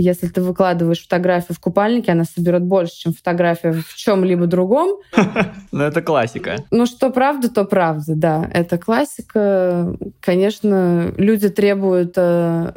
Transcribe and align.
Если 0.00 0.28
ты 0.28 0.40
выкладываешь 0.40 1.02
фотографию 1.02 1.54
в 1.54 1.60
купальнике, 1.60 2.12
она 2.12 2.24
соберет 2.24 2.62
больше, 2.62 2.94
чем 2.94 3.12
фотография 3.12 3.72
в 3.72 3.94
чем-либо 3.94 4.46
другом. 4.46 4.96
Ну, 5.72 5.84
это 5.84 6.02
классика. 6.02 6.56
Ну, 6.70 6.86
что 6.86 7.10
правда, 7.10 7.48
то 7.48 7.64
правда, 7.64 8.14
да. 8.16 8.50
Это 8.52 8.76
классика. 8.76 9.94
Конечно, 10.20 11.12
люди 11.16 11.48
требуют 11.48 12.14
э, 12.16 12.72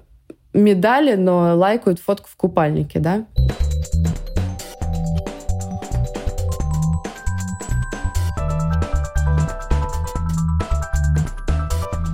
медали, 0.54 1.15
но 1.15 1.55
лайкают 1.57 1.99
фотку 1.99 2.28
в 2.29 2.36
купальнике, 2.36 2.99
да? 2.99 3.26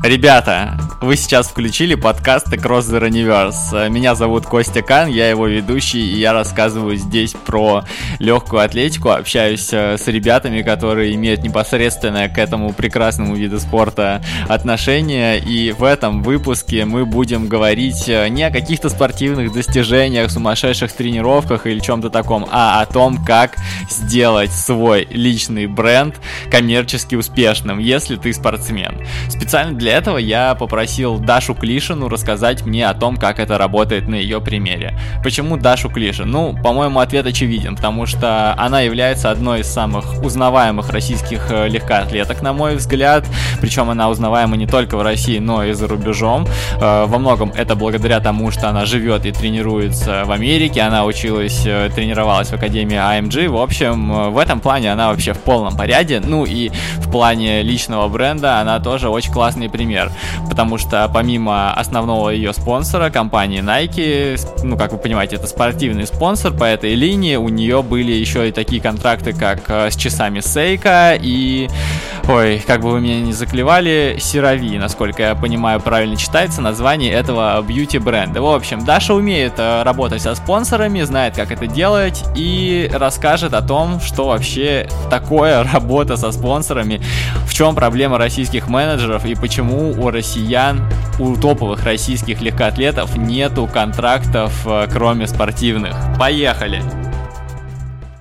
Ребята, 0.03 0.77
вы 1.01 1.15
сейчас 1.15 1.47
включили 1.47 1.95
подкаст 1.95 2.47
Across 2.47 2.91
the 2.91 3.09
Universe. 3.09 3.89
Меня 3.89 4.15
зовут 4.15 4.45
Костя 4.45 4.81
Кан, 4.81 5.07
я 5.07 5.29
его 5.29 5.47
ведущий, 5.47 6.01
и 6.01 6.19
я 6.19 6.33
рассказываю 6.33 6.97
здесь 6.97 7.33
про 7.45 7.85
легкую 8.19 8.61
атлетику, 8.63 9.09
общаюсь 9.09 9.69
э, 9.71 9.97
с 9.97 10.07
ребятами, 10.07 10.61
которые 10.61 11.15
имеют 11.15 11.41
непосредственное 11.41 12.27
к 12.27 12.37
этому 12.37 12.73
прекрасному 12.73 13.35
виду 13.35 13.59
спорта 13.59 14.21
отношение, 14.49 15.39
и 15.39 15.71
в 15.71 15.83
этом 15.83 16.21
выпуске 16.21 16.83
мы 16.83 17.05
будем 17.05 17.47
говорить 17.47 18.09
э, 18.09 18.27
не 18.27 18.43
о 18.43 18.51
каких-то 18.51 18.89
спортивных 18.89 19.53
достижениях, 19.53 20.29
сумасшедших 20.29 20.91
тренировках 20.91 21.65
или 21.65 21.79
чем-то 21.79 22.09
таком, 22.09 22.45
а 22.51 22.81
о 22.81 22.85
том, 22.85 23.23
как 23.23 23.55
сделать 23.89 24.51
свой 24.51 25.07
личный 25.09 25.67
бренд 25.67 26.15
коммерчески 26.51 27.15
успешным, 27.15 27.79
если 27.79 28.17
ты 28.17 28.33
спортсмен. 28.33 28.97
Специально 29.29 29.77
для 29.77 29.93
этого 29.93 30.17
я 30.17 30.55
попросил 30.55 30.88
попросил 30.89 31.19
Дашу 31.19 31.53
Клишину 31.53 32.09
рассказать 32.09 32.65
мне 32.65 32.87
о 32.87 32.95
том, 32.95 33.17
как 33.17 33.39
это 33.39 33.59
работает 33.59 34.07
на 34.07 34.15
ее 34.15 34.41
примере. 34.41 34.97
Почему 35.23 35.55
Дашу 35.55 35.87
Клишин? 35.87 36.31
Ну, 36.31 36.57
по-моему, 36.63 36.99
ответ 36.99 37.27
очевиден, 37.27 37.75
потому 37.75 38.07
что 38.07 38.55
она 38.57 38.81
является 38.81 39.29
одной 39.29 39.59
из 39.59 39.67
самых 39.67 40.23
узнаваемых 40.23 40.89
российских 40.89 41.51
э, 41.51 41.67
легкоатлеток, 41.67 42.41
на 42.41 42.53
мой 42.53 42.75
взгляд. 42.75 43.23
Причем 43.61 43.91
она 43.91 44.09
узнаваема 44.09 44.57
не 44.57 44.65
только 44.65 44.97
в 44.97 45.03
России, 45.03 45.37
но 45.37 45.63
и 45.63 45.73
за 45.73 45.87
рубежом. 45.87 46.47
Э, 46.81 47.05
во 47.05 47.19
многом 47.19 47.51
это 47.55 47.75
благодаря 47.75 48.19
тому, 48.19 48.49
что 48.49 48.67
она 48.67 48.85
живет 48.85 49.27
и 49.27 49.31
тренируется 49.31 50.23
в 50.25 50.31
Америке. 50.31 50.81
Она 50.81 51.05
училась, 51.05 51.67
э, 51.67 51.91
тренировалась 51.93 52.47
в 52.47 52.53
Академии 52.53 52.97
AMG. 52.97 53.47
В 53.47 53.57
общем, 53.57 54.31
в 54.31 54.39
этом 54.39 54.59
плане 54.59 54.91
она 54.91 55.09
вообще 55.09 55.33
в 55.33 55.39
полном 55.39 55.77
порядке. 55.77 56.19
Ну 56.19 56.45
и 56.45 56.71
в 56.97 57.11
плане 57.11 57.61
личного 57.61 58.07
бренда 58.07 58.59
она 58.59 58.79
тоже 58.79 59.09
очень 59.09 59.31
классный 59.31 59.69
пример. 59.69 60.11
Потому 60.49 60.78
что 60.79 61.09
помимо 61.13 61.73
основного 61.73 62.29
ее 62.29 62.53
спонсора, 62.53 63.09
компании 63.09 63.61
Nike, 63.61 64.39
ну, 64.63 64.77
как 64.77 64.91
вы 64.91 64.97
понимаете, 64.97 65.35
это 65.35 65.47
спортивный 65.47 66.07
спонсор 66.07 66.53
по 66.53 66.63
этой 66.63 66.95
линии, 66.95 67.35
у 67.35 67.49
нее 67.49 67.83
были 67.83 68.11
еще 68.11 68.49
и 68.49 68.51
такие 68.51 68.81
контракты, 68.81 69.33
как 69.33 69.61
э, 69.67 69.91
с 69.91 69.95
часами 69.95 70.39
Сейка 70.39 71.17
и, 71.19 71.69
ой, 72.27 72.63
как 72.65 72.81
бы 72.81 72.91
вы 72.91 73.01
меня 73.01 73.19
не 73.19 73.33
заклевали, 73.33 74.17
Сирави, 74.19 74.77
насколько 74.77 75.21
я 75.21 75.35
понимаю, 75.35 75.79
правильно 75.79 76.15
читается 76.15 76.61
название 76.61 77.11
этого 77.11 77.61
бьюти-бренда. 77.61 78.41
В 78.41 78.47
общем, 78.47 78.85
Даша 78.85 79.13
умеет 79.13 79.53
э, 79.57 79.83
работать 79.83 80.21
со 80.21 80.35
спонсорами, 80.35 81.01
знает, 81.01 81.35
как 81.35 81.51
это 81.51 81.67
делать 81.67 82.23
и 82.35 82.89
расскажет 82.93 83.53
о 83.53 83.61
том, 83.61 83.99
что 83.99 84.27
вообще 84.27 84.87
такое 85.09 85.63
работа 85.73 86.17
со 86.17 86.31
спонсорами, 86.31 87.01
в 87.45 87.53
чем 87.53 87.75
проблема 87.75 88.17
российских 88.17 88.67
менеджеров 88.69 89.25
и 89.25 89.35
почему 89.35 89.91
у 89.91 90.09
россиян 90.09 90.68
россиян, 90.69 90.81
у 91.19 91.35
топовых 91.35 91.83
российских 91.83 92.41
легкоатлетов 92.41 93.17
нету 93.17 93.67
контрактов, 93.71 94.53
э, 94.65 94.87
кроме 94.91 95.27
спортивных. 95.27 95.95
Поехали! 96.17 97.08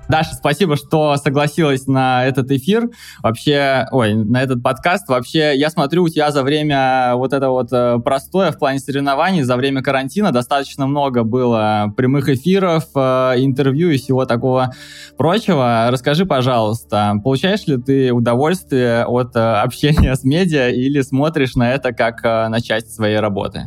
Даша, 0.09 0.35
спасибо, 0.35 0.77
что 0.77 1.17
согласилась 1.17 1.87
на 1.87 2.25
этот 2.25 2.51
эфир. 2.51 2.89
Вообще, 3.23 3.87
ой, 3.93 4.15
на 4.15 4.43
этот 4.43 4.63
подкаст. 4.63 5.07
Вообще, 5.09 5.53
я 5.55 5.69
смотрю, 5.69 6.05
у 6.05 6.09
тебя 6.09 6.31
за 6.31 6.43
время 6.43 7.13
вот 7.15 7.35
это 7.35 7.51
вот 7.51 7.69
э, 7.73 7.99
простое 8.03 8.51
в 8.51 8.59
плане 8.59 8.79
соревнований, 8.79 9.43
за 9.43 9.57
время 9.57 9.83
карантина 9.83 10.33
достаточно 10.33 10.87
много 10.87 11.25
было 11.25 11.93
прямых 11.95 12.31
эфиров, 12.31 12.85
э, 12.95 13.35
интервью 13.37 13.91
и 13.91 13.99
всего 13.99 14.25
такого 14.25 14.73
прочего. 15.19 15.89
Расскажи, 15.91 16.25
пожалуйста, 16.25 17.15
получаешь 17.23 17.67
ли 17.67 17.77
ты 17.77 18.11
удовольствие 18.11 19.05
от 19.05 19.37
э, 19.37 19.41
общения 19.41 20.15
с 20.15 20.25
медиа 20.25 20.71
или 20.71 21.03
смотришь 21.03 21.55
на 21.55 21.75
это 21.75 21.93
как 21.93 22.23
на 22.23 22.63
часть 22.63 22.95
своей 22.95 23.19
работы? 23.19 23.67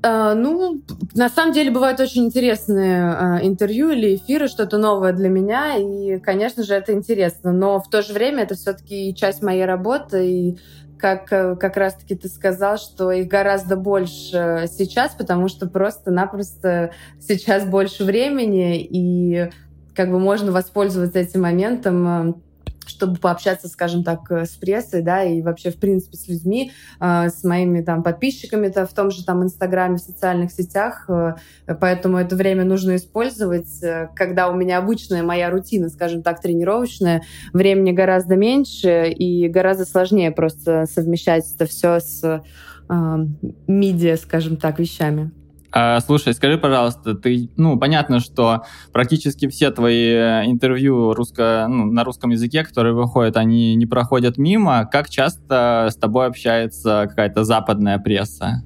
Uh, 0.00 0.34
ну, 0.34 0.80
на 1.14 1.28
самом 1.28 1.52
деле 1.52 1.72
бывают 1.72 1.98
очень 1.98 2.26
интересные 2.26 3.02
uh, 3.02 3.38
интервью 3.44 3.90
или 3.90 4.14
эфиры, 4.14 4.46
что-то 4.46 4.78
новое 4.78 5.12
для 5.12 5.28
меня, 5.28 5.76
и, 5.76 6.20
конечно 6.20 6.62
же, 6.62 6.74
это 6.74 6.92
интересно. 6.92 7.52
Но 7.52 7.80
в 7.80 7.90
то 7.90 8.02
же 8.02 8.12
время 8.12 8.44
это 8.44 8.54
все-таки 8.54 9.12
часть 9.16 9.42
моей 9.42 9.64
работы, 9.64 10.30
и 10.30 10.58
как, 10.98 11.32
э, 11.32 11.56
как 11.56 11.76
раз-таки 11.76 12.14
ты 12.14 12.28
сказал, 12.28 12.76
что 12.76 13.10
их 13.10 13.28
гораздо 13.28 13.76
больше 13.76 14.68
сейчас, 14.70 15.14
потому 15.14 15.48
что 15.48 15.68
просто-напросто 15.68 16.92
сейчас 17.20 17.64
больше 17.64 18.04
времени, 18.04 18.80
и 18.80 19.50
как 19.94 20.10
бы 20.10 20.18
можно 20.18 20.52
воспользоваться 20.52 21.18
этим 21.18 21.42
моментом 21.42 22.42
чтобы 22.88 23.16
пообщаться, 23.16 23.68
скажем 23.68 24.04
так, 24.04 24.30
э, 24.30 24.44
с 24.44 24.50
прессой, 24.50 25.02
да, 25.02 25.22
и 25.22 25.42
вообще, 25.42 25.70
в 25.70 25.76
принципе, 25.76 26.16
с 26.16 26.28
людьми, 26.28 26.72
э, 27.00 27.28
с 27.28 27.44
моими 27.44 27.80
там 27.82 28.02
подписчиками-то 28.02 28.86
в 28.86 28.92
том 28.92 29.10
же 29.10 29.24
там 29.24 29.42
Инстаграме, 29.42 29.96
в 29.96 30.00
социальных 30.00 30.52
сетях, 30.52 31.08
э, 31.08 31.34
поэтому 31.80 32.18
это 32.18 32.36
время 32.36 32.64
нужно 32.64 32.96
использовать, 32.96 33.68
когда 34.14 34.48
у 34.48 34.54
меня 34.54 34.78
обычная 34.78 35.22
моя 35.22 35.50
рутина, 35.50 35.88
скажем 35.88 36.22
так, 36.22 36.40
тренировочная, 36.40 37.22
времени 37.52 37.92
гораздо 37.92 38.36
меньше 38.36 39.10
и 39.10 39.48
гораздо 39.48 39.84
сложнее 39.84 40.30
просто 40.30 40.86
совмещать 40.86 41.44
это 41.54 41.66
все 41.66 42.00
с 42.00 42.42
медиа, 42.88 44.16
скажем 44.16 44.56
так, 44.56 44.78
вещами. 44.78 45.30
А, 45.70 46.00
слушай, 46.00 46.32
скажи, 46.32 46.56
пожалуйста, 46.56 47.14
ты, 47.14 47.50
ну, 47.56 47.78
понятно, 47.78 48.20
что 48.20 48.62
практически 48.92 49.48
все 49.48 49.70
твои 49.70 50.12
э, 50.12 50.46
интервью 50.46 51.12
русско, 51.12 51.66
ну, 51.68 51.84
на 51.84 52.04
русском 52.04 52.30
языке, 52.30 52.64
которые 52.64 52.94
выходят, 52.94 53.36
они 53.36 53.74
не 53.74 53.84
проходят 53.84 54.38
мимо. 54.38 54.86
Как 54.90 55.10
часто 55.10 55.88
с 55.90 55.96
тобой 55.96 56.26
общается 56.26 57.06
какая-то 57.08 57.44
западная 57.44 57.98
пресса? 57.98 58.62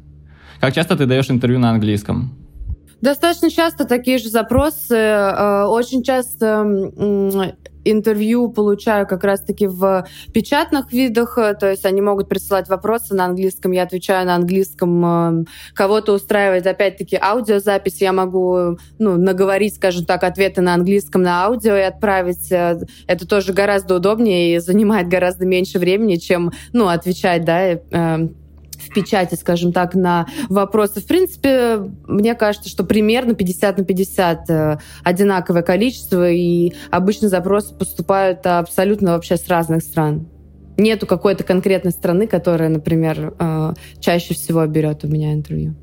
Как 0.61 0.75
часто 0.75 0.97
ты 0.97 1.07
даешь 1.07 1.29
интервью 1.29 1.59
на 1.59 1.71
английском? 1.71 2.39
Достаточно 3.01 3.51
часто 3.51 3.85
такие 3.85 4.19
же 4.19 4.29
запросы. 4.29 4.95
Э, 4.95 5.65
очень 5.65 6.05
часто 6.05 6.65
интервью 7.85 8.51
получаю 8.51 9.07
как 9.07 9.25
раз-таки 9.25 9.67
в 9.67 10.07
печатных 10.33 10.93
видах, 10.93 11.39
э, 11.39 11.55
то 11.55 11.71
есть 11.71 11.85
они 11.85 12.01
могут 12.01 12.29
присылать 12.29 12.69
вопросы 12.69 13.15
на 13.15 13.27
английском, 13.27 13.73
я 13.73 13.83
отвечаю 13.83 14.27
на 14.27 14.35
английском. 14.35 15.05
Эм, 15.05 15.47
кого-то 15.75 16.13
устраивает, 16.13 16.67
опять-таки, 16.67 17.19
аудиозапись, 17.21 18.01
я 18.01 18.13
могу 18.13 18.79
ну, 18.99 19.17
наговорить, 19.17 19.75
скажем 19.75 20.05
так, 20.05 20.25
ответы 20.25 20.61
на 20.61 20.75
английском 20.75 21.23
на 21.23 21.45
аудио 21.45 21.77
и 21.77 21.83
отправить. 21.83 22.51
Э, 22.51 22.81
это 23.07 23.27
тоже 23.27 23.53
гораздо 23.53 23.97
удобнее 23.97 24.57
и 24.57 24.59
занимает 24.59 25.09
гораздо 25.09 25.47
меньше 25.47 25.79
времени, 25.79 26.17
чем 26.17 26.53
ну, 26.73 26.89
отвечать 26.89 27.45
да, 27.45 27.79
в 28.83 28.95
печати, 28.95 29.35
скажем 29.35 29.73
так, 29.73 29.95
на 29.95 30.27
вопросы. 30.49 31.01
В 31.01 31.07
принципе, 31.07 31.79
мне 32.07 32.35
кажется, 32.35 32.69
что 32.69 32.85
примерно 32.85 33.35
50 33.35 33.79
на 33.79 33.85
50 33.85 34.51
э, 34.51 34.79
одинаковое 35.05 35.63
количество, 35.63 36.31
и 36.31 36.73
обычно 36.91 37.29
запросы 37.29 37.75
поступают 37.75 38.47
абсолютно 38.47 39.13
вообще 39.13 39.37
с 39.37 39.49
разных 39.49 39.83
стран. 39.83 40.29
Нету 40.77 41.07
какой-то 41.07 41.45
конкретной 41.45 41.93
страны, 41.93 42.27
которая, 42.27 42.69
например, 42.69 43.35
э, 43.39 43.75
чаще 44.01 44.35
всего 44.35 44.67
берет 44.67 45.05
у 45.05 45.09
меня 45.09 45.33
интервью. 45.33 45.77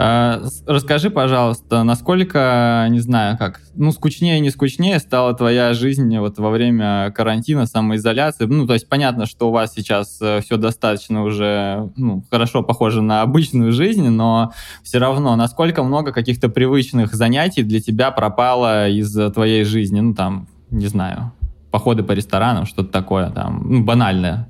А, 0.00 0.40
расскажи, 0.66 1.10
пожалуйста, 1.10 1.82
насколько, 1.82 2.86
не 2.88 3.00
знаю, 3.00 3.36
как, 3.36 3.60
ну, 3.74 3.90
скучнее, 3.90 4.38
не 4.38 4.50
скучнее 4.50 5.00
стала 5.00 5.34
твоя 5.34 5.74
жизнь 5.74 6.16
вот 6.18 6.38
во 6.38 6.50
время 6.50 7.10
карантина, 7.10 7.66
самоизоляции? 7.66 8.44
Ну, 8.44 8.64
то 8.64 8.74
есть 8.74 8.88
понятно, 8.88 9.26
что 9.26 9.48
у 9.48 9.50
вас 9.50 9.72
сейчас 9.74 10.18
э, 10.20 10.40
все 10.40 10.56
достаточно 10.56 11.24
уже, 11.24 11.90
ну, 11.96 12.22
хорошо 12.30 12.62
похоже 12.62 13.02
на 13.02 13.22
обычную 13.22 13.72
жизнь, 13.72 14.08
но 14.08 14.52
все 14.84 14.98
равно, 14.98 15.34
насколько 15.34 15.82
много 15.82 16.12
каких-то 16.12 16.48
привычных 16.48 17.12
занятий 17.14 17.64
для 17.64 17.80
тебя 17.80 18.12
пропало 18.12 18.88
из 18.88 19.12
твоей 19.32 19.64
жизни? 19.64 19.98
Ну, 19.98 20.14
там, 20.14 20.46
не 20.70 20.86
знаю, 20.86 21.32
походы 21.72 22.04
по 22.04 22.12
ресторанам, 22.12 22.66
что-то 22.66 22.92
такое, 22.92 23.30
там, 23.30 23.64
ну, 23.68 23.82
банальное 23.82 24.48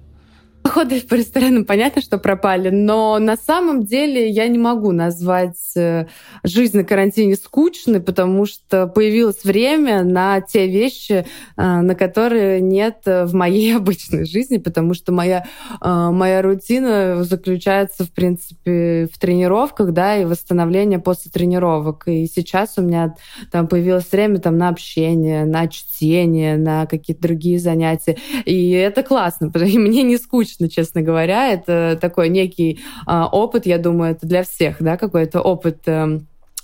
доходы 0.69 1.01
по 1.09 1.15
ресторанам, 1.15 1.65
понятно, 1.65 2.03
что 2.03 2.19
пропали, 2.19 2.71
но 2.71 3.19
на 3.19 3.37
самом 3.37 3.85
деле 3.85 4.29
я 4.29 4.47
не 4.49 4.59
могу 4.59 4.93
назвать 4.93 5.57
э, 5.77 6.07
жизнь 6.45 6.77
на 6.77 6.85
карантине 6.85 7.37
скучной, 7.37 8.01
потому 8.01 8.47
что 8.47 8.87
появилось 8.87 9.45
время 9.45 10.03
на 10.03 10.41
те 10.41 10.67
вещи, 10.67 11.25
э, 11.57 11.63
на 11.81 11.95
которые 11.95 12.61
нет 12.61 13.03
в 13.05 13.35
моей 13.35 13.77
обычной 13.77 14.25
жизни, 14.27 14.59
потому 14.59 14.95
что 14.95 15.13
моя, 15.13 15.47
э, 15.81 16.11
моя 16.13 16.43
рутина 16.43 17.25
заключается, 17.25 18.05
в 18.05 18.13
принципе, 18.13 19.09
в 19.13 19.19
тренировках, 19.19 19.93
да, 19.93 20.17
и 20.17 20.25
восстановление 20.25 20.99
после 20.99 21.31
тренировок. 21.31 22.05
И 22.07 22.27
сейчас 22.27 22.75
у 22.77 22.83
меня 22.83 23.15
там 23.51 23.69
появилось 23.69 24.11
время 24.13 24.39
там 24.39 24.59
на 24.59 24.69
общение, 24.69 25.47
на 25.47 25.67
чтение, 25.69 26.57
на 26.57 26.87
какие-то 26.87 27.23
другие 27.23 27.59
занятия. 27.59 28.19
И 28.45 28.71
это 28.73 29.03
классно, 29.03 29.51
потому 29.53 29.71
что 29.71 29.79
мне 29.79 30.03
не 30.03 30.19
скучно, 30.19 30.58
честно 30.67 31.03
говоря. 31.03 31.53
Это 31.53 31.97
такой 32.01 32.29
некий 32.29 32.81
э, 33.07 33.23
опыт, 33.33 33.67
я 33.67 33.79
думаю, 33.79 34.13
это 34.13 34.27
для 34.27 34.43
всех, 34.43 34.77
да, 34.81 34.97
какой-то 34.97 35.41
опыт 35.41 35.87
э, 35.87 36.21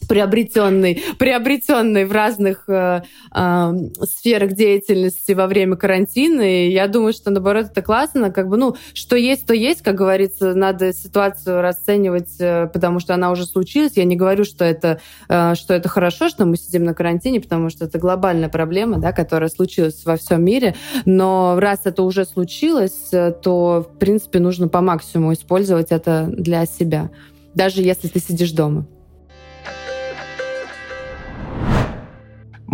приобретенный, 0.08 1.02
приобретенный 1.18 2.04
в 2.04 2.12
разных 2.12 2.68
э, 2.68 3.02
э, 3.34 3.72
сферах 4.02 4.52
деятельности 4.52 5.32
во 5.32 5.46
время 5.46 5.76
карантина. 5.76 6.42
И 6.42 6.70
я 6.70 6.88
думаю, 6.88 7.12
что 7.12 7.30
наоборот 7.30 7.66
это 7.70 7.82
классно, 7.82 8.30
как 8.30 8.48
бы, 8.48 8.56
ну, 8.56 8.76
что 8.92 9.16
есть, 9.16 9.46
то 9.46 9.54
есть, 9.54 9.82
как 9.82 9.94
говорится, 9.94 10.54
надо 10.54 10.92
ситуацию 10.92 11.60
расценивать, 11.60 12.36
э, 12.38 12.68
потому 12.72 13.00
что 13.00 13.14
она 13.14 13.30
уже 13.30 13.46
случилась. 13.46 13.92
Я 13.96 14.04
не 14.04 14.16
говорю, 14.16 14.44
что 14.44 14.64
это, 14.64 15.00
э, 15.28 15.54
что 15.54 15.74
это 15.74 15.88
хорошо, 15.88 16.28
что 16.28 16.44
мы 16.44 16.56
сидим 16.56 16.84
на 16.84 16.94
карантине, 16.94 17.40
потому 17.40 17.70
что 17.70 17.84
это 17.84 17.98
глобальная 17.98 18.48
проблема, 18.48 18.98
да, 18.98 19.12
которая 19.12 19.48
случилась 19.48 20.04
во 20.04 20.16
всем 20.16 20.44
мире. 20.44 20.74
Но 21.04 21.56
раз 21.58 21.80
это 21.84 22.02
уже 22.02 22.24
случилось, 22.24 23.08
э, 23.12 23.32
то, 23.32 23.86
в 23.88 23.98
принципе, 23.98 24.38
нужно 24.38 24.68
по 24.68 24.80
максимуму 24.80 25.32
использовать 25.32 25.90
это 25.90 26.26
для 26.30 26.66
себя, 26.66 27.10
даже 27.54 27.82
если 27.82 28.08
ты 28.08 28.20
сидишь 28.20 28.52
дома. 28.52 28.86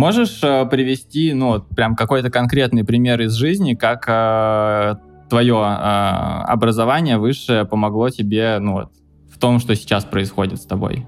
Можешь 0.01 0.43
э, 0.43 0.65
привести, 0.65 1.35
ну, 1.35 1.61
прям 1.61 1.95
какой-то 1.95 2.31
конкретный 2.31 2.85
пример 2.85 3.21
из 3.21 3.35
жизни, 3.35 3.75
как 3.75 4.07
э, 4.09 4.95
твое 5.29 5.57
э, 5.57 6.45
образование 6.47 7.19
высшее 7.19 7.67
помогло 7.67 8.09
тебе, 8.09 8.59
ну, 8.61 8.73
вот, 8.73 8.89
в 9.31 9.39
том, 9.39 9.59
что 9.59 9.77
сейчас 9.77 10.07
происходит 10.07 10.63
с 10.63 10.65
тобой? 10.65 11.05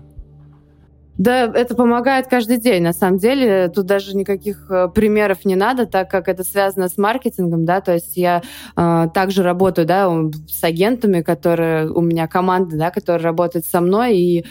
Да, 1.17 1.45
это 1.45 1.75
помогает 1.75 2.27
каждый 2.27 2.59
день, 2.59 2.83
на 2.83 2.93
самом 2.93 3.17
деле. 3.17 3.71
Тут 3.75 3.87
даже 3.87 4.15
никаких 4.15 4.71
э, 4.71 4.89
примеров 4.95 5.47
не 5.47 5.57
надо, 5.57 5.87
так 5.87 6.11
как 6.11 6.29
это 6.29 6.45
связано 6.45 6.91
с 6.91 6.99
маркетингом, 6.99 7.65
да, 7.65 7.81
то 7.81 7.95
есть 7.95 8.19
я 8.19 8.43
э, 8.77 9.09
также 9.15 9.43
работаю, 9.43 9.87
да, 9.87 10.13
с 10.47 10.63
агентами, 10.63 11.23
которые, 11.23 11.89
у 11.91 12.03
меня 12.03 12.29
команда, 12.29 12.77
да, 12.77 12.91
которая 12.91 13.23
работает 13.23 13.65
со 13.65 13.81
мной, 13.81 14.19
и 14.19 14.45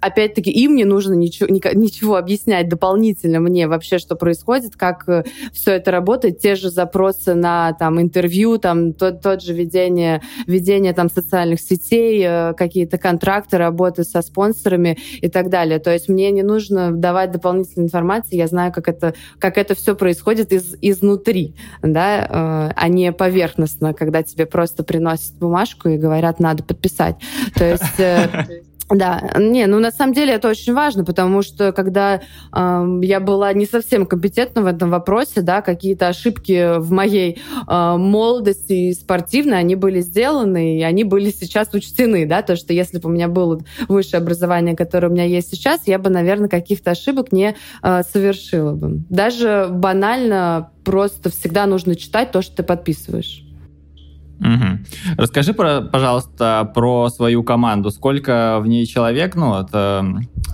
опять-таки, 0.00 0.50
им 0.50 0.76
не 0.76 0.84
нужно 0.84 1.14
ничего, 1.14 1.48
ничего 1.48 2.16
объяснять 2.16 2.68
дополнительно 2.68 3.40
мне 3.40 3.68
вообще, 3.68 3.98
что 3.98 4.16
происходит, 4.16 4.76
как 4.76 5.08
э, 5.08 5.24
все 5.52 5.72
это 5.72 5.90
работает. 5.90 6.38
Те 6.38 6.54
же 6.54 6.70
запросы 6.70 7.34
на 7.34 7.72
там, 7.74 8.00
интервью, 8.00 8.58
там, 8.58 8.92
тот, 8.92 9.22
тот 9.22 9.42
же 9.42 9.52
ведение, 9.52 10.22
ведение 10.46 10.92
там, 10.92 11.08
социальных 11.10 11.60
сетей, 11.60 12.22
э, 12.24 12.54
какие-то 12.54 12.98
контракты, 12.98 13.58
работы 13.58 14.04
со 14.04 14.22
спонсорами 14.22 14.98
и 15.20 15.28
так 15.28 15.50
далее. 15.50 15.78
То 15.78 15.92
есть 15.92 16.08
мне 16.08 16.30
не 16.30 16.42
нужно 16.42 16.92
давать 16.92 17.32
дополнительную 17.32 17.86
информацию, 17.86 18.38
я 18.38 18.46
знаю, 18.46 18.72
как 18.72 18.88
это, 18.88 19.14
как 19.38 19.58
это 19.58 19.74
все 19.74 19.94
происходит 19.94 20.52
из, 20.52 20.76
изнутри, 20.80 21.54
да, 21.82 22.26
э, 22.68 22.72
а 22.74 22.88
не 22.88 23.12
поверхностно, 23.12 23.94
когда 23.94 24.22
тебе 24.22 24.46
просто 24.46 24.82
приносят 24.84 25.34
бумажку 25.34 25.88
и 25.88 25.98
говорят, 25.98 26.40
надо 26.40 26.62
подписать. 26.62 27.16
То 27.54 27.64
есть 27.64 28.65
Да, 28.88 29.32
не, 29.36 29.66
ну 29.66 29.80
на 29.80 29.90
самом 29.90 30.12
деле 30.14 30.34
это 30.34 30.48
очень 30.48 30.72
важно, 30.72 31.04
потому 31.04 31.42
что 31.42 31.72
когда 31.72 32.20
э, 32.52 32.98
я 33.02 33.18
была 33.18 33.52
не 33.52 33.66
совсем 33.66 34.06
компетентна 34.06 34.62
в 34.62 34.66
этом 34.66 34.90
вопросе, 34.90 35.40
да, 35.40 35.60
какие-то 35.60 36.06
ошибки 36.06 36.78
в 36.78 36.92
моей 36.92 37.42
э, 37.66 37.96
молодости 37.96 38.92
спортивной, 38.92 39.58
они 39.58 39.74
были 39.74 40.00
сделаны, 40.00 40.78
и 40.78 40.82
они 40.84 41.02
были 41.02 41.30
сейчас 41.30 41.74
учтены, 41.74 42.26
да, 42.26 42.42
то, 42.42 42.54
что 42.54 42.72
если 42.72 42.98
бы 42.98 43.08
у 43.08 43.12
меня 43.12 43.26
было 43.26 43.60
высшее 43.88 44.20
образование, 44.20 44.76
которое 44.76 45.08
у 45.08 45.12
меня 45.12 45.24
есть 45.24 45.50
сейчас, 45.50 45.82
я 45.86 45.98
бы, 45.98 46.08
наверное, 46.08 46.48
каких-то 46.48 46.92
ошибок 46.92 47.32
не 47.32 47.56
э, 47.82 48.02
совершила 48.04 48.72
бы. 48.72 49.02
Даже 49.10 49.66
банально 49.68 50.70
просто 50.84 51.30
всегда 51.30 51.66
нужно 51.66 51.96
читать 51.96 52.30
то, 52.30 52.40
что 52.40 52.58
ты 52.58 52.62
подписываешь. 52.62 53.45
Угу. 54.40 55.16
Расскажи, 55.16 55.54
про, 55.54 55.80
пожалуйста, 55.80 56.70
про 56.74 57.08
свою 57.08 57.42
команду. 57.42 57.90
Сколько 57.90 58.58
в 58.60 58.66
ней 58.66 58.86
человек, 58.86 59.34
ну, 59.34 59.48
вот, 59.48 59.70
э, 59.72 60.02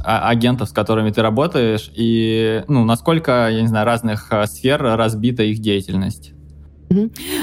агентов, 0.04 0.68
с 0.68 0.72
которыми 0.72 1.10
ты 1.10 1.22
работаешь, 1.22 1.90
и, 1.94 2.62
ну, 2.68 2.84
насколько, 2.84 3.48
я 3.50 3.60
не 3.60 3.68
знаю, 3.68 3.86
разных 3.86 4.28
э, 4.30 4.46
сфер 4.46 4.82
разбита 4.82 5.42
их 5.42 5.58
деятельность? 5.58 6.32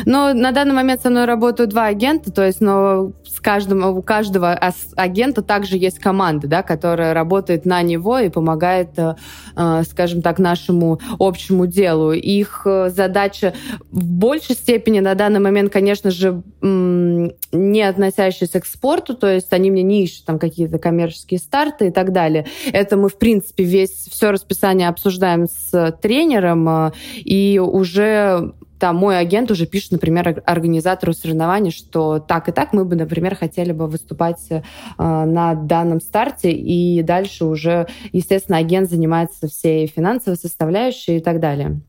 Ну, 0.06 0.34
на 0.34 0.52
данный 0.52 0.74
момент 0.74 1.02
со 1.02 1.10
мной 1.10 1.26
работают 1.26 1.70
два 1.70 1.88
агента, 1.88 2.32
то 2.32 2.46
есть, 2.46 2.62
но 2.62 3.12
с 3.26 3.40
каждым, 3.40 3.86
у 3.86 4.02
каждого 4.02 4.54
агента 4.96 5.42
также 5.42 5.78
есть 5.78 6.00
команда, 6.00 6.48
да, 6.48 6.64
которая 6.64 7.14
работает 7.14 7.66
на 7.66 7.82
него 7.82 8.20
и 8.20 8.30
помогает, 8.30 8.90
э, 8.98 9.16
э, 9.56 9.84
скажем 9.90 10.22
так, 10.22 10.40
нашему 10.40 11.00
общему 11.20 11.68
делу. 11.68 12.12
Их 12.12 12.64
э, 12.66 12.90
задача 12.90 13.54
в 13.92 14.04
большей 14.04 14.56
степени 14.56 15.00
на 15.00 15.16
данный 15.16 15.40
момент, 15.40 15.72
конечно 15.72 16.12
же, 16.12 16.42
не 16.62 17.82
относящаяся 17.82 18.60
к 18.60 18.66
спорту, 18.66 19.16
то 19.16 19.28
есть 19.28 19.52
они 19.54 19.72
мне 19.72 19.84
не 19.84 20.04
ищут 20.04 20.26
там 20.26 20.40
какие-то 20.40 20.78
коммерческие 20.78 21.40
старты 21.40 21.88
и 21.88 21.92
так 21.92 22.12
далее. 22.12 22.46
Это 22.72 22.98
мы, 22.98 23.10
в 23.10 23.18
принципе, 23.18 23.64
весь 23.64 24.08
все 24.10 24.32
расписание 24.32 24.90
обсуждаем 24.90 25.48
с 25.48 25.98
тренером, 26.02 26.92
и 27.16 27.60
уже 27.60 28.54
там 28.80 28.96
мой 28.96 29.20
агент 29.20 29.52
уже 29.52 29.66
пишет, 29.66 29.92
например, 29.92 30.42
организатору 30.46 31.14
соревнований, 31.14 31.72
что 31.72 32.20
так 32.20 32.50
и 32.50 32.52
так 32.52 32.74
мы 32.74 32.86
бы, 32.86 32.96
например, 32.96 33.36
хотели 33.36 33.72
бы 33.72 33.88
выступать 33.88 34.46
э, 34.50 34.62
на 34.98 35.54
данном 35.56 36.02
старте, 36.02 36.52
и 36.52 37.02
дальше 37.04 37.46
уже, 37.46 37.88
естественно, 38.12 38.58
агент 38.58 38.90
занимается 38.90 39.48
всей 39.48 39.88
финансовой 39.88 40.38
составляющей 40.38 41.18
и 41.18 41.20
так 41.20 41.40
далее. 41.40 41.82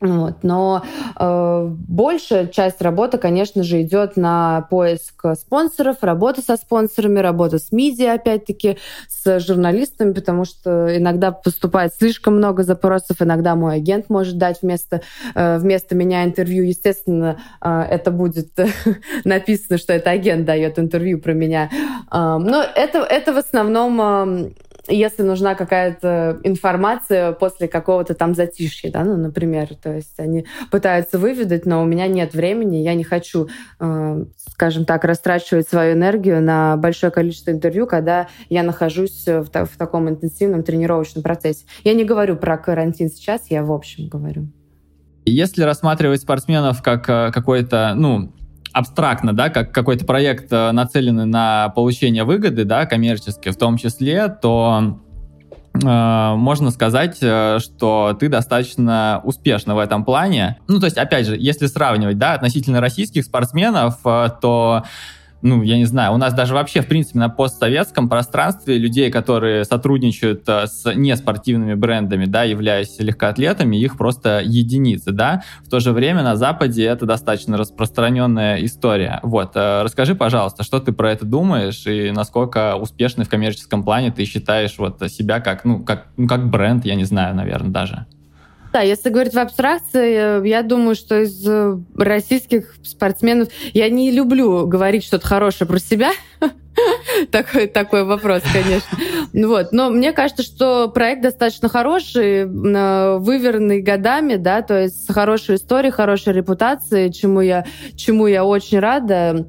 Вот. 0.00 0.42
Но 0.42 0.82
э, 1.18 1.66
большая 1.88 2.46
часть 2.46 2.80
работы, 2.80 3.18
конечно 3.18 3.62
же, 3.62 3.82
идет 3.82 4.16
на 4.16 4.66
поиск 4.70 5.24
спонсоров, 5.38 5.98
работа 6.00 6.40
со 6.40 6.56
спонсорами, 6.56 7.20
работа 7.20 7.58
с 7.58 7.70
медиа, 7.70 8.14
опять-таки, 8.14 8.78
с 9.08 9.40
журналистами, 9.40 10.14
потому 10.14 10.46
что 10.46 10.96
иногда 10.96 11.32
поступает 11.32 11.94
слишком 11.94 12.36
много 12.36 12.62
запросов, 12.62 13.18
иногда 13.20 13.54
мой 13.54 13.76
агент 13.76 14.08
может 14.08 14.38
дать 14.38 14.62
вместо, 14.62 15.02
э, 15.34 15.58
вместо 15.58 15.94
меня 15.94 16.24
интервью. 16.24 16.64
Естественно, 16.64 17.38
э, 17.60 17.82
это 17.90 18.10
будет 18.10 18.52
написано, 19.24 19.76
что 19.76 19.92
это 19.92 20.10
агент 20.10 20.46
дает 20.46 20.78
интервью 20.78 21.20
про 21.20 21.34
меня. 21.34 21.68
Э, 22.10 22.38
но 22.38 22.62
это, 22.62 23.00
это 23.00 23.34
в 23.34 23.36
основном... 23.36 24.00
Э, 24.00 24.50
если 24.88 25.22
нужна 25.22 25.54
какая-то 25.54 26.40
информация 26.42 27.32
после 27.32 27.68
какого-то 27.68 28.14
там 28.14 28.34
затишья, 28.34 28.90
да, 28.90 29.04
ну, 29.04 29.16
например, 29.16 29.74
то 29.74 29.92
есть 29.92 30.18
они 30.18 30.46
пытаются 30.70 31.18
выведать, 31.18 31.66
но 31.66 31.82
у 31.82 31.86
меня 31.86 32.06
нет 32.06 32.34
времени, 32.34 32.76
я 32.76 32.94
не 32.94 33.04
хочу, 33.04 33.48
э, 33.78 34.24
скажем 34.52 34.84
так, 34.84 35.04
растрачивать 35.04 35.68
свою 35.68 35.94
энергию 35.94 36.40
на 36.42 36.76
большое 36.76 37.12
количество 37.12 37.50
интервью, 37.50 37.86
когда 37.86 38.28
я 38.48 38.62
нахожусь 38.62 39.26
в, 39.26 39.44
в 39.44 39.76
таком 39.76 40.08
интенсивном 40.08 40.62
тренировочном 40.62 41.22
процессе. 41.22 41.64
Я 41.84 41.94
не 41.94 42.04
говорю 42.04 42.36
про 42.36 42.56
карантин 42.58 43.10
сейчас, 43.10 43.50
я 43.50 43.62
в 43.62 43.72
общем 43.72 44.08
говорю. 44.08 44.48
Если 45.26 45.62
рассматривать 45.62 46.22
спортсменов 46.22 46.82
как 46.82 47.08
э, 47.08 47.30
какой-то, 47.32 47.92
ну, 47.94 48.32
абстрактно, 48.72 49.32
да, 49.32 49.50
как 49.50 49.72
какой-то 49.72 50.04
проект 50.04 50.52
э, 50.52 50.70
нацеленный 50.72 51.26
на 51.26 51.70
получение 51.70 52.24
выгоды, 52.24 52.64
да, 52.64 52.86
коммерчески 52.86 53.50
в 53.50 53.56
том 53.56 53.76
числе, 53.76 54.28
то 54.28 54.98
э, 55.74 56.34
можно 56.36 56.70
сказать, 56.70 57.18
э, 57.20 57.58
что 57.58 58.16
ты 58.18 58.28
достаточно 58.28 59.20
успешна 59.24 59.74
в 59.74 59.78
этом 59.78 60.04
плане. 60.04 60.58
Ну, 60.68 60.78
то 60.78 60.86
есть, 60.86 60.98
опять 60.98 61.26
же, 61.26 61.36
если 61.38 61.66
сравнивать, 61.66 62.18
да, 62.18 62.34
относительно 62.34 62.80
российских 62.80 63.24
спортсменов, 63.24 63.98
то 64.02 64.84
ну, 65.42 65.62
я 65.62 65.78
не 65.78 65.86
знаю, 65.86 66.12
у 66.12 66.16
нас 66.16 66.34
даже 66.34 66.54
вообще, 66.54 66.82
в 66.82 66.86
принципе, 66.86 67.18
на 67.18 67.28
постсоветском 67.28 68.08
пространстве 68.08 68.78
людей, 68.78 69.10
которые 69.10 69.64
сотрудничают 69.64 70.48
э, 70.48 70.66
с 70.66 70.92
неспортивными 70.94 71.74
брендами, 71.74 72.26
да, 72.26 72.42
являясь 72.42 72.98
легкоатлетами, 72.98 73.76
их 73.76 73.96
просто 73.96 74.42
единицы, 74.44 75.12
да. 75.12 75.42
В 75.64 75.70
то 75.70 75.80
же 75.80 75.92
время 75.92 76.22
на 76.22 76.36
Западе 76.36 76.84
это 76.84 77.06
достаточно 77.06 77.56
распространенная 77.56 78.64
история. 78.64 79.20
Вот, 79.22 79.52
э, 79.54 79.82
расскажи, 79.82 80.14
пожалуйста, 80.14 80.62
что 80.62 80.78
ты 80.80 80.92
про 80.92 81.12
это 81.12 81.24
думаешь 81.24 81.86
и 81.86 82.10
насколько 82.10 82.76
успешный 82.76 83.24
в 83.24 83.28
коммерческом 83.28 83.82
плане 83.82 84.10
ты 84.10 84.24
считаешь 84.24 84.76
вот 84.78 85.00
себя 85.10 85.40
как, 85.40 85.64
ну, 85.64 85.82
как, 85.82 86.08
ну, 86.16 86.28
как 86.28 86.50
бренд, 86.50 86.84
я 86.84 86.94
не 86.94 87.04
знаю, 87.04 87.34
наверное, 87.34 87.70
даже. 87.70 88.06
Да, 88.72 88.82
если 88.82 89.10
говорить 89.10 89.34
в 89.34 89.38
абстракции, 89.38 90.46
я 90.46 90.62
думаю, 90.62 90.94
что 90.94 91.22
из 91.22 91.46
российских 91.96 92.74
спортсменов 92.84 93.48
я 93.72 93.88
не 93.88 94.10
люблю 94.10 94.66
говорить 94.66 95.04
что-то 95.04 95.26
хорошее 95.26 95.68
про 95.68 95.78
себя. 95.78 96.12
такой, 97.30 97.66
такой 97.66 98.04
вопрос, 98.04 98.42
конечно. 98.52 98.98
Ну 99.32 99.48
вот. 99.48 99.72
Но 99.72 99.90
мне 99.90 100.12
кажется, 100.12 100.42
что 100.42 100.88
проект 100.88 101.22
достаточно 101.22 101.68
хороший, 101.68 102.46
выверенный 102.46 103.80
годами, 103.80 104.36
да, 104.36 104.62
то 104.62 104.80
есть 104.80 105.06
с 105.06 105.12
хорошей 105.12 105.56
историей, 105.56 105.90
хорошей 105.90 106.32
репутацией, 106.32 107.12
чему 107.12 107.40
я, 107.40 107.66
чему 107.96 108.26
я 108.26 108.44
очень 108.44 108.78
рада. 108.78 109.48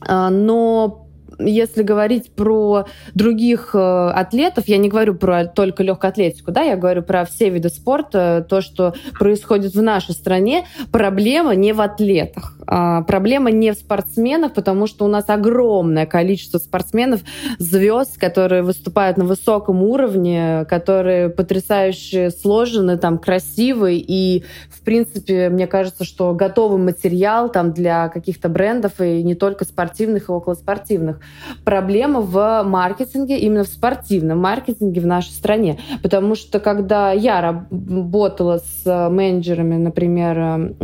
А, 0.00 0.30
но 0.30 1.07
если 1.38 1.82
говорить 1.82 2.30
про 2.32 2.86
других 3.14 3.70
э, 3.74 3.78
атлетов, 3.78 4.68
я 4.68 4.78
не 4.78 4.88
говорю 4.88 5.14
про 5.14 5.46
только 5.46 5.82
легкую 5.82 6.10
атлетику, 6.10 6.50
да, 6.50 6.62
я 6.62 6.76
говорю 6.76 7.02
про 7.02 7.24
все 7.24 7.48
виды 7.50 7.68
спорта, 7.68 8.44
то, 8.48 8.60
что 8.60 8.94
происходит 9.18 9.74
в 9.74 9.82
нашей 9.82 10.14
стране, 10.14 10.66
проблема 10.90 11.54
не 11.54 11.72
в 11.72 11.80
атлетах, 11.80 12.56
а 12.66 13.02
проблема 13.02 13.50
не 13.50 13.72
в 13.72 13.74
спортсменах, 13.76 14.52
потому 14.54 14.86
что 14.86 15.04
у 15.04 15.08
нас 15.08 15.24
огромное 15.28 16.06
количество 16.06 16.58
спортсменов, 16.58 17.20
звезд, 17.58 18.18
которые 18.18 18.62
выступают 18.62 19.16
на 19.16 19.24
высоком 19.24 19.82
уровне, 19.82 20.66
которые 20.68 21.28
потрясающе 21.28 22.30
сложены, 22.30 22.98
там, 22.98 23.18
красивые, 23.18 23.98
и, 23.98 24.44
в 24.70 24.82
принципе, 24.82 25.48
мне 25.48 25.66
кажется, 25.66 26.04
что 26.04 26.34
готовый 26.34 26.78
материал 26.78 27.50
там 27.50 27.72
для 27.72 28.08
каких-то 28.08 28.48
брендов, 28.48 29.00
и 29.00 29.22
не 29.22 29.34
только 29.34 29.64
спортивных 29.64 30.28
и 30.28 30.32
околоспортивных 30.32 31.20
проблема 31.64 32.20
в 32.20 32.62
маркетинге, 32.64 33.38
именно 33.38 33.64
в 33.64 33.68
спортивном 33.68 34.38
маркетинге 34.38 35.00
в 35.00 35.06
нашей 35.06 35.30
стране. 35.30 35.78
Потому 36.02 36.34
что 36.34 36.60
когда 36.60 37.12
я 37.12 37.40
работала 37.40 38.58
с 38.58 39.08
менеджерами, 39.10 39.76
например, 39.76 40.74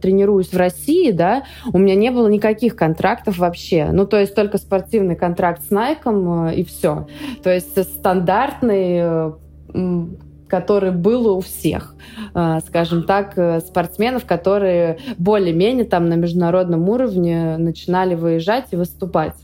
тренируюсь 0.00 0.52
в 0.52 0.56
России, 0.56 1.10
да, 1.10 1.44
у 1.72 1.78
меня 1.78 1.94
не 1.94 2.10
было 2.10 2.28
никаких 2.28 2.76
контрактов 2.76 3.38
вообще. 3.38 3.88
Ну, 3.92 4.06
то 4.06 4.18
есть 4.18 4.34
только 4.34 4.58
спортивный 4.58 5.16
контракт 5.16 5.62
с 5.64 5.70
Nike 5.70 6.50
э, 6.50 6.54
и 6.56 6.64
все. 6.64 7.06
То 7.42 7.50
есть 7.52 7.82
стандартный 7.82 8.98
э, 9.00 9.32
который 10.48 10.90
был 10.90 11.28
у 11.34 11.40
всех, 11.40 11.94
э, 12.34 12.58
скажем 12.66 13.04
так, 13.04 13.62
спортсменов, 13.66 14.26
которые 14.26 14.98
более-менее 15.16 15.86
там 15.86 16.10
на 16.10 16.14
международном 16.14 16.88
уровне 16.88 17.56
начинали 17.56 18.14
выезжать 18.14 18.66
и 18.72 18.76
выступать 18.76 19.34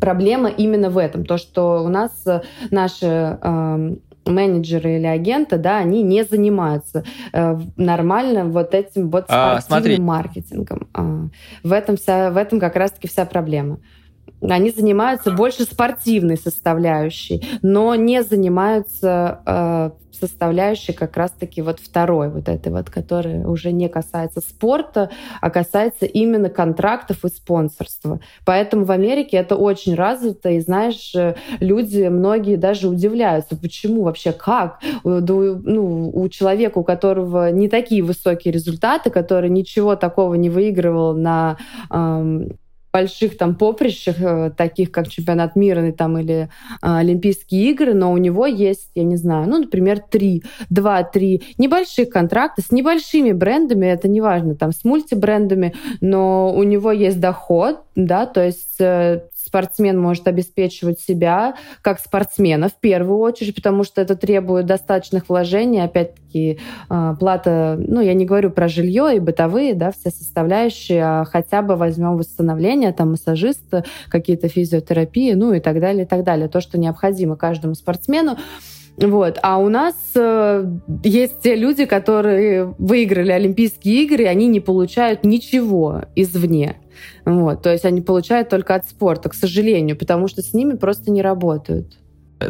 проблема 0.00 0.48
именно 0.48 0.90
в 0.90 0.98
этом, 0.98 1.24
то, 1.24 1.38
что 1.38 1.82
у 1.84 1.88
нас 1.88 2.12
э, 2.26 2.42
наши 2.70 3.38
э, 3.40 3.96
менеджеры 4.28 4.96
или 4.96 5.06
агенты, 5.06 5.58
да, 5.58 5.78
они 5.78 6.02
не 6.02 6.24
занимаются 6.24 7.04
э, 7.32 7.58
нормально 7.76 8.44
вот 8.44 8.74
этим 8.74 9.10
вот 9.10 9.26
а, 9.28 9.60
спортивным 9.60 10.10
а, 10.10 10.14
маркетингом. 10.14 10.88
А, 10.94 11.28
в 11.62 11.72
этом 11.72 11.96
вся, 11.96 12.30
в 12.30 12.36
этом 12.36 12.60
как 12.60 12.76
раз-таки 12.76 13.08
вся 13.08 13.24
проблема. 13.24 13.78
Они 14.40 14.70
занимаются 14.70 15.32
больше 15.32 15.64
спортивной 15.64 16.36
составляющей, 16.36 17.44
но 17.62 17.94
не 17.96 18.22
занимаются 18.22 19.40
э, 19.44 19.90
составляющей 20.18 20.92
как 20.92 21.16
раз-таки 21.16 21.62
вот 21.62 21.80
второй, 21.80 22.30
вот 22.30 22.48
этой 22.48 22.72
вот, 22.72 22.90
которая 22.90 23.46
уже 23.46 23.72
не 23.72 23.88
касается 23.88 24.40
спорта, 24.40 25.10
а 25.40 25.50
касается 25.50 26.06
именно 26.06 26.48
контрактов 26.48 27.24
и 27.24 27.28
спонсорства. 27.28 28.20
Поэтому 28.44 28.84
в 28.84 28.90
Америке 28.90 29.36
это 29.36 29.56
очень 29.56 29.94
развито, 29.94 30.50
и 30.50 30.60
знаешь, 30.60 31.14
люди, 31.60 32.08
многие 32.08 32.56
даже 32.56 32.88
удивляются, 32.88 33.56
почему 33.56 34.02
вообще, 34.02 34.32
как 34.32 34.80
ну, 35.04 36.10
у 36.12 36.28
человека, 36.28 36.78
у 36.78 36.84
которого 36.84 37.50
не 37.50 37.68
такие 37.68 38.02
высокие 38.02 38.52
результаты, 38.52 39.10
который 39.10 39.50
ничего 39.50 39.96
такого 39.96 40.34
не 40.34 40.50
выигрывал 40.50 41.14
на 41.14 41.56
эм, 41.90 42.58
больших 42.92 43.36
там 43.36 43.54
поприщах, 43.54 44.20
э, 44.20 44.50
таких 44.56 44.90
как 44.90 45.08
чемпионат 45.08 45.56
мира 45.56 45.92
там, 45.92 46.18
или 46.18 46.48
а, 46.80 46.98
Олимпийские 46.98 47.70
игры, 47.70 47.94
но 47.94 48.12
у 48.12 48.16
него 48.16 48.46
есть, 48.46 48.90
я 48.94 49.04
не 49.04 49.16
знаю, 49.16 49.48
ну, 49.48 49.58
например, 49.58 50.00
три, 50.00 50.42
два-три 50.70 51.42
небольших 51.58 52.10
контракта 52.10 52.62
с 52.62 52.70
небольшими 52.70 53.32
брендами, 53.32 53.86
это 53.86 54.08
неважно, 54.08 54.54
там, 54.54 54.72
с 54.72 54.84
мультибрендами, 54.84 55.74
но 56.00 56.52
у 56.54 56.62
него 56.62 56.92
есть 56.92 57.20
доход, 57.20 57.82
да, 57.94 58.26
то 58.26 58.44
есть 58.44 58.80
э, 58.80 59.22
спортсмен 59.48 59.98
может 59.98 60.28
обеспечивать 60.28 61.00
себя 61.00 61.54
как 61.82 61.98
спортсмена 61.98 62.68
в 62.68 62.74
первую 62.74 63.18
очередь, 63.18 63.54
потому 63.54 63.82
что 63.82 64.00
это 64.00 64.14
требует 64.14 64.66
достаточных 64.66 65.28
вложений, 65.28 65.80
опять-таки 65.80 66.60
а, 66.88 67.14
плата, 67.14 67.76
ну, 67.78 68.00
я 68.00 68.14
не 68.14 68.26
говорю 68.26 68.50
про 68.50 68.68
жилье 68.68 69.16
и 69.16 69.18
бытовые, 69.18 69.74
да, 69.74 69.90
все 69.90 70.10
составляющие, 70.10 71.02
а 71.02 71.24
хотя 71.24 71.62
бы 71.62 71.76
возьмем 71.76 72.16
восстановление, 72.16 72.92
там, 72.92 73.12
массажист, 73.12 73.72
какие-то 74.08 74.48
физиотерапии, 74.48 75.32
ну, 75.32 75.54
и 75.54 75.60
так 75.60 75.80
далее, 75.80 76.04
и 76.04 76.06
так 76.06 76.24
далее. 76.24 76.48
То, 76.48 76.60
что 76.60 76.78
необходимо 76.78 77.36
каждому 77.36 77.74
спортсмену. 77.74 78.36
Вот. 78.98 79.38
А 79.42 79.58
у 79.58 79.68
нас 79.68 79.94
э, 80.16 80.64
есть 81.04 81.40
те 81.40 81.54
люди, 81.54 81.84
которые 81.84 82.74
выиграли 82.78 83.30
Олимпийские 83.30 84.04
игры, 84.04 84.24
и 84.24 84.26
они 84.26 84.48
не 84.48 84.58
получают 84.58 85.24
ничего 85.24 86.02
извне. 86.16 86.76
Вот, 87.24 87.62
то 87.62 87.70
есть 87.70 87.84
они 87.84 88.00
получают 88.00 88.48
только 88.48 88.74
от 88.74 88.88
спорта, 88.88 89.28
к 89.28 89.34
сожалению, 89.34 89.96
потому 89.96 90.28
что 90.28 90.42
с 90.42 90.54
ними 90.54 90.74
просто 90.74 91.10
не 91.10 91.22
работают. 91.22 91.98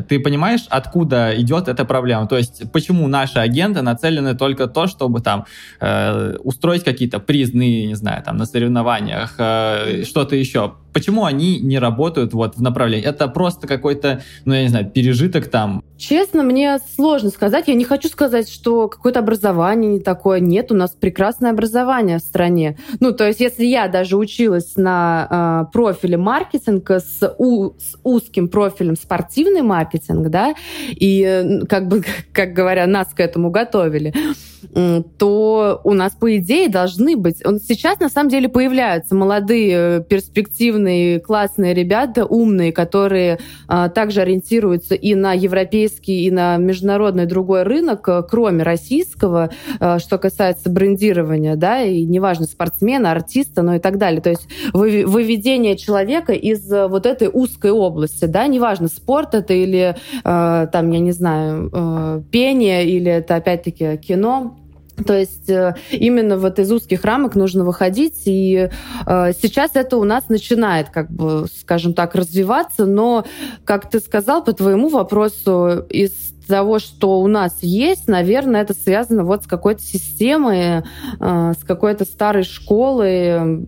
Ты 0.08 0.20
понимаешь, 0.20 0.66
откуда 0.68 1.32
идет 1.40 1.68
эта 1.68 1.84
проблема? 1.84 2.26
То 2.26 2.36
есть, 2.36 2.70
почему 2.72 3.08
наши 3.08 3.38
агенты 3.38 3.80
нацелены 3.80 4.34
только 4.34 4.66
то, 4.66 4.86
чтобы 4.86 5.20
там 5.20 5.46
э, 5.80 6.36
устроить 6.44 6.84
какие-то 6.84 7.20
призны, 7.20 7.86
не 7.86 7.94
знаю, 7.94 8.22
там 8.22 8.36
на 8.36 8.44
соревнованиях, 8.44 9.34
э, 9.38 10.04
что-то 10.04 10.36
еще? 10.36 10.74
Почему 10.98 11.26
они 11.26 11.60
не 11.60 11.78
работают 11.78 12.32
вот 12.32 12.56
в 12.56 12.60
направлении? 12.60 13.06
Это 13.06 13.28
просто 13.28 13.68
какой-то, 13.68 14.20
ну 14.44 14.52
я 14.52 14.62
не 14.62 14.68
знаю, 14.68 14.90
пережиток 14.90 15.46
там? 15.46 15.84
Честно, 15.96 16.42
мне 16.42 16.80
сложно 16.96 17.30
сказать. 17.30 17.68
Я 17.68 17.74
не 17.74 17.84
хочу 17.84 18.08
сказать, 18.08 18.50
что 18.50 18.88
какое-то 18.88 19.20
образование 19.20 19.92
не 19.92 20.00
такое. 20.00 20.40
Нет, 20.40 20.72
у 20.72 20.74
нас 20.74 20.90
прекрасное 20.90 21.52
образование 21.52 22.18
в 22.18 22.22
стране. 22.22 22.76
Ну, 22.98 23.12
то 23.12 23.28
есть, 23.28 23.38
если 23.38 23.64
я 23.64 23.86
даже 23.86 24.16
училась 24.16 24.74
на 24.74 25.66
э, 25.68 25.72
профиле 25.72 26.16
маркетинга 26.16 26.98
с, 26.98 27.32
у, 27.38 27.70
с 27.78 27.96
узким 28.02 28.48
профилем 28.48 28.96
спортивный 28.96 29.62
маркетинг, 29.62 30.30
да, 30.30 30.56
и 30.90 31.60
как 31.68 31.86
бы, 31.86 32.02
как 32.32 32.54
говоря, 32.54 32.88
нас 32.88 33.06
к 33.14 33.20
этому 33.20 33.52
готовили, 33.52 34.12
то 35.18 35.80
у 35.84 35.92
нас, 35.94 36.12
по 36.14 36.36
идее, 36.36 36.68
должны 36.68 37.16
быть... 37.16 37.38
Сейчас, 37.38 38.00
на 38.00 38.08
самом 38.08 38.30
деле, 38.30 38.48
появляются 38.48 39.14
молодые, 39.14 40.02
перспективные, 40.02 41.20
классные 41.20 41.74
ребята, 41.74 42.24
умные, 42.24 42.72
которые 42.72 43.38
а, 43.66 43.88
также 43.88 44.22
ориентируются 44.22 44.94
и 44.94 45.14
на 45.14 45.32
европейский, 45.32 46.24
и 46.24 46.30
на 46.30 46.56
международный 46.56 47.26
другой 47.26 47.62
рынок, 47.62 48.08
э, 48.08 48.22
кроме 48.28 48.62
российского, 48.62 49.50
а, 49.80 49.98
что 49.98 50.18
касается 50.18 50.70
брендирования, 50.70 51.56
да, 51.56 51.82
и 51.82 52.04
неважно, 52.04 52.46
спортсмена, 52.46 53.12
артиста, 53.12 53.62
ну 53.62 53.74
и 53.74 53.78
так 53.78 53.98
далее. 53.98 54.20
То 54.20 54.30
есть 54.30 54.48
выведение 54.72 55.76
человека 55.76 56.32
из 56.32 56.70
э, 56.72 56.88
вот 56.88 57.06
этой 57.06 57.28
узкой 57.32 57.70
области, 57.70 58.24
да, 58.24 58.46
неважно, 58.46 58.88
спорт 58.88 59.34
это 59.34 59.54
или, 59.54 59.96
а, 60.24 60.66
там, 60.66 60.90
я 60.90 60.98
не 60.98 61.12
знаю, 61.12 61.70
э, 61.72 62.22
пение, 62.30 62.88
или 62.88 63.10
это, 63.10 63.36
опять-таки, 63.36 63.96
кино, 63.98 64.57
то 65.06 65.18
есть 65.18 65.48
э, 65.48 65.74
именно 65.90 66.36
вот 66.36 66.58
из 66.58 66.70
узких 66.70 67.04
рамок 67.04 67.34
нужно 67.34 67.64
выходить, 67.64 68.22
и 68.26 68.70
э, 69.06 69.32
сейчас 69.40 69.72
это 69.74 69.96
у 69.96 70.04
нас 70.04 70.28
начинает, 70.28 70.90
как 70.90 71.10
бы, 71.10 71.46
скажем 71.60 71.94
так, 71.94 72.14
развиваться, 72.14 72.86
но, 72.86 73.24
как 73.64 73.88
ты 73.90 74.00
сказал 74.00 74.44
по 74.44 74.52
твоему 74.52 74.88
вопросу, 74.88 75.84
из 75.88 76.12
того, 76.46 76.78
что 76.78 77.20
у 77.20 77.26
нас 77.26 77.58
есть, 77.60 78.08
наверное, 78.08 78.62
это 78.62 78.74
связано 78.74 79.24
вот 79.24 79.44
с 79.44 79.46
какой-то 79.46 79.82
системой, 79.82 80.82
э, 81.20 81.52
с 81.60 81.64
какой-то 81.64 82.04
старой 82.04 82.44
школой, 82.44 83.66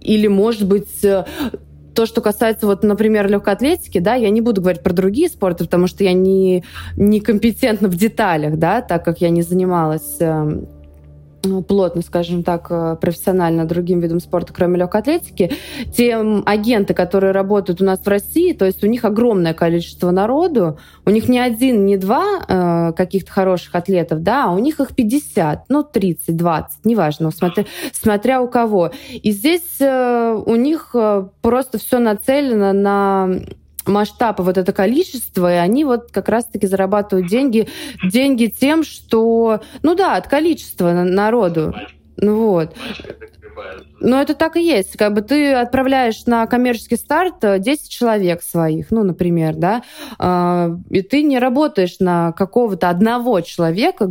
или, 0.00 0.26
может 0.28 0.66
быть, 0.66 1.04
то, 1.94 2.06
что 2.06 2.20
касается, 2.20 2.66
вот, 2.66 2.82
например, 2.82 3.28
легкой 3.28 3.54
атлетики, 3.54 3.98
да, 3.98 4.14
я 4.14 4.30
не 4.30 4.40
буду 4.40 4.60
говорить 4.60 4.82
про 4.82 4.92
другие 4.92 5.28
спорты, 5.28 5.64
потому 5.64 5.86
что 5.86 6.04
я 6.04 6.12
не, 6.12 6.64
не 6.96 7.20
компетентна 7.20 7.88
в 7.88 7.96
деталях, 7.96 8.56
да, 8.56 8.80
так 8.80 9.04
как 9.04 9.20
я 9.20 9.30
не 9.30 9.42
занималась 9.42 10.16
эм, 10.20 10.66
плотно, 11.66 12.02
скажем 12.02 12.42
так, 12.42 12.66
э, 12.70 12.96
профессионально 13.00 13.64
другим 13.64 14.00
видом 14.00 14.20
спорта, 14.20 14.52
кроме 14.52 14.78
легкой 14.78 15.00
атлетики, 15.00 15.52
те 15.94 16.16
агенты, 16.46 16.94
которые 16.94 17.32
работают 17.32 17.80
у 17.80 17.84
нас 17.84 18.00
в 18.00 18.08
России, 18.08 18.52
то 18.52 18.64
есть 18.64 18.84
у 18.84 18.86
них 18.86 19.04
огромное 19.04 19.54
количество 19.54 20.10
народу, 20.10 20.78
у 21.04 21.10
них 21.10 21.28
не 21.28 21.38
один, 21.38 21.86
не 21.86 21.96
два 21.96 22.40
э, 22.46 22.92
каких-то 22.96 23.32
хороших 23.32 23.74
атлетов, 23.74 24.22
да, 24.22 24.46
а 24.46 24.52
у 24.52 24.58
них 24.58 24.80
их 24.80 24.94
50, 24.94 25.64
ну, 25.68 25.82
30, 25.82 26.36
20, 26.36 26.84
неважно, 26.84 27.30
смотря, 27.30 27.64
смотря 27.92 28.40
у 28.40 28.48
кого. 28.48 28.90
И 29.10 29.30
здесь 29.32 29.80
э, 29.80 30.42
у 30.44 30.54
них 30.56 30.90
э, 30.94 31.26
просто 31.40 31.78
все 31.78 31.98
нацелено 31.98 32.72
на 32.72 33.30
масштаб 33.88 34.40
и 34.40 34.42
вот 34.42 34.58
это 34.58 34.72
количество, 34.72 35.52
и 35.52 35.56
они 35.56 35.84
вот 35.84 36.10
как 36.10 36.28
раз-таки 36.28 36.66
зарабатывают 36.66 37.28
деньги, 37.28 37.68
деньги 38.02 38.46
тем, 38.46 38.82
что, 38.82 39.60
ну 39.82 39.94
да, 39.94 40.16
от 40.16 40.28
количества 40.28 40.92
народу. 40.92 41.74
Ну 42.16 42.50
вот. 42.50 42.76
Ну, 44.00 44.16
это 44.16 44.34
так 44.34 44.56
и 44.56 44.62
есть. 44.62 44.96
Как 44.96 45.12
бы 45.12 45.20
ты 45.20 45.52
отправляешь 45.52 46.24
на 46.26 46.46
коммерческий 46.46 46.96
старт 46.96 47.36
10 47.40 47.66
э, 47.66 47.88
человек 47.88 48.42
своих, 48.42 48.90
ну, 48.90 49.02
например, 49.02 49.54
да, 49.54 49.82
а, 50.18 50.70
и 50.88 51.02
ты 51.02 51.22
не 51.22 51.38
работаешь 51.38 51.96
на 52.00 52.32
какого-то 52.32 52.88
одного 52.88 53.40
человека, 53.42 54.08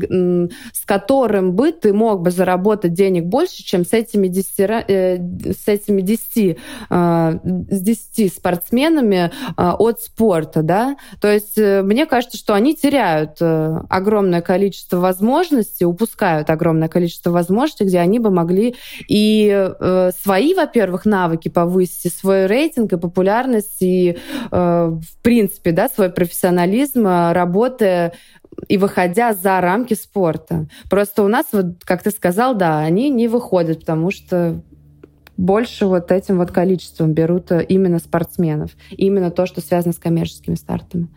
с 0.74 0.86
которым 0.86 1.54
бы 1.54 1.72
ты 1.72 1.94
мог 1.94 2.22
бы 2.22 2.32
заработать 2.32 2.94
денег 2.94 3.26
больше, 3.26 3.64
чем 3.64 3.84
с 3.84 3.94
этими 3.94 4.28
10, 4.28 4.60
э, 4.60 5.18
с 5.54 5.68
этими 5.68 6.02
10, 6.02 6.58
а, 6.90 7.40
с 7.44 7.82
10 7.82 8.34
спортсменами 8.34 9.32
а, 9.56 9.76
от 9.76 10.02
спорта, 10.02 10.62
да. 10.62 10.98
То 11.20 11.32
есть 11.32 11.58
э, 11.58 11.82
мне 11.82 12.06
кажется, 12.06 12.38
что 12.38 12.54
они 12.54 12.76
теряют 12.76 13.38
огромное 13.42 14.42
количество 14.42 14.98
возможностей, 14.98 15.86
упускают 15.86 16.50
огромное 16.50 16.90
количество 16.90 17.32
возможностей, 17.32 17.86
где 17.86 18.00
они 18.00 18.20
бы 18.20 18.30
могли 18.30 18.76
и 19.08 19.29
э, 19.52 20.12
свои, 20.22 20.54
во-первых, 20.54 21.06
навыки 21.06 21.50
повысить, 21.50 22.06
и 22.06 22.10
свой 22.10 22.46
рейтинг, 22.46 22.94
и 22.94 22.98
популярность, 22.98 23.82
и, 23.82 24.18
э, 24.52 24.52
в 24.52 25.22
принципе, 25.22 25.72
да, 25.72 25.90
свой 25.90 26.10
профессионализм, 26.10 27.06
э, 27.08 27.34
работая 27.34 28.14
и 28.68 28.78
выходя 28.78 29.34
за 29.34 29.62
рамки 29.62 29.94
спорта. 29.94 30.68
Просто 30.90 31.24
у 31.24 31.28
нас, 31.28 31.46
вот, 31.52 31.84
как 31.84 32.04
ты 32.04 32.12
сказал, 32.12 32.56
да, 32.56 32.80
они 32.80 33.10
не 33.10 33.28
выходят, 33.28 33.82
потому 33.82 34.12
что 34.12 34.62
больше 35.40 35.86
вот 35.86 36.12
этим 36.12 36.38
вот 36.38 36.52
количеством 36.52 37.14
берут 37.14 37.52
э, 37.52 37.64
именно 37.64 38.00
спортсменов. 38.00 38.72
Именно 38.92 39.32
то, 39.32 39.46
что 39.46 39.62
связано 39.62 39.94
с 39.94 39.98
коммерческими 39.98 40.56
стартами. 40.56 41.08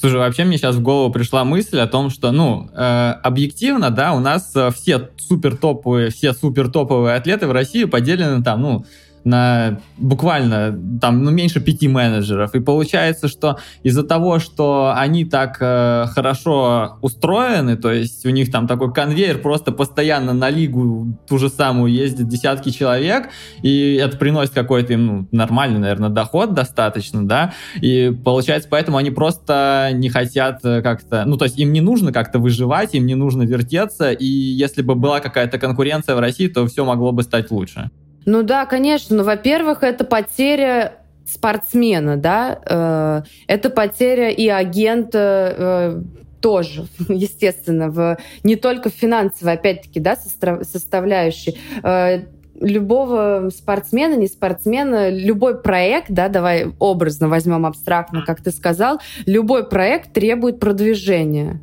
Слушай, 0.00 0.16
вообще 0.16 0.44
мне 0.44 0.56
сейчас 0.56 0.76
в 0.76 0.80
голову 0.80 1.12
пришла 1.12 1.44
мысль 1.44 1.78
о 1.78 1.86
том, 1.86 2.08
что, 2.08 2.32
ну, 2.32 2.70
э, 2.74 3.10
объективно, 3.22 3.90
да, 3.90 4.14
у 4.14 4.18
нас 4.18 4.50
э, 4.56 4.70
все 4.74 5.10
супер 5.18 5.58
топовые, 5.58 6.08
все 6.08 6.32
супер 6.32 6.70
топовые 6.70 7.16
атлеты 7.16 7.46
в 7.46 7.52
России 7.52 7.84
поделены 7.84 8.42
там, 8.42 8.62
ну, 8.62 8.86
на 9.24 9.80
буквально 9.98 10.78
там 11.00 11.22
ну, 11.22 11.30
меньше 11.30 11.60
пяти 11.60 11.88
менеджеров. 11.88 12.54
И 12.54 12.60
получается, 12.60 13.28
что 13.28 13.58
из-за 13.82 14.02
того, 14.02 14.38
что 14.38 14.92
они 14.96 15.24
так 15.24 15.58
э, 15.60 16.06
хорошо 16.08 16.98
устроены, 17.02 17.76
то 17.76 17.90
есть 17.90 18.24
у 18.26 18.30
них 18.30 18.50
там 18.50 18.66
такой 18.66 18.92
конвейер 18.92 19.38
просто 19.38 19.72
постоянно 19.72 20.32
на 20.32 20.50
лигу 20.50 21.18
ту 21.28 21.38
же 21.38 21.48
самую 21.48 21.92
ездит 21.92 22.28
десятки 22.28 22.70
человек, 22.70 23.28
и 23.62 23.94
это 23.94 24.16
приносит 24.16 24.54
какой-то 24.54 24.92
им 24.94 25.06
ну, 25.06 25.28
нормальный, 25.32 25.78
наверное, 25.78 26.08
доход 26.10 26.54
достаточно, 26.54 27.26
да, 27.26 27.52
и 27.80 28.10
получается, 28.24 28.68
поэтому 28.70 28.96
они 28.96 29.10
просто 29.10 29.90
не 29.92 30.08
хотят 30.08 30.60
э, 30.64 30.82
как-то, 30.82 31.24
ну, 31.26 31.36
то 31.36 31.44
есть 31.44 31.58
им 31.58 31.72
не 31.72 31.80
нужно 31.80 32.12
как-то 32.12 32.38
выживать, 32.38 32.94
им 32.94 33.06
не 33.06 33.14
нужно 33.14 33.42
вертеться, 33.42 34.12
и 34.12 34.26
если 34.26 34.82
бы 34.82 34.94
была 34.94 35.20
какая-то 35.20 35.58
конкуренция 35.58 36.14
в 36.14 36.20
России, 36.20 36.48
то 36.48 36.66
все 36.66 36.84
могло 36.84 37.12
бы 37.12 37.22
стать 37.22 37.50
лучше. 37.50 37.90
Ну 38.30 38.44
да, 38.44 38.64
конечно. 38.64 39.16
Ну, 39.16 39.24
во-первых, 39.24 39.82
это 39.82 40.04
потеря 40.04 40.92
спортсмена, 41.26 42.16
да, 42.16 42.60
э, 42.64 43.22
это 43.48 43.70
потеря 43.70 44.30
и 44.30 44.46
агента 44.46 45.54
э, 45.58 46.02
тоже, 46.40 46.86
естественно, 47.08 47.90
в, 47.90 48.18
не 48.44 48.54
только 48.54 48.88
в 48.88 48.92
финансовой, 48.92 49.54
опять-таки, 49.54 49.98
да, 49.98 50.14
составляющей. 50.14 51.58
Э, 51.82 52.20
любого 52.54 53.50
спортсмена, 53.52 54.14
не 54.14 54.28
спортсмена, 54.28 55.10
любой 55.10 55.60
проект, 55.60 56.10
да, 56.10 56.28
давай 56.28 56.68
образно 56.78 57.28
возьмем 57.28 57.66
абстрактно, 57.66 58.22
как 58.24 58.42
ты 58.42 58.52
сказал, 58.52 59.00
любой 59.26 59.68
проект 59.68 60.12
требует 60.12 60.60
продвижения. 60.60 61.60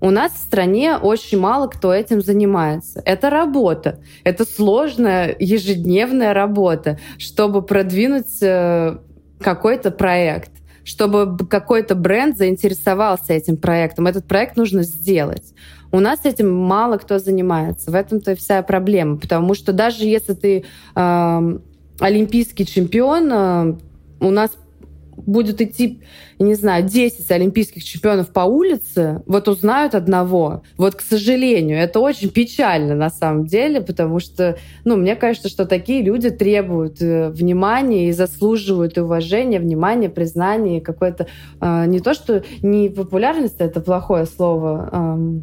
У 0.00 0.10
нас 0.10 0.32
в 0.32 0.38
стране 0.38 0.96
очень 0.96 1.38
мало 1.38 1.66
кто 1.66 1.92
этим 1.92 2.22
занимается. 2.22 3.02
Это 3.04 3.28
работа. 3.30 4.00
Это 4.24 4.44
сложная 4.44 5.36
ежедневная 5.38 6.32
работа, 6.32 6.98
чтобы 7.18 7.62
продвинуть 7.62 8.42
э, 8.42 8.96
какой-то 9.40 9.90
проект 9.90 10.52
чтобы 10.82 11.36
какой-то 11.46 11.94
бренд 11.94 12.36
заинтересовался 12.36 13.34
этим 13.34 13.56
проектом. 13.56 14.06
Этот 14.06 14.26
проект 14.26 14.56
нужно 14.56 14.82
сделать. 14.82 15.54
У 15.92 16.00
нас 16.00 16.20
этим 16.24 16.52
мало 16.52 16.96
кто 16.96 17.18
занимается. 17.18 17.90
В 17.90 17.94
этом-то 17.94 18.34
вся 18.34 18.62
проблема. 18.62 19.16
Потому 19.16 19.54
что 19.54 19.72
даже 19.72 20.04
если 20.04 20.34
ты 20.34 20.64
э, 20.94 21.58
олимпийский 22.00 22.66
чемпион, 22.66 23.30
э, 23.32 23.74
у 24.20 24.30
нас 24.30 24.50
будет 25.26 25.60
идти, 25.60 26.00
не 26.38 26.54
знаю, 26.54 26.84
10 26.84 27.30
олимпийских 27.30 27.84
чемпионов 27.84 28.30
по 28.32 28.40
улице, 28.40 29.22
вот 29.26 29.48
узнают 29.48 29.94
одного. 29.94 30.62
Вот, 30.76 30.94
к 30.94 31.00
сожалению, 31.00 31.78
это 31.78 32.00
очень 32.00 32.30
печально 32.30 32.94
на 32.94 33.10
самом 33.10 33.46
деле, 33.46 33.80
потому 33.80 34.20
что, 34.20 34.56
ну, 34.84 34.96
мне 34.96 35.16
кажется, 35.16 35.48
что 35.48 35.66
такие 35.66 36.02
люди 36.02 36.30
требуют 36.30 37.00
э, 37.02 37.30
внимания 37.30 38.08
и 38.08 38.12
заслуживают 38.12 38.98
уважения, 38.98 39.60
внимания, 39.60 40.08
признания, 40.08 40.80
какой-то... 40.80 41.26
Э, 41.60 41.84
не 41.86 42.00
то, 42.00 42.14
что 42.14 42.42
не 42.62 42.88
популярность, 42.88 43.56
это 43.58 43.80
плохое 43.80 44.26
слово, 44.26 44.88
э, 44.92 45.40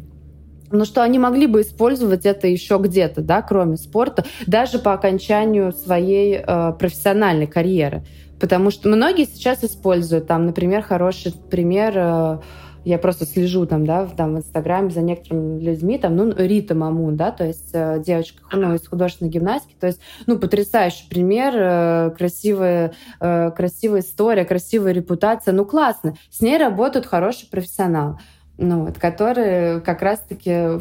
но 0.70 0.84
что 0.84 1.02
они 1.02 1.18
могли 1.18 1.46
бы 1.46 1.62
использовать 1.62 2.26
это 2.26 2.46
еще 2.46 2.78
где-то, 2.78 3.22
да, 3.22 3.42
кроме 3.42 3.76
спорта, 3.76 4.24
даже 4.46 4.78
по 4.78 4.92
окончанию 4.92 5.72
своей 5.72 6.36
э, 6.36 6.72
профессиональной 6.78 7.46
карьеры. 7.46 8.04
Потому 8.40 8.70
что 8.70 8.88
многие 8.88 9.24
сейчас 9.24 9.64
используют, 9.64 10.26
там, 10.26 10.46
например, 10.46 10.82
хороший 10.82 11.32
пример, 11.32 11.92
э, 11.96 12.38
я 12.84 12.98
просто 12.98 13.26
слежу 13.26 13.66
там, 13.66 13.84
да, 13.84 14.04
в, 14.04 14.14
там, 14.14 14.34
в 14.34 14.38
Инстаграме 14.38 14.90
за 14.90 15.00
некоторыми 15.00 15.60
людьми, 15.60 15.98
там, 15.98 16.16
ну, 16.16 16.32
Рита 16.36 16.74
Мамун, 16.74 17.16
да, 17.16 17.32
то 17.32 17.44
есть 17.44 17.70
э, 17.72 18.00
девочка, 18.04 18.42
ну, 18.52 18.74
из 18.74 18.86
художественной 18.86 19.30
гимнастики, 19.30 19.74
то 19.78 19.88
есть, 19.88 20.00
ну, 20.26 20.38
потрясающий 20.38 21.08
пример, 21.08 21.54
э, 21.56 22.10
красивая, 22.16 22.92
красивая 23.18 24.00
история, 24.00 24.44
красивая 24.44 24.92
репутация, 24.92 25.52
ну, 25.52 25.64
классно. 25.64 26.14
С 26.30 26.40
ней 26.40 26.56
работает 26.58 27.06
хороший 27.06 27.48
профессионал, 27.48 28.20
ну, 28.56 28.84
вот, 28.86 28.98
который 28.98 29.80
как 29.80 30.02
раз-таки 30.02 30.80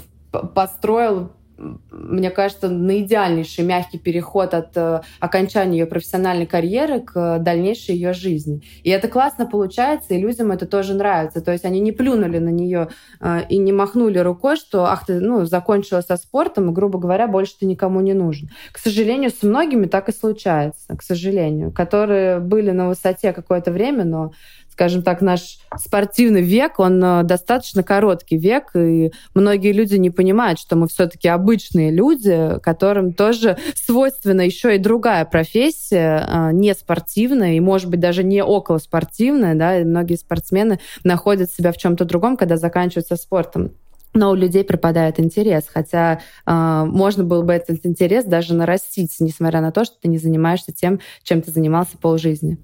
построил 0.53 1.31
мне 1.57 2.29
кажется, 2.29 2.69
на 2.69 2.99
идеальнейший 2.99 3.63
мягкий 3.63 3.97
переход 3.97 4.53
от 4.53 4.75
э, 4.75 5.01
окончания 5.19 5.79
ее 5.79 5.85
профессиональной 5.85 6.45
карьеры 6.45 7.01
к 7.01 7.39
дальнейшей 7.39 7.95
ее 7.95 8.13
жизни. 8.13 8.61
И 8.83 8.89
это 8.89 9.07
классно 9.07 9.45
получается, 9.45 10.13
и 10.13 10.21
людям 10.21 10.51
это 10.51 10.65
тоже 10.65 10.93
нравится. 10.93 11.41
То 11.41 11.51
есть 11.51 11.65
они 11.65 11.79
не 11.79 11.91
плюнули 11.91 12.37
на 12.37 12.49
нее 12.49 12.89
э, 13.19 13.41
и 13.49 13.57
не 13.57 13.71
махнули 13.71 14.19
рукой, 14.19 14.55
что 14.55 14.85
ах 14.85 15.05
ты, 15.05 15.19
ну, 15.19 15.45
закончила 15.45 16.01
со 16.01 16.17
спортом, 16.17 16.69
и, 16.69 16.73
грубо 16.73 16.99
говоря, 16.99 17.27
больше 17.27 17.53
ты 17.59 17.65
никому 17.65 18.01
не 18.01 18.13
нужен. 18.13 18.49
К 18.71 18.77
сожалению, 18.77 19.31
с 19.31 19.41
многими 19.43 19.87
так 19.87 20.09
и 20.09 20.13
случается, 20.13 20.95
к 20.95 21.01
сожалению, 21.01 21.71
которые 21.71 22.39
были 22.39 22.71
на 22.71 22.87
высоте 22.87 23.33
какое-то 23.33 23.71
время, 23.71 24.03
но 24.03 24.31
скажем 24.77 25.01
так, 25.01 25.21
наш 25.21 25.57
спортивный 25.75 26.43
век, 26.43 26.77
он 26.77 27.03
э, 27.03 27.23
достаточно 27.23 27.81
короткий 27.81 28.37
век, 28.37 28.75
и 28.75 29.11
многие 29.33 29.71
люди 29.71 29.95
не 29.95 30.11
понимают, 30.11 30.59
что 30.59 30.75
мы 30.75 30.87
все-таки 30.87 31.27
обычные 31.27 31.89
люди, 31.89 32.59
которым 32.61 33.13
тоже 33.13 33.57
свойственна 33.73 34.41
еще 34.41 34.75
и 34.75 34.77
другая 34.77 35.25
профессия, 35.25 36.23
э, 36.29 36.51
не 36.51 36.75
спортивная, 36.75 37.53
и, 37.53 37.59
может 37.59 37.89
быть, 37.89 37.99
даже 37.99 38.23
не 38.23 38.43
околоспортивная, 38.43 39.55
да, 39.55 39.79
и 39.79 39.83
многие 39.83 40.15
спортсмены 40.15 40.79
находят 41.03 41.49
себя 41.49 41.71
в 41.71 41.77
чем-то 41.77 42.05
другом, 42.05 42.37
когда 42.37 42.55
заканчивают 42.55 43.07
со 43.07 43.15
спортом. 43.15 43.71
Но 44.13 44.29
у 44.29 44.35
людей 44.35 44.63
пропадает 44.63 45.19
интерес, 45.19 45.63
хотя 45.67 46.19
э, 46.45 46.83
можно 46.85 47.23
было 47.23 47.41
бы 47.41 47.53
этот 47.53 47.83
интерес 47.83 48.25
даже 48.25 48.53
нарастить, 48.53 49.15
несмотря 49.19 49.59
на 49.61 49.71
то, 49.71 49.85
что 49.85 49.95
ты 49.99 50.07
не 50.07 50.19
занимаешься 50.19 50.71
тем, 50.71 50.99
чем 51.23 51.41
ты 51.41 51.49
занимался 51.49 51.97
полжизни 51.97 52.59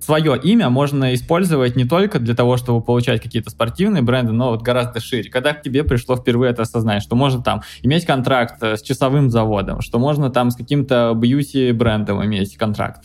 свое 0.00 0.38
имя 0.42 0.70
можно 0.70 1.14
использовать 1.14 1.76
не 1.76 1.84
только 1.84 2.18
для 2.18 2.34
того, 2.34 2.56
чтобы 2.56 2.80
получать 2.80 3.22
какие-то 3.22 3.50
спортивные 3.50 4.02
бренды, 4.02 4.32
но 4.32 4.50
вот 4.50 4.62
гораздо 4.62 5.00
шире. 5.00 5.30
Когда 5.30 5.52
к 5.52 5.62
тебе 5.62 5.84
пришло 5.84 6.16
впервые 6.16 6.52
это 6.52 6.62
осознать, 6.62 7.02
что 7.02 7.16
можно 7.16 7.42
там 7.42 7.62
иметь 7.82 8.06
контракт 8.06 8.62
э, 8.62 8.76
с 8.76 8.82
часовым 8.82 9.30
заводом, 9.30 9.80
что 9.80 9.98
можно 9.98 10.30
там 10.30 10.50
с 10.50 10.56
каким-то 10.56 11.12
бьюти-брендом 11.14 12.24
иметь 12.24 12.56
контракт? 12.56 13.04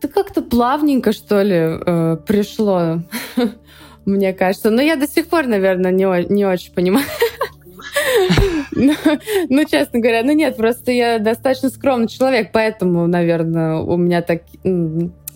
Это 0.00 0.08
как-то 0.08 0.42
плавненько, 0.42 1.12
что 1.12 1.42
ли, 1.42 1.56
э, 1.56 2.16
пришло, 2.26 3.02
мне 4.04 4.32
кажется. 4.32 4.70
Но 4.70 4.80
я 4.80 4.96
до 4.96 5.08
сих 5.08 5.26
пор, 5.26 5.46
наверное, 5.46 5.90
не, 5.90 6.32
не 6.32 6.44
очень 6.44 6.72
понимаю. 6.72 7.06
Ну, 8.72 9.64
честно 9.64 9.98
говоря, 9.98 10.22
ну 10.22 10.32
нет, 10.32 10.56
просто 10.56 10.92
я 10.92 11.18
достаточно 11.18 11.68
скромный 11.68 12.06
человек, 12.08 12.50
поэтому, 12.52 13.06
наверное, 13.06 13.76
у 13.78 13.96
меня 13.96 14.22
так 14.22 14.42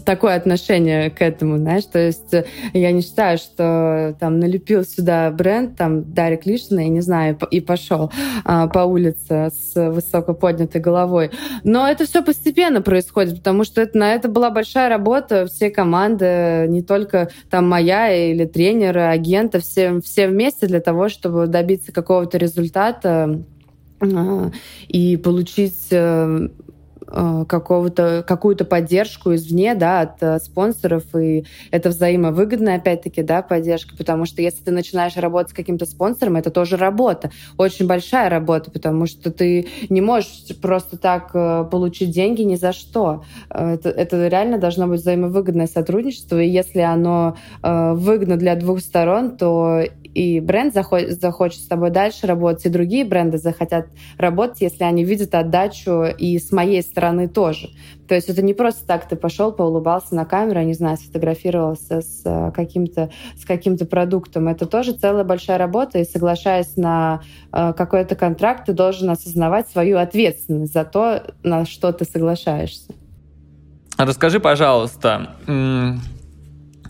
такое 0.05 0.35
отношение 0.35 1.11
к 1.11 1.23
этому, 1.23 1.59
знаешь, 1.59 1.85
то 1.85 1.99
есть 1.99 2.33
э, 2.35 2.45
я 2.73 2.93
не 2.93 3.03
считаю, 3.03 3.39
что 3.39 4.17
там 4.19 4.39
налепил 4.39 4.85
сюда 4.85 5.31
бренд, 5.31 5.77
там, 5.77 6.13
Дарик 6.13 6.47
Лишина, 6.47 6.81
я 6.81 6.89
не 6.89 7.01
знаю, 7.01 7.39
и 7.51 7.61
пошел 7.61 8.11
а, 8.45 8.67
по 8.69 8.81
улице 8.81 9.51
с 9.51 9.91
высоко 9.91 10.35
поднятой 10.35 10.81
головой. 10.81 11.31
Но 11.65 11.89
это 11.89 12.07
все 12.07 12.23
постепенно 12.23 12.83
происходит, 12.83 13.39
потому 13.39 13.65
что 13.65 13.81
это, 13.81 13.99
на 13.99 14.15
это 14.15 14.29
была 14.29 14.51
большая 14.51 14.89
работа 14.89 15.47
всей 15.47 15.71
команды, 15.71 16.67
не 16.69 16.83
только 16.83 17.31
там 17.51 17.69
моя 17.69 18.13
или 18.13 18.45
тренера, 18.45 19.11
агента, 19.11 19.61
все, 19.61 20.01
все 20.01 20.29
вместе 20.29 20.67
для 20.67 20.81
того, 20.81 21.09
чтобы 21.09 21.47
добиться 21.47 21.93
какого-то 21.93 22.39
результата 22.39 23.43
а, 24.01 24.51
и 24.89 25.17
получить 25.17 25.89
э, 25.91 26.49
какого-то, 27.13 28.25
какую-то 28.27 28.65
поддержку 28.65 29.35
извне, 29.35 29.75
да, 29.75 30.01
от 30.01 30.23
э, 30.23 30.39
спонсоров, 30.39 31.05
и 31.15 31.45
это 31.71 31.91
взаимовыгодная, 31.91 32.77
опять-таки, 32.77 33.23
да, 33.23 33.43
поддержка, 33.43 33.97
потому 33.97 34.25
что 34.25 34.41
если 34.43 34.63
ты 34.63 34.71
начинаешь 34.71 35.17
работать 35.17 35.51
с 35.51 35.55
каким-то 35.55 35.85
спонсором, 35.87 36.37
это 36.37 36.51
тоже 36.51 36.77
работа, 36.77 37.31
очень 37.59 37.87
большая 37.87 38.31
работа, 38.31 38.71
потому 38.71 39.07
что 39.07 39.31
ты 39.31 39.69
не 39.89 40.01
можешь 40.01 40.47
просто 40.61 40.97
так 40.97 41.31
э, 41.35 41.67
получить 41.71 42.11
деньги 42.11 42.43
ни 42.43 42.57
за 42.57 42.73
что. 42.73 43.25
Это, 43.51 43.91
это 43.91 44.29
реально 44.29 44.59
должно 44.59 44.87
быть 44.87 45.01
взаимовыгодное 45.01 45.67
сотрудничество, 45.67 46.41
и 46.41 46.49
если 46.49 46.81
оно 46.81 47.37
выгодно 47.63 48.37
для 48.37 48.57
двух 48.57 48.81
сторон, 48.81 49.37
то 49.37 49.83
и 50.15 50.41
бренд 50.41 50.75
захочет, 50.75 51.61
с 51.61 51.67
тобой 51.67 51.91
дальше 51.91 52.27
работать, 52.27 52.67
и 52.67 52.69
другие 52.69 53.05
бренды 53.05 53.39
захотят 53.39 53.87
работать, 54.19 54.61
если 54.61 54.85
они 54.85 55.05
видят 55.05 55.35
отдачу 55.35 56.05
и 56.05 56.39
с 56.39 56.53
моей 56.53 56.83
стороны 56.83 57.29
тоже. 57.29 57.71
То 58.09 58.15
есть 58.15 58.29
это 58.29 58.43
не 58.43 58.53
просто 58.53 58.87
так 58.87 59.09
ты 59.09 59.17
пошел, 59.17 59.53
поулыбался 59.53 60.15
на 60.15 60.27
камеру, 60.27 60.61
не 60.63 60.75
знаю, 60.75 60.99
сфотографировался 60.99 62.03
с 62.03 62.21
э, 62.25 62.51
каким-то 62.53 63.11
с 63.39 63.47
каким-то 63.47 63.87
продуктом. 63.87 64.49
Это 64.49 64.67
тоже 64.67 64.93
целая 64.93 65.25
большая 65.25 65.57
работа, 65.57 65.99
и 65.99 66.05
соглашаясь 66.05 66.77
на 66.77 67.23
э, 67.53 67.73
какой-то 67.73 68.15
контракт, 68.15 68.67
ты 68.67 68.75
должен 68.75 69.09
осознавать 69.09 69.69
свою 69.71 69.97
ответственность 69.97 70.75
за 70.75 70.85
то, 70.85 71.23
на 71.43 71.65
что 71.65 71.91
ты 71.93 72.05
соглашаешься. 72.05 72.93
Расскажи, 73.97 74.41
пожалуйста, 74.41 75.37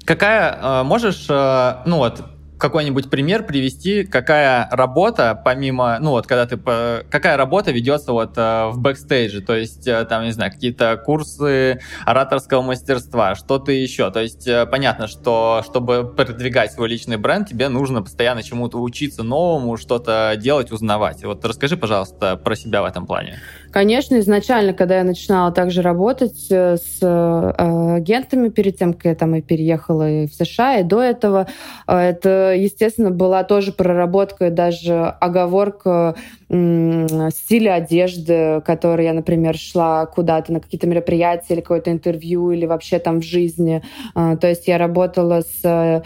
какая 0.04 0.58
э, 0.60 0.82
можешь, 0.82 1.28
ну 1.28 1.98
вот, 1.98 2.24
какой-нибудь 2.62 3.10
пример 3.10 3.42
привести, 3.42 4.04
какая 4.04 4.68
работа, 4.70 5.40
помимо, 5.44 5.98
ну 6.00 6.10
вот, 6.10 6.28
когда 6.28 6.46
ты, 6.46 6.56
какая 6.56 7.36
работа 7.36 7.72
ведется 7.72 8.12
вот 8.12 8.34
э, 8.36 8.68
в 8.68 8.78
бэкстейдже, 8.78 9.40
то 9.40 9.56
есть 9.56 9.88
э, 9.88 10.04
там, 10.04 10.22
не 10.22 10.30
знаю, 10.30 10.52
какие-то 10.52 10.96
курсы 11.04 11.80
ораторского 12.06 12.62
мастерства, 12.62 13.34
что-то 13.34 13.72
еще. 13.72 14.12
То 14.12 14.20
есть 14.20 14.46
э, 14.46 14.64
понятно, 14.66 15.08
что 15.08 15.62
чтобы 15.66 16.04
продвигать 16.06 16.70
свой 16.70 16.88
личный 16.88 17.16
бренд, 17.16 17.48
тебе 17.48 17.68
нужно 17.68 18.00
постоянно 18.00 18.44
чему-то 18.44 18.80
учиться 18.80 19.24
новому, 19.24 19.76
что-то 19.76 20.34
делать, 20.36 20.70
узнавать. 20.70 21.24
Вот 21.24 21.44
расскажи, 21.44 21.76
пожалуйста, 21.76 22.36
про 22.36 22.54
себя 22.54 22.82
в 22.82 22.84
этом 22.84 23.06
плане. 23.06 23.40
Конечно, 23.72 24.18
изначально, 24.18 24.74
когда 24.74 24.98
я 24.98 25.04
начинала 25.04 25.50
также 25.50 25.80
работать 25.80 26.46
э, 26.50 26.76
с 26.76 26.98
э, 27.00 27.94
агентами 27.96 28.50
перед 28.50 28.76
тем, 28.76 28.92
как 28.92 29.06
я 29.06 29.14
там 29.14 29.34
и 29.34 29.40
переехала 29.40 30.26
в 30.26 30.28
США, 30.28 30.80
и 30.80 30.82
до 30.82 31.00
этого, 31.00 31.46
э, 31.86 31.96
это, 31.96 32.52
естественно, 32.54 33.10
была 33.10 33.44
тоже 33.44 33.72
проработка, 33.72 34.50
даже 34.50 34.94
оговорка 35.20 36.14
стиля 36.50 37.74
одежды, 37.76 38.60
которой 38.60 39.06
я, 39.06 39.14
например, 39.14 39.56
шла 39.56 40.04
куда-то 40.04 40.52
на 40.52 40.60
какие-то 40.60 40.86
мероприятия 40.86 41.54
или 41.54 41.62
какое-то 41.62 41.90
интервью, 41.90 42.50
или 42.50 42.66
вообще 42.66 42.98
там 42.98 43.22
в 43.22 43.24
жизни. 43.24 43.82
То 44.14 44.46
есть 44.46 44.68
я 44.68 44.76
работала 44.76 45.40
с 45.40 46.02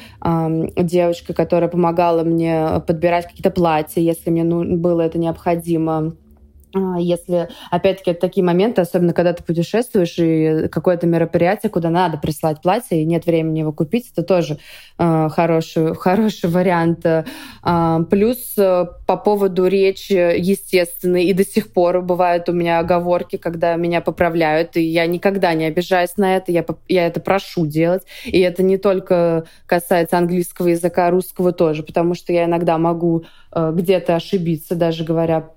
девочкой, 0.77 1.35
которая 1.35 1.69
помогала 1.69 2.23
мне 2.23 2.81
подбирать 2.87 3.27
какие-то 3.27 3.51
платья, 3.51 4.01
если 4.01 4.31
мне 4.31 4.45
ну, 4.45 4.77
было 4.77 5.01
это 5.01 5.19
необходимо 5.19 6.13
если, 6.99 7.49
опять-таки, 7.71 8.13
это 8.13 8.21
такие 8.21 8.45
моменты, 8.45 8.81
особенно 8.81 9.13
когда 9.13 9.33
ты 9.33 9.43
путешествуешь 9.43 10.19
и 10.19 10.69
какое-то 10.69 11.07
мероприятие, 11.07 11.71
куда 11.71 11.91
надо 11.91 12.19
прислать 12.19 12.61
платье, 12.61 13.03
и 13.03 13.05
нет 13.05 13.27
времени 13.27 13.61
его 13.61 13.73
купить, 13.73 14.11
это 14.13 14.23
тоже 14.23 14.59
э, 14.99 15.29
хороший, 15.31 15.95
хороший 15.95 16.51
вариант. 16.51 17.05
Э, 17.05 17.25
плюс 18.11 18.55
э, 18.59 18.87
по 19.07 19.17
поводу 19.17 19.67
речи, 19.67 20.13
естественно, 20.39 21.17
и 21.17 21.33
до 21.33 21.45
сих 21.45 21.73
пор 21.73 22.03
бывают 22.03 22.49
у 22.49 22.53
меня 22.53 22.79
оговорки, 22.79 23.37
когда 23.37 23.77
меня 23.77 24.01
поправляют, 24.01 24.77
и 24.77 24.83
я 24.83 25.07
никогда 25.07 25.55
не 25.55 25.65
обижаюсь 25.65 26.17
на 26.17 26.37
это, 26.37 26.53
я, 26.53 26.65
я 26.89 27.07
это 27.07 27.21
прошу 27.21 27.67
делать. 27.67 28.03
И 28.25 28.39
это 28.41 28.63
не 28.63 28.79
только 28.79 29.45
касается 29.67 30.19
английского 30.19 30.69
языка, 30.69 31.11
русского 31.11 31.53
тоже, 31.53 31.83
потому 31.83 32.15
что 32.15 32.33
я 32.33 32.45
иногда 32.45 32.79
могу 32.79 33.25
э, 33.53 33.73
где-то 33.75 34.17
ошибиться, 34.17 34.75
даже 34.75 35.05
говоря 35.05 35.51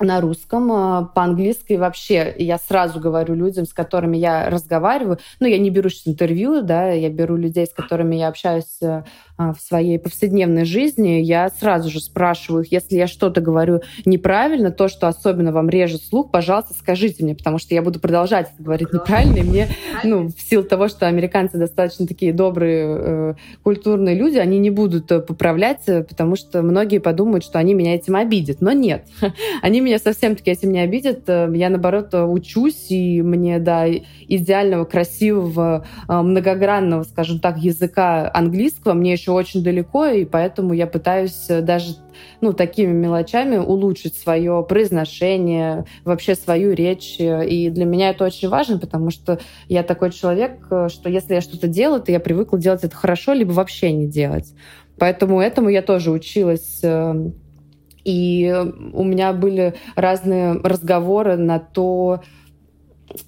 на 0.00 0.20
русском, 0.20 0.72
а, 0.72 1.04
по-английски. 1.04 1.74
Вообще 1.74 2.34
я 2.38 2.58
сразу 2.58 3.00
говорю 3.00 3.34
людям, 3.34 3.66
с 3.66 3.72
которыми 3.72 4.16
я 4.16 4.50
разговариваю, 4.50 5.18
ну, 5.40 5.46
я 5.46 5.58
не 5.58 5.70
беру 5.70 5.88
интервью, 6.06 6.62
да, 6.62 6.90
я 6.90 7.10
беру 7.10 7.36
людей, 7.36 7.66
с 7.66 7.72
которыми 7.72 8.16
я 8.16 8.28
общаюсь 8.28 8.78
э, 8.82 9.04
в 9.40 9.56
своей 9.60 9.98
повседневной 9.98 10.64
жизни, 10.64 11.20
я 11.22 11.48
сразу 11.48 11.88
же 11.88 12.00
спрашиваю 12.00 12.62
их, 12.64 12.72
если 12.72 12.96
я 12.96 13.06
что-то 13.06 13.40
говорю 13.40 13.80
неправильно, 14.04 14.70
то, 14.70 14.88
что 14.88 15.08
особенно 15.08 15.50
вам 15.50 15.70
режет 15.70 16.02
слух, 16.02 16.30
пожалуйста, 16.30 16.74
скажите 16.74 17.24
мне, 17.24 17.34
потому 17.34 17.58
что 17.58 17.74
я 17.74 17.80
буду 17.80 18.00
продолжать 18.00 18.50
это 18.54 18.62
говорить 18.62 18.92
неправильно, 18.92 19.38
и 19.38 19.42
мне, 19.42 19.68
ну, 20.04 20.28
в 20.28 20.40
силу 20.40 20.62
того, 20.62 20.88
что 20.88 21.06
американцы 21.06 21.56
достаточно 21.56 22.06
такие 22.06 22.34
добрые, 22.34 22.84
э, 22.86 23.34
культурные 23.62 24.14
люди, 24.14 24.36
они 24.36 24.58
не 24.58 24.70
будут 24.70 25.10
э, 25.10 25.20
поправлять, 25.20 25.88
э, 25.88 26.04
потому 26.04 26.36
что 26.36 26.60
многие 26.62 26.98
подумают, 26.98 27.42
что 27.42 27.58
они 27.58 27.72
меня 27.72 27.94
этим 27.94 28.16
обидят, 28.16 28.60
но 28.60 28.72
нет, 28.72 29.06
они 29.62 29.80
меня 29.80 29.98
совсем-таки 29.98 30.50
этим 30.50 30.70
не 30.70 30.80
обидят, 30.80 31.26
я, 31.28 31.70
наоборот, 31.70 32.12
учусь, 32.12 32.90
и 32.90 33.22
мне, 33.22 33.58
да, 33.58 33.86
идеального, 34.28 34.84
красивого, 34.84 35.86
многогранного, 36.08 37.04
скажем 37.04 37.40
так, 37.40 37.56
языка 37.58 38.30
английского 38.32 38.92
мне 38.92 39.12
еще 39.12 39.29
еще 39.30 39.32
очень 39.32 39.62
далеко, 39.62 40.06
и 40.06 40.24
поэтому 40.24 40.72
я 40.72 40.86
пытаюсь 40.86 41.46
э, 41.48 41.60
даже 41.60 41.96
ну, 42.40 42.52
такими 42.52 42.92
мелочами 42.92 43.56
улучшить 43.56 44.16
свое 44.16 44.64
произношение, 44.68 45.84
вообще 46.04 46.34
свою 46.34 46.72
речь. 46.72 47.16
И 47.18 47.70
для 47.70 47.84
меня 47.84 48.10
это 48.10 48.24
очень 48.24 48.48
важно, 48.48 48.78
потому 48.78 49.10
что 49.10 49.38
я 49.68 49.82
такой 49.82 50.10
человек, 50.10 50.66
э, 50.70 50.88
что 50.88 51.08
если 51.08 51.34
я 51.34 51.40
что-то 51.40 51.68
делаю, 51.68 52.02
то 52.02 52.12
я 52.12 52.20
привыкла 52.20 52.58
делать 52.58 52.84
это 52.84 52.96
хорошо, 52.96 53.32
либо 53.32 53.52
вообще 53.52 53.92
не 53.92 54.06
делать. 54.06 54.52
Поэтому 54.98 55.40
этому 55.40 55.68
я 55.70 55.82
тоже 55.82 56.10
училась 56.10 56.80
э, 56.82 57.30
и 58.02 58.52
у 58.92 59.04
меня 59.04 59.32
были 59.34 59.74
разные 59.94 60.54
разговоры 60.54 61.36
на 61.36 61.58
то, 61.58 62.22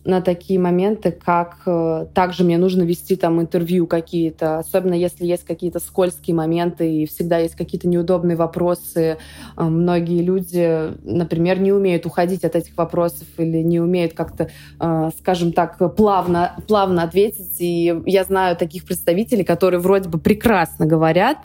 на 0.05 0.21
такие 0.21 0.59
моменты, 0.59 1.13
как 1.13 1.59
э, 1.67 2.07
также 2.15 2.45
мне 2.45 2.59
нужно 2.59 2.83
вести 2.83 3.17
там 3.17 3.41
интервью 3.41 3.87
какие-то, 3.87 4.59
особенно 4.59 4.95
если 4.95 5.27
есть 5.27 5.45
какие-то 5.45 5.81
скользкие 5.81 6.35
моменты 6.35 6.91
и 6.91 7.07
всегда 7.07 7.39
есть 7.39 7.55
какие-то 7.55 7.89
неудобные 7.89 8.37
вопросы. 8.37 9.19
Э, 9.57 9.63
многие 9.65 10.23
люди, 10.23 10.93
например, 11.05 11.61
не 11.61 11.73
умеют 11.73 12.07
уходить 12.07 12.45
от 12.45 12.57
этих 12.57 12.77
вопросов 12.77 13.27
или 13.39 13.59
не 13.59 13.81
умеют 13.81 14.13
как-то, 14.15 14.51
э, 14.81 15.11
скажем 15.19 15.53
так, 15.53 15.79
плавно, 15.97 16.57
плавно 16.69 17.03
ответить. 17.03 17.61
И 17.61 18.03
я 18.07 18.25
знаю 18.25 18.57
таких 18.57 18.85
представителей, 18.85 19.45
которые 19.45 19.81
вроде 19.81 20.09
бы 20.09 20.19
прекрасно 20.19 20.87
говорят, 20.87 21.39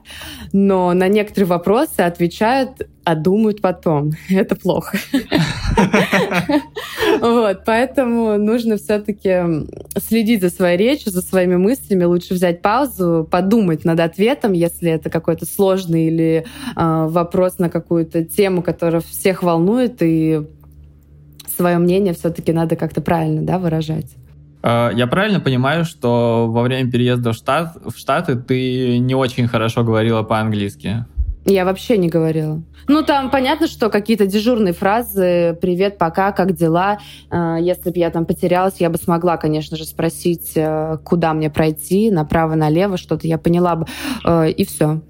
но 0.54 0.94
на 0.94 1.08
некоторые 1.08 1.48
вопросы 1.48 2.02
отвечают 2.02 2.88
а 3.08 3.16
думают 3.16 3.62
потом. 3.62 4.12
Это 4.30 4.56
плохо. 4.56 4.98
Вот, 7.20 7.62
поэтому 7.66 8.38
нужно 8.38 8.78
все-таки 8.78 9.66
следить 9.98 10.42
за 10.42 10.50
своей 10.50 10.78
речью, 10.78 11.12
за 11.12 11.22
своими 11.22 11.56
мыслями. 11.56 12.04
Лучше 12.04 12.34
взять 12.34 12.62
паузу, 12.62 13.28
подумать 13.30 13.86
над 13.86 14.00
ответом, 14.02 14.52
если 14.52 14.92
это 14.92 15.10
какой-то 15.10 15.46
сложный 15.46 16.08
или 16.08 16.46
а, 16.76 17.08
вопрос 17.08 17.60
на 17.60 17.70
какую-то 17.70 18.24
тему, 18.24 18.62
которая 18.62 19.02
всех 19.02 19.42
волнует, 19.42 20.02
и 20.02 20.42
свое 21.56 21.78
мнение 21.78 22.14
все-таки 22.14 22.52
надо 22.52 22.76
как-то 22.76 23.02
правильно 23.02 23.42
да, 23.42 23.58
выражать. 23.58 24.16
А, 24.62 24.92
я 24.92 25.08
правильно 25.08 25.40
понимаю, 25.40 25.86
что 25.86 26.48
во 26.50 26.62
время 26.62 26.92
переезда 26.92 27.32
в, 27.32 27.36
Штат, 27.36 27.78
в 27.84 27.98
Штаты 27.98 28.36
ты 28.36 29.00
не 29.00 29.16
очень 29.16 29.48
хорошо 29.48 29.84
говорила 29.84 30.24
по-английски? 30.24 31.06
Я 31.50 31.64
вообще 31.64 31.98
не 31.98 32.10
говорила. 32.10 32.62
Ну, 32.90 33.04
там 33.04 33.32
понятно, 33.32 33.68
что 33.68 33.90
какие-то 33.90 34.28
дежурные 34.28 34.74
фразы 34.74 35.58
«Привет, 35.62 35.98
пока, 35.98 36.34
как 36.34 36.54
дела?» 36.54 37.00
а, 37.30 37.58
Если 37.58 37.90
бы 37.90 37.98
я 37.98 38.10
там 38.10 38.26
потерялась, 38.26 38.76
я 38.80 38.90
бы 38.90 38.98
смогла, 38.98 39.38
конечно 39.38 39.78
же, 39.78 39.86
спросить, 39.86 40.52
э, 40.56 40.98
куда 41.06 41.34
мне 41.34 41.50
пройти, 41.50 42.12
направо, 42.12 42.56
налево, 42.56 42.98
что-то 42.98 43.28
я 43.28 43.38
поняла 43.38 43.78
бы. 43.78 43.86
Э, 44.26 44.50
и 44.50 44.66
все. 44.66 45.02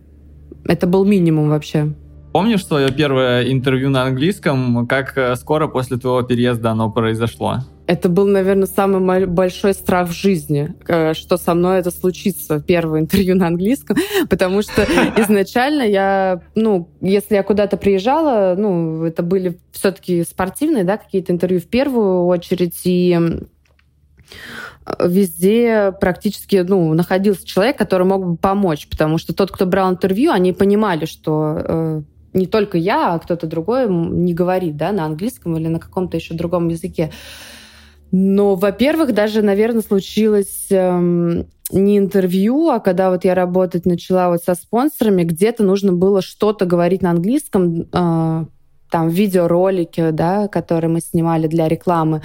Это 0.63 0.85
был 0.85 1.05
минимум 1.05 1.49
вообще. 1.49 1.93
Помнишь 2.31 2.65
свое 2.65 2.91
первое 2.91 3.51
интервью 3.51 3.89
на 3.89 4.03
английском? 4.03 4.85
Как 4.87 5.17
э, 5.17 5.35
скоро 5.35 5.67
после 5.67 5.97
твоего 5.97 6.21
переезда 6.21 6.71
оно 6.71 6.91
произошло? 6.91 7.59
Это 7.87 8.09
был, 8.09 8.27
наверное, 8.27 8.67
самый 8.67 9.25
большой 9.25 9.73
страх 9.73 10.09
в 10.09 10.11
жизни, 10.11 10.75
э, 10.87 11.13
что 11.13 11.37
со 11.37 11.53
мной 11.53 11.79
это 11.79 11.89
случится, 11.89 12.59
первое 12.59 12.99
интервью 12.99 13.35
на 13.35 13.47
английском, 13.47 13.97
потому 14.29 14.61
что 14.61 14.83
изначально 15.17 15.83
я, 15.83 16.41
ну, 16.53 16.89
если 16.99 17.35
я 17.35 17.43
куда-то 17.43 17.77
приезжала, 17.77 18.55
ну, 18.57 19.05
это 19.05 19.23
были 19.23 19.57
все-таки 19.71 20.23
спортивные, 20.23 20.83
да, 20.83 20.97
какие-то 20.97 21.31
интервью 21.31 21.61
в 21.61 21.67
первую 21.67 22.25
очередь, 22.25 22.81
и 22.83 23.17
везде 25.03 25.93
практически 25.99 26.57
ну, 26.57 26.93
находился 26.93 27.45
человек, 27.45 27.77
который 27.77 28.05
мог 28.05 28.25
бы 28.25 28.37
помочь, 28.37 28.87
потому 28.87 29.17
что 29.17 29.33
тот, 29.33 29.51
кто 29.51 29.65
брал 29.65 29.91
интервью, 29.91 30.31
они 30.31 30.53
понимали, 30.53 31.05
что 31.05 31.57
э, 31.57 32.01
не 32.37 32.45
только 32.47 32.77
я, 32.77 33.13
а 33.13 33.19
кто-то 33.19 33.47
другой 33.47 33.89
не 33.89 34.33
говорит 34.33 34.77
да, 34.77 34.91
на 34.91 35.05
английском 35.05 35.57
или 35.57 35.67
на 35.67 35.79
каком-то 35.79 36.17
еще 36.17 36.33
другом 36.33 36.69
языке. 36.69 37.11
Но, 38.11 38.55
во-первых, 38.55 39.13
даже, 39.13 39.41
наверное, 39.41 39.81
случилось 39.81 40.67
эм, 40.69 41.47
не 41.71 41.97
интервью, 41.97 42.69
а 42.69 42.79
когда 42.79 43.09
вот 43.09 43.25
я 43.25 43.35
работать 43.35 43.85
начала 43.85 44.29
вот 44.29 44.43
со 44.43 44.55
спонсорами, 44.55 45.23
где-то 45.23 45.63
нужно 45.63 45.91
было 45.91 46.21
что-то 46.21 46.65
говорить 46.65 47.01
на 47.01 47.11
английском, 47.11 47.81
э, 47.81 48.45
там 48.89 49.09
видеоролики, 49.09 50.11
да, 50.11 50.47
которые 50.47 50.89
мы 50.89 51.01
снимали 51.01 51.47
для 51.47 51.67
рекламы. 51.67 52.21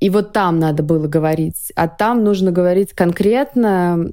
И 0.00 0.08
вот 0.08 0.32
там 0.32 0.58
надо 0.58 0.82
было 0.82 1.06
говорить. 1.06 1.72
А 1.76 1.86
там 1.86 2.24
нужно 2.24 2.50
говорить 2.52 2.94
конкретно 2.94 4.10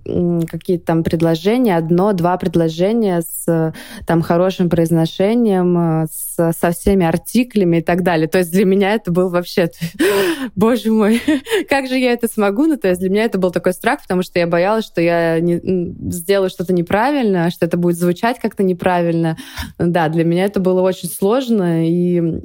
какие-то 0.50 0.86
там 0.86 1.04
предложения, 1.04 1.78
одно-два 1.78 2.38
предложения 2.38 3.22
с 3.22 3.74
там 4.06 4.22
хорошим 4.22 4.70
произношением, 4.70 6.04
э, 6.04 6.08
с, 6.12 6.54
со 6.54 6.72
всеми 6.72 7.06
артиклями 7.06 7.78
и 7.78 7.82
так 7.82 8.04
далее. 8.04 8.28
То 8.28 8.40
есть 8.40 8.52
для 8.52 8.66
меня 8.66 8.94
это 8.94 9.12
был 9.12 9.30
вообще, 9.30 9.72
боже 10.56 10.92
мой, 10.92 11.22
как 11.70 11.88
же 11.88 11.98
я 11.98 12.12
это 12.12 12.28
смогу? 12.28 12.66
Ну, 12.66 12.78
то 12.78 12.90
есть 12.90 13.00
для 13.00 13.10
меня 13.10 13.24
это 13.24 13.38
был 13.38 13.52
такой 13.52 13.74
страх, 13.74 14.02
потому 14.02 14.24
что 14.24 14.40
я 14.40 14.48
боялась, 14.48 14.86
что 14.86 15.02
я 15.02 15.40
не, 15.40 15.60
сделаю 16.12 16.50
что-то 16.50 16.74
неправильно, 16.74 17.50
что 17.50 17.66
это 17.66 17.78
будет 17.78 17.98
звучать 17.98 18.40
как-то 18.40 18.64
неправильно. 18.64 19.38
Да, 19.78 20.10
для 20.10 20.26
меня 20.26 20.46
это 20.46 20.60
было 20.60 20.82
очень 20.82 21.10
сложно, 21.10 21.88
и 21.88 22.42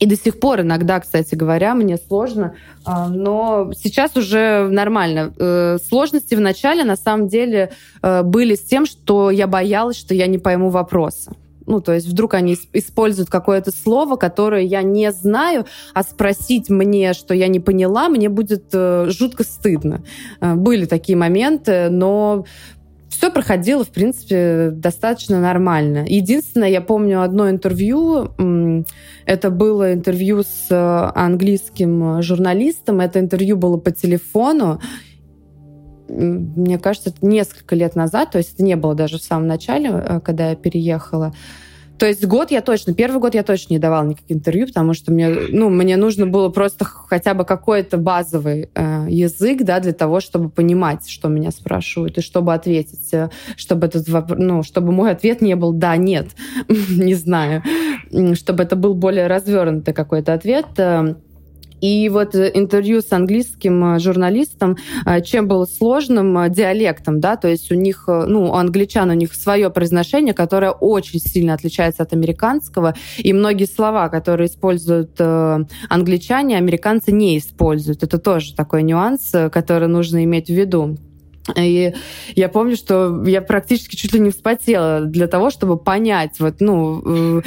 и 0.00 0.06
до 0.06 0.16
сих 0.16 0.40
пор 0.40 0.62
иногда, 0.62 0.98
кстати 0.98 1.34
говоря, 1.34 1.74
мне 1.74 1.98
сложно, 1.98 2.54
а, 2.84 3.08
но 3.08 3.70
сейчас 3.76 4.16
уже 4.16 4.66
нормально. 4.68 5.32
Э, 5.38 5.76
сложности 5.86 6.34
в 6.34 6.40
начале 6.40 6.84
на 6.84 6.96
самом 6.96 7.28
деле 7.28 7.70
э, 8.02 8.22
были 8.22 8.54
с 8.54 8.62
тем, 8.62 8.86
что 8.86 9.30
я 9.30 9.46
боялась, 9.46 9.96
что 9.96 10.14
я 10.14 10.26
не 10.26 10.38
пойму 10.38 10.70
вопроса. 10.70 11.32
Ну, 11.66 11.82
то 11.82 11.92
есть 11.92 12.08
вдруг 12.08 12.32
они 12.32 12.56
используют 12.72 13.28
какое-то 13.28 13.70
слово, 13.70 14.16
которое 14.16 14.62
я 14.62 14.82
не 14.82 15.12
знаю, 15.12 15.66
а 15.92 16.02
спросить 16.02 16.70
мне, 16.70 17.12
что 17.12 17.34
я 17.34 17.48
не 17.48 17.60
поняла, 17.60 18.08
мне 18.08 18.30
будет 18.30 18.70
э, 18.72 19.06
жутко 19.10 19.44
стыдно. 19.44 20.02
Были 20.40 20.86
такие 20.86 21.16
моменты, 21.16 21.90
но 21.90 22.46
все 23.20 23.30
проходило, 23.30 23.84
в 23.84 23.90
принципе, 23.90 24.70
достаточно 24.72 25.42
нормально. 25.42 26.06
Единственное, 26.08 26.70
я 26.70 26.80
помню 26.80 27.20
одно 27.20 27.50
интервью, 27.50 28.30
это 29.26 29.50
было 29.50 29.92
интервью 29.92 30.42
с 30.42 30.68
э, 30.70 31.10
английским 31.14 32.22
журналистом, 32.22 33.00
это 33.00 33.20
интервью 33.20 33.58
было 33.58 33.76
по 33.76 33.90
телефону, 33.90 34.80
мне 36.08 36.78
кажется, 36.78 37.10
это 37.10 37.26
несколько 37.26 37.76
лет 37.76 37.94
назад, 37.94 38.30
то 38.30 38.38
есть 38.38 38.54
это 38.54 38.62
не 38.62 38.74
было 38.74 38.94
даже 38.94 39.18
в 39.18 39.22
самом 39.22 39.46
начале, 39.46 39.90
э, 39.90 40.20
когда 40.20 40.48
я 40.48 40.56
переехала. 40.56 41.34
То 42.00 42.06
есть 42.06 42.24
год 42.24 42.50
я 42.50 42.62
точно, 42.62 42.94
первый 42.94 43.20
год 43.20 43.34
я 43.34 43.42
точно 43.42 43.74
не 43.74 43.78
давала 43.78 44.06
никаких 44.06 44.34
интервью, 44.34 44.66
потому 44.66 44.94
что 44.94 45.12
мне, 45.12 45.28
ну, 45.28 45.68
мне 45.68 45.98
нужно 45.98 46.26
было 46.26 46.48
просто 46.48 46.86
хотя 46.86 47.34
бы 47.34 47.44
какой-то 47.44 47.98
базовый 47.98 48.70
э, 48.74 49.04
язык, 49.10 49.64
да, 49.64 49.80
для 49.80 49.92
того, 49.92 50.20
чтобы 50.20 50.48
понимать, 50.48 51.06
что 51.10 51.28
меня 51.28 51.50
спрашивают, 51.50 52.16
и 52.16 52.22
чтобы 52.22 52.54
ответить, 52.54 53.12
э, 53.12 53.28
чтобы 53.54 53.86
этот 53.86 54.08
ну, 54.38 54.62
чтобы 54.62 54.92
мой 54.92 55.10
ответ 55.10 55.42
не 55.42 55.54
был 55.56 55.74
да, 55.74 55.98
нет, 55.98 56.28
не 56.88 57.12
знаю, 57.12 57.62
чтобы 58.32 58.62
это 58.62 58.76
был 58.76 58.94
более 58.94 59.26
развернутый 59.26 59.92
какой-то 59.92 60.32
ответ. 60.32 60.68
И 61.80 62.08
вот 62.08 62.34
э, 62.34 62.50
интервью 62.54 63.00
с 63.00 63.12
английским 63.12 63.96
э, 63.96 63.98
журналистом, 63.98 64.76
э, 65.06 65.22
чем 65.22 65.48
было 65.48 65.64
сложным 65.64 66.50
диалектом, 66.52 67.20
да, 67.20 67.36
то 67.36 67.48
есть 67.48 67.72
у 67.72 67.74
них, 67.74 68.04
ну, 68.06 68.50
у 68.50 68.54
англичан 68.54 69.10
у 69.10 69.14
них 69.14 69.34
свое 69.34 69.70
произношение, 69.70 70.34
которое 70.34 70.70
очень 70.70 71.20
сильно 71.20 71.54
отличается 71.54 72.02
от 72.02 72.12
американского, 72.12 72.94
и 73.18 73.32
многие 73.32 73.66
слова, 73.66 74.08
которые 74.08 74.48
используют 74.48 75.20
англичане, 75.88 76.56
американцы 76.56 77.12
не 77.12 77.38
используют. 77.38 78.02
Это 78.02 78.18
тоже 78.18 78.54
такой 78.54 78.82
нюанс, 78.82 79.32
который 79.52 79.88
нужно 79.88 80.24
иметь 80.24 80.48
в 80.48 80.54
виду. 80.54 80.96
И 81.56 81.94
я 82.36 82.48
помню, 82.48 82.76
что 82.76 83.24
я 83.24 83.42
практически 83.42 83.96
чуть 83.96 84.12
ли 84.12 84.20
не 84.20 84.30
вспотела 84.30 85.00
для 85.00 85.26
того, 85.26 85.50
чтобы 85.50 85.76
понять, 85.76 86.38
вот, 86.38 86.56
ну, 86.60 87.42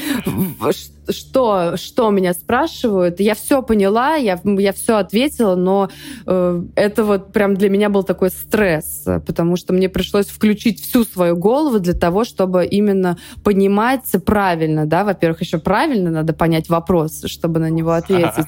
что, 1.09 1.75
что 1.77 2.09
меня 2.09 2.33
спрашивают. 2.33 3.19
Я 3.19 3.35
все 3.35 3.61
поняла, 3.61 4.15
я, 4.15 4.39
я 4.43 4.73
все 4.73 4.97
ответила, 4.97 5.55
но 5.55 5.89
э, 6.25 6.63
это 6.75 7.03
вот 7.03 7.33
прям 7.33 7.55
для 7.55 7.69
меня 7.69 7.89
был 7.89 8.03
такой 8.03 8.29
стресс, 8.29 9.05
потому 9.25 9.55
что 9.55 9.73
мне 9.73 9.89
пришлось 9.89 10.27
включить 10.27 10.81
всю 10.81 11.03
свою 11.03 11.35
голову 11.35 11.79
для 11.79 11.93
того, 11.93 12.23
чтобы 12.23 12.65
именно 12.65 13.17
понимать 13.43 14.11
правильно, 14.25 14.85
да, 14.85 15.03
во-первых, 15.03 15.41
еще 15.41 15.57
правильно 15.57 16.11
надо 16.11 16.33
понять 16.33 16.69
вопрос, 16.69 17.23
чтобы 17.25 17.59
на 17.59 17.69
него 17.69 17.91
ответить. 17.91 18.47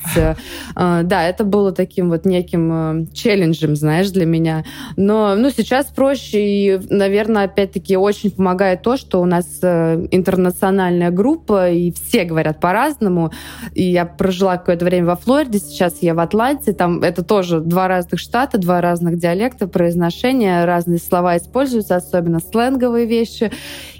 Э, 0.75 1.01
да, 1.03 1.27
это 1.27 1.43
было 1.43 1.71
таким 1.71 2.09
вот 2.09 2.25
неким 2.25 2.71
э, 2.73 3.05
челленджем, 3.13 3.75
знаешь, 3.75 4.09
для 4.11 4.25
меня. 4.25 4.63
Но, 4.95 5.35
ну, 5.35 5.49
сейчас 5.49 5.87
проще, 5.87 6.39
и, 6.39 6.79
наверное, 6.89 7.45
опять-таки 7.45 7.97
очень 7.97 8.31
помогает 8.31 8.81
то, 8.81 8.97
что 8.97 9.21
у 9.21 9.25
нас 9.25 9.59
э, 9.61 10.07
интернациональная 10.11 11.11
группа, 11.11 11.69
и 11.69 11.91
все 11.91 12.23
говорят 12.23 12.44
говорят 12.45 12.60
по-разному. 12.60 13.31
И 13.73 13.84
я 13.84 14.05
прожила 14.05 14.58
какое-то 14.58 14.86
время 14.86 15.08
во 15.08 15.15
Флориде, 15.15 15.60
сейчас 15.60 16.01
я 16.01 16.13
в 16.13 16.19
Атланте. 16.19 16.73
Там 16.73 17.01
это 17.01 17.23
тоже 17.23 17.60
два 17.60 17.88
разных 17.88 18.19
штата, 18.19 18.58
два 18.58 18.81
разных 18.81 19.17
диалекта, 19.17 19.67
произношения, 19.67 20.65
разные 20.65 20.99
слова 20.99 21.38
используются, 21.38 21.95
особенно 21.95 22.39
сленговые 22.39 23.05
вещи. 23.05 23.51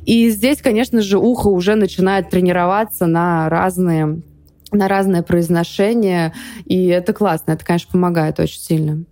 И 0.06 0.30
здесь, 0.30 0.62
конечно 0.62 1.02
же, 1.02 1.18
ухо 1.18 1.48
уже 1.48 1.76
начинает 1.76 2.30
тренироваться 2.30 3.06
на 3.08 3.50
разные 3.50 4.22
на 4.72 4.90
разное 4.90 5.24
произношение, 5.24 6.34
и 6.66 6.88
это 6.88 7.14
классно, 7.14 7.52
это, 7.52 7.64
конечно, 7.64 7.92
помогает 7.94 8.40
очень 8.42 8.60
сильно. 8.60 9.06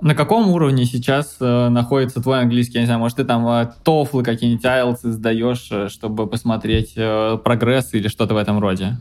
На 0.00 0.14
каком 0.14 0.50
уровне 0.50 0.84
сейчас 0.84 1.36
э, 1.40 1.68
находится 1.68 2.20
твой 2.22 2.40
английский? 2.40 2.74
Я 2.74 2.80
не 2.80 2.86
знаю, 2.86 3.00
может, 3.00 3.16
ты 3.16 3.24
там 3.24 3.46
э, 3.46 3.72
TOEFL 3.84 4.22
какие-нибудь 4.22 4.64
IELTS 4.64 5.10
сдаешь, 5.10 5.68
э, 5.70 5.88
чтобы 5.88 6.26
посмотреть 6.26 6.92
э, 6.96 7.38
прогресс 7.42 7.94
или 7.94 8.08
что-то 8.08 8.34
в 8.34 8.36
этом 8.36 8.58
роде? 8.58 8.98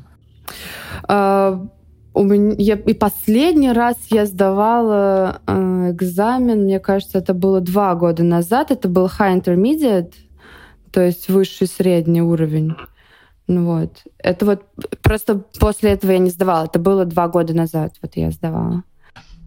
Uh, 1.08 1.68
у 2.16 2.24
меня, 2.24 2.56
я, 2.58 2.76
и 2.76 2.94
последний 2.94 3.74
раз 3.74 3.98
я 4.10 4.26
сдавала 4.26 5.42
э, 5.46 5.92
экзамен, 5.92 6.64
мне 6.64 6.80
кажется, 6.80 7.18
это 7.18 7.34
было 7.34 7.60
два 7.60 7.94
года 7.96 8.24
назад. 8.24 8.72
Это 8.72 8.88
был 8.88 9.08
High 9.08 9.42
Intermediate, 9.42 10.14
то 10.92 11.02
есть 11.02 11.28
высший 11.28 11.68
средний 11.68 12.22
уровень. 12.22 12.74
Ну 13.48 13.66
вот. 13.66 14.04
Это 14.18 14.46
вот 14.46 14.64
просто 15.02 15.44
после 15.60 15.92
этого 15.92 16.12
я 16.12 16.20
не 16.20 16.30
сдавала. 16.30 16.66
Это 16.66 16.80
было 16.80 17.04
два 17.04 17.28
года 17.28 17.54
назад, 17.54 17.96
вот 18.02 18.16
я 18.16 18.32
сдавала. 18.32 18.84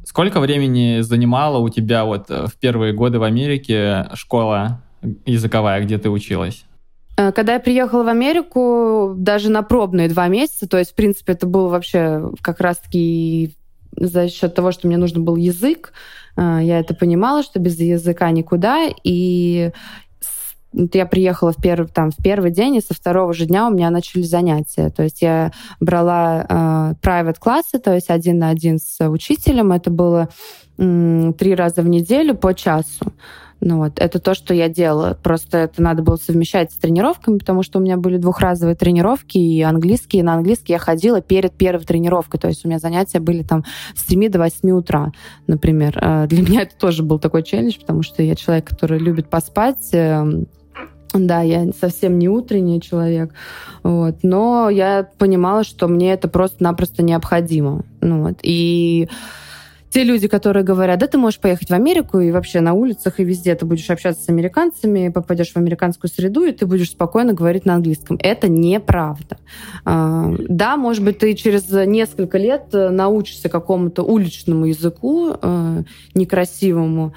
Сколько 0.09 0.41
времени 0.41 1.03
занимала 1.03 1.59
у 1.59 1.69
тебя 1.69 2.07
вот 2.07 2.31
э, 2.31 2.47
в 2.47 2.57
первые 2.57 2.95
годы 2.95 3.19
в 3.19 3.25
Америке 3.25 4.09
школа 4.15 4.81
языковая, 5.27 5.85
где 5.85 5.99
ты 5.99 6.09
училась? 6.09 6.65
Э, 7.19 7.31
когда 7.31 7.53
я 7.53 7.61
приехала 7.61 8.05
в 8.05 8.09
Америку, 8.09 9.13
даже 9.19 9.51
на 9.51 9.63
пробные 9.63 10.09
два 10.09 10.29
месяца, 10.29 10.67
то 10.67 10.79
есть, 10.79 10.93
в 10.93 10.95
принципе, 10.95 11.35
это 11.35 11.47
было 11.47 11.69
вообще 11.69 12.33
как 12.41 12.61
раз-таки 12.61 13.55
за 13.95 14.31
счет 14.31 14.55
того, 14.55 14.73
что 14.73 14.87
мне 14.87 14.97
нужен 14.97 15.27
был 15.27 15.37
язык, 15.37 15.93
э, 16.39 16.61
я 16.63 16.79
это 16.79 16.95
понимала, 16.95 17.43
что 17.43 17.59
без 17.59 17.79
языка 17.79 18.31
никуда, 18.31 18.89
и 19.05 19.73
я 20.73 21.07
приехала 21.07 21.53
в 21.53 21.57
первый, 21.57 21.89
там, 21.89 22.11
в 22.11 22.17
первый 22.17 22.51
день, 22.51 22.77
и 22.77 22.81
со 22.81 22.95
второго 22.95 23.33
же 23.33 23.47
дня 23.47 23.67
у 23.67 23.71
меня 23.71 23.91
начали 23.91 24.23
занятия. 24.23 24.91
То 24.91 25.03
есть 25.03 25.23
я 25.23 25.53
брала 25.81 26.47
э, 26.49 26.95
private 27.03 27.39
классы, 27.39 27.79
то 27.79 27.95
есть 27.95 28.11
один 28.11 28.39
на 28.39 28.51
один 28.51 28.79
с 28.79 29.09
учителем. 29.09 29.73
Это 29.73 29.91
было 29.91 30.29
э, 30.77 31.33
три 31.39 31.55
раза 31.55 31.83
в 31.83 31.89
неделю 31.89 32.35
по 32.35 32.55
часу. 32.55 33.13
Ну 33.61 33.79
вот, 33.79 33.95
это 33.97 34.21
то, 34.21 34.35
что 34.35 34.55
я 34.55 34.69
делала. 34.69 35.19
Просто 35.21 35.59
это 35.59 35.83
надо 35.83 36.03
было 36.03 36.17
совмещать 36.17 36.71
с 36.71 36.77
тренировками, 36.77 37.39
потому 37.39 37.63
что 37.63 37.79
у 37.79 37.83
меня 37.83 37.97
были 37.97 38.17
двухразовые 38.17 38.77
тренировки, 38.77 39.37
и 39.37 39.63
английский, 39.63 40.19
и 40.19 40.23
на 40.23 40.35
английский 40.35 40.75
я 40.75 40.79
ходила 40.79 41.21
перед 41.21 41.53
первой 41.55 41.85
тренировкой. 41.85 42.39
То 42.39 42.49
есть 42.49 42.65
у 42.65 42.69
меня 42.69 42.79
занятия 42.79 43.19
были 43.19 43.43
там 43.43 43.65
с 43.97 44.07
7 44.07 44.29
до 44.29 44.39
8 44.39 44.71
утра, 44.71 45.13
например. 45.47 45.99
Э, 46.01 46.27
для 46.29 46.43
меня 46.43 46.63
это 46.63 46.77
тоже 46.77 47.03
был 47.03 47.19
такой 47.19 47.43
челлендж, 47.43 47.79
потому 47.81 48.03
что 48.03 48.23
я 48.23 48.37
человек, 48.37 48.69
который 48.69 48.99
любит 48.99 49.29
поспать, 49.29 49.89
эм, 49.93 50.47
Да, 51.15 51.41
я 51.41 51.71
совсем 51.81 52.19
не 52.19 52.29
утренний 52.29 52.83
человек, 52.83 53.33
вот, 53.83 54.17
но 54.23 54.69
я 54.69 55.09
понимала, 55.17 55.65
что 55.65 55.89
мне 55.89 56.13
это 56.13 56.29
просто-напросто 56.29 57.03
необходимо. 57.03 57.83
Ну, 58.01 58.25
вот, 58.25 58.39
и 58.43 59.09
те 59.91 60.05
люди, 60.05 60.29
которые 60.29 60.65
говорят, 60.65 60.99
да, 60.99 61.07
ты 61.07 61.17
можешь 61.17 61.41
поехать 61.41 61.71
в 61.71 61.73
Америку 61.73 62.21
и 62.21 62.31
вообще 62.31 62.61
на 62.61 62.75
улицах 62.75 63.21
и 63.21 63.25
везде 63.25 63.55
ты 63.55 63.65
будешь 63.65 63.89
общаться 63.89 64.23
с 64.23 64.29
американцами, 64.29 65.09
попадешь 65.09 65.53
в 65.53 65.57
американскую 65.57 66.11
среду, 66.11 66.45
и 66.45 66.53
ты 66.53 66.67
будешь 66.67 66.91
спокойно 66.91 67.33
говорить 67.33 67.65
на 67.65 67.75
английском. 67.75 68.19
Это 68.23 68.49
неправда. 68.49 69.39
А, 69.85 70.31
да, 70.49 70.77
может 70.77 71.03
быть, 71.05 71.19
ты 71.19 71.35
через 71.35 71.71
несколько 71.71 72.37
лет 72.37 72.67
научишься 72.73 73.49
какому-то 73.49 74.03
уличному 74.03 74.67
языку 74.67 75.35
э, 75.41 75.83
некрасивому, 76.15 77.15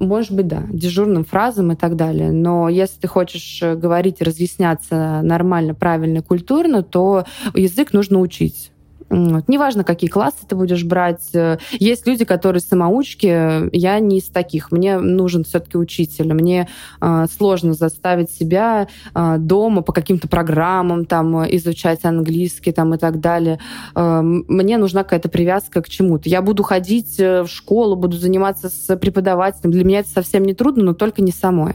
может 0.00 0.32
быть, 0.32 0.48
да, 0.48 0.64
дежурным 0.70 1.24
фразам 1.24 1.72
и 1.72 1.76
так 1.76 1.94
далее. 1.94 2.32
Но 2.32 2.68
если 2.68 3.00
ты 3.00 3.08
хочешь 3.08 3.60
э, 3.62 3.76
говорить 3.76 4.20
и 4.20 4.24
разъясняться 4.24 5.20
нормально, 5.22 5.74
правильно, 5.74 6.22
культурно, 6.22 6.82
то 6.82 7.24
язык 7.54 7.92
нужно 7.92 8.18
учить. 8.18 8.72
Вот. 9.10 9.48
Неважно, 9.48 9.82
какие 9.82 10.08
классы 10.08 10.38
ты 10.48 10.54
будешь 10.54 10.84
брать. 10.84 11.34
Э, 11.34 11.58
есть 11.72 12.06
люди, 12.06 12.24
которые 12.24 12.60
самоучки. 12.60 13.76
Я 13.76 13.98
не 13.98 14.18
из 14.18 14.28
таких. 14.28 14.70
Мне 14.70 14.98
нужен 14.98 15.42
все-таки 15.42 15.76
учитель. 15.76 16.32
Мне 16.32 16.68
э, 17.00 17.26
сложно 17.36 17.74
заставить 17.74 18.30
себя 18.30 18.86
э, 19.14 19.36
дома 19.38 19.82
по 19.82 19.92
каким-то 19.92 20.28
программам 20.28 21.06
там 21.06 21.44
изучать 21.56 22.04
английский 22.04 22.70
там 22.70 22.94
и 22.94 22.98
так 22.98 23.18
далее. 23.20 23.58
Э, 23.96 24.20
мне 24.22 24.78
нужна 24.78 25.02
какая-то 25.02 25.28
привязка 25.28 25.82
к 25.82 25.88
чему-то. 25.88 26.28
Я 26.28 26.40
буду 26.40 26.62
ходить 26.62 27.18
э, 27.18 27.42
в 27.42 27.48
школу, 27.48 27.96
буду 27.96 28.16
заниматься 28.16 28.68
с 28.68 28.96
преподавателем. 28.96 29.72
Для 29.72 29.84
меня 29.84 30.00
это 30.00 30.10
совсем 30.10 30.44
не 30.44 30.54
трудно, 30.54 30.84
но 30.84 30.94
только 30.94 31.20
не 31.20 31.32
самой 31.32 31.74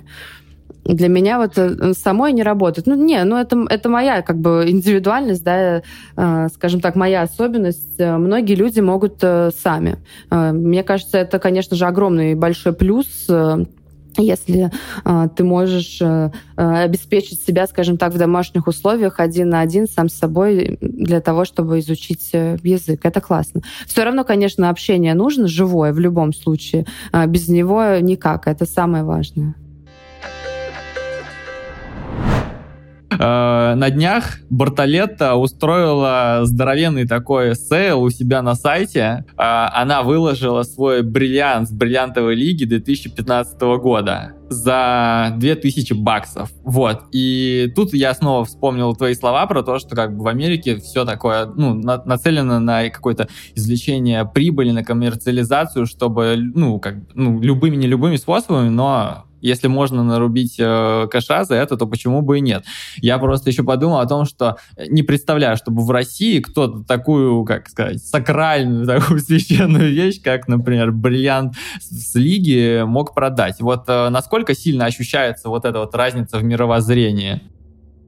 для 0.85 1.07
меня 1.07 1.37
вот 1.37 1.57
э, 1.57 1.93
самой 1.93 2.31
не 2.33 2.43
работает. 2.43 2.87
Ну, 2.87 2.95
не, 2.95 3.23
ну 3.23 3.37
это, 3.37 3.65
это 3.69 3.89
моя 3.89 4.21
как 4.21 4.37
бы 4.37 4.65
индивидуальность, 4.67 5.43
да, 5.43 5.81
э, 6.15 6.47
скажем 6.53 6.79
так, 6.79 6.95
моя 6.95 7.23
особенность. 7.23 7.99
Э, 7.99 8.17
многие 8.17 8.55
люди 8.55 8.79
могут 8.79 9.21
сами. 9.21 9.97
Мне 10.29 10.83
кажется, 10.83 11.17
это, 11.17 11.39
конечно 11.39 11.75
же, 11.75 11.85
огромный 11.85 12.35
большой 12.35 12.73
плюс 12.73 13.27
если 14.17 14.71
э, 15.03 15.27
ты 15.35 15.43
можешь 15.43 16.01
э, 16.01 16.31
обеспечить 16.55 17.41
себя, 17.41 17.67
скажем 17.67 17.97
так, 17.97 18.13
в 18.13 18.17
домашних 18.17 18.67
условиях 18.67 19.19
один 19.19 19.49
на 19.49 19.61
один 19.61 19.87
сам 19.87 20.09
с 20.09 20.13
собой 20.13 20.77
для 20.81 21.21
того, 21.21 21.45
чтобы 21.45 21.79
изучить 21.79 22.31
язык. 22.31 23.01
Это 23.03 23.21
классно. 23.21 23.61
Все 23.87 24.03
равно, 24.03 24.23
конечно, 24.23 24.69
общение 24.69 25.13
нужно, 25.13 25.47
живое 25.47 25.93
в 25.93 25.99
любом 25.99 26.33
случае. 26.33 26.85
Э, 27.11 27.25
без 27.27 27.47
него 27.47 27.97
никак. 27.99 28.47
Это 28.47 28.65
самое 28.65 29.03
важное. 29.03 29.55
На 33.19 33.89
днях 33.89 34.39
Бартолетта 34.49 35.35
устроила 35.35 36.41
здоровенный 36.43 37.07
такой 37.07 37.55
sale 37.55 38.01
у 38.01 38.09
себя 38.09 38.41
на 38.41 38.55
сайте. 38.55 39.25
Э, 39.37 39.67
она 39.73 40.03
выложила 40.03 40.63
свой 40.63 41.01
бриллиант 41.03 41.69
с 41.69 41.71
бриллиантовой 41.71 42.35
лиги 42.35 42.65
2015 42.65 43.59
года 43.81 44.33
за 44.49 45.33
2000 45.37 45.93
баксов. 45.93 46.51
Вот. 46.63 47.03
И 47.11 47.71
тут 47.75 47.93
я 47.93 48.13
снова 48.13 48.45
вспомнил 48.45 48.95
твои 48.95 49.15
слова 49.15 49.45
про 49.47 49.63
то, 49.63 49.79
что 49.79 49.95
как 49.95 50.15
бы 50.15 50.23
в 50.23 50.27
Америке 50.27 50.77
все 50.77 51.05
такое, 51.05 51.45
ну, 51.45 51.73
на, 51.73 52.03
нацелено 52.05 52.59
на 52.59 52.89
какое-то 52.89 53.27
извлечение 53.55 54.25
прибыли, 54.25 54.71
на 54.71 54.83
коммерциализацию, 54.83 55.85
чтобы, 55.85 56.37
ну, 56.37 56.79
как, 56.79 56.95
ну, 57.13 57.41
любыми, 57.41 57.75
не 57.75 57.87
любыми 57.87 58.17
способами, 58.17 58.69
но 58.69 59.25
если 59.45 59.67
можно 59.67 60.03
нарубить 60.03 60.55
э, 60.57 61.07
кэша 61.09 61.43
за 61.43 61.55
это, 61.55 61.77
то 61.77 61.85
почему 61.85 62.21
бы 62.21 62.39
и 62.39 62.41
нет? 62.41 62.65
Я 62.97 63.17
просто 63.19 63.49
еще 63.49 63.63
подумал 63.63 63.99
о 63.99 64.05
том, 64.07 64.25
что 64.25 64.57
не 64.87 65.03
представляю, 65.03 65.55
чтобы 65.55 65.85
в 65.85 65.91
России 65.91 66.39
кто-то 66.39 66.83
такую, 66.83 67.45
как 67.45 67.69
сказать, 67.69 68.03
сакральную, 68.03 68.85
такую 68.99 69.19
священную 69.19 69.93
вещь, 69.93 70.21
как, 70.21 70.47
например, 70.47 70.91
бриллиант 70.91 71.55
с 71.79 72.15
лиги 72.15 72.83
мог 72.85 73.13
продать. 73.13 73.61
Вот 73.61 73.85
э, 73.87 74.09
насколько 74.09 74.55
сильно 74.55 74.85
ощущается 74.85 75.49
вот 75.49 75.65
эта 75.65 75.79
вот 75.79 75.93
разница 75.93 76.37
в 76.37 76.43
мировоззрении? 76.43 77.41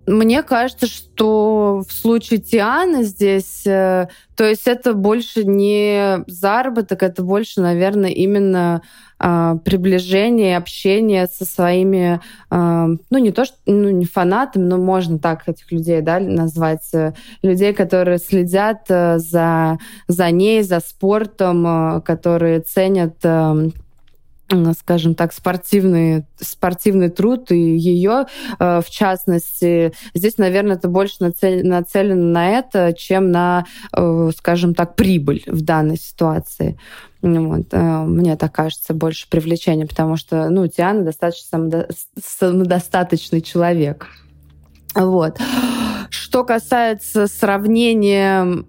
Мне 0.07 0.41
кажется, 0.41 0.87
что 0.87 1.83
в 1.85 1.91
случае 1.91 2.39
Тианы 2.39 3.03
здесь, 3.03 3.67
э, 3.67 4.07
то 4.37 4.45
есть 4.45 4.65
это 4.65 4.93
больше 4.93 5.43
не 5.43 6.23
заработок, 6.27 7.03
это 7.03 7.23
больше, 7.23 7.59
наверное, 7.59 8.11
именно 8.11 8.81
э, 9.19 9.55
приближение, 9.65 10.55
общение 10.55 11.27
со 11.27 11.43
своими, 11.43 12.21
э, 12.49 12.87
ну 13.09 13.17
не 13.17 13.31
то 13.33 13.43
что, 13.43 13.57
ну 13.65 13.89
не 13.89 14.05
фанатами, 14.05 14.63
но 14.63 14.77
можно 14.77 15.19
так 15.19 15.43
этих 15.49 15.69
людей, 15.73 15.99
да, 15.99 16.21
назвать, 16.21 16.87
э, 16.93 17.11
людей, 17.41 17.73
которые 17.73 18.17
следят 18.17 18.85
э, 18.87 19.19
за 19.19 19.77
за 20.07 20.31
ней, 20.31 20.63
за 20.63 20.79
спортом, 20.79 22.01
которые 22.03 22.61
ценят 22.61 23.17
э, 23.23 23.71
скажем 24.77 25.15
так, 25.15 25.33
спортивный, 25.33 26.25
спортивный 26.37 27.09
труд 27.09 27.51
и 27.51 27.77
ее, 27.77 28.25
э, 28.59 28.81
в 28.81 28.89
частности. 28.89 29.93
Здесь, 30.13 30.37
наверное, 30.37 30.77
это 30.77 30.87
больше 30.87 31.15
нацелено 31.19 32.31
на 32.31 32.49
это, 32.49 32.93
чем 32.93 33.31
на, 33.31 33.65
э, 33.95 34.31
скажем 34.37 34.73
так, 34.73 34.95
прибыль 34.95 35.43
в 35.47 35.61
данной 35.61 35.97
ситуации. 35.97 36.79
Вот. 37.21 37.67
Э, 37.71 38.03
мне 38.03 38.37
так 38.37 38.53
кажется, 38.53 38.93
больше 38.93 39.27
привлечение, 39.29 39.87
потому 39.87 40.17
что, 40.17 40.49
ну, 40.49 40.67
Тиана 40.67 41.03
достаточно 41.03 41.87
самодостаточный 42.23 43.41
человек. 43.41 44.07
Вот. 44.95 45.39
Что 46.09 46.43
касается 46.43 47.27
сравнения 47.27 48.63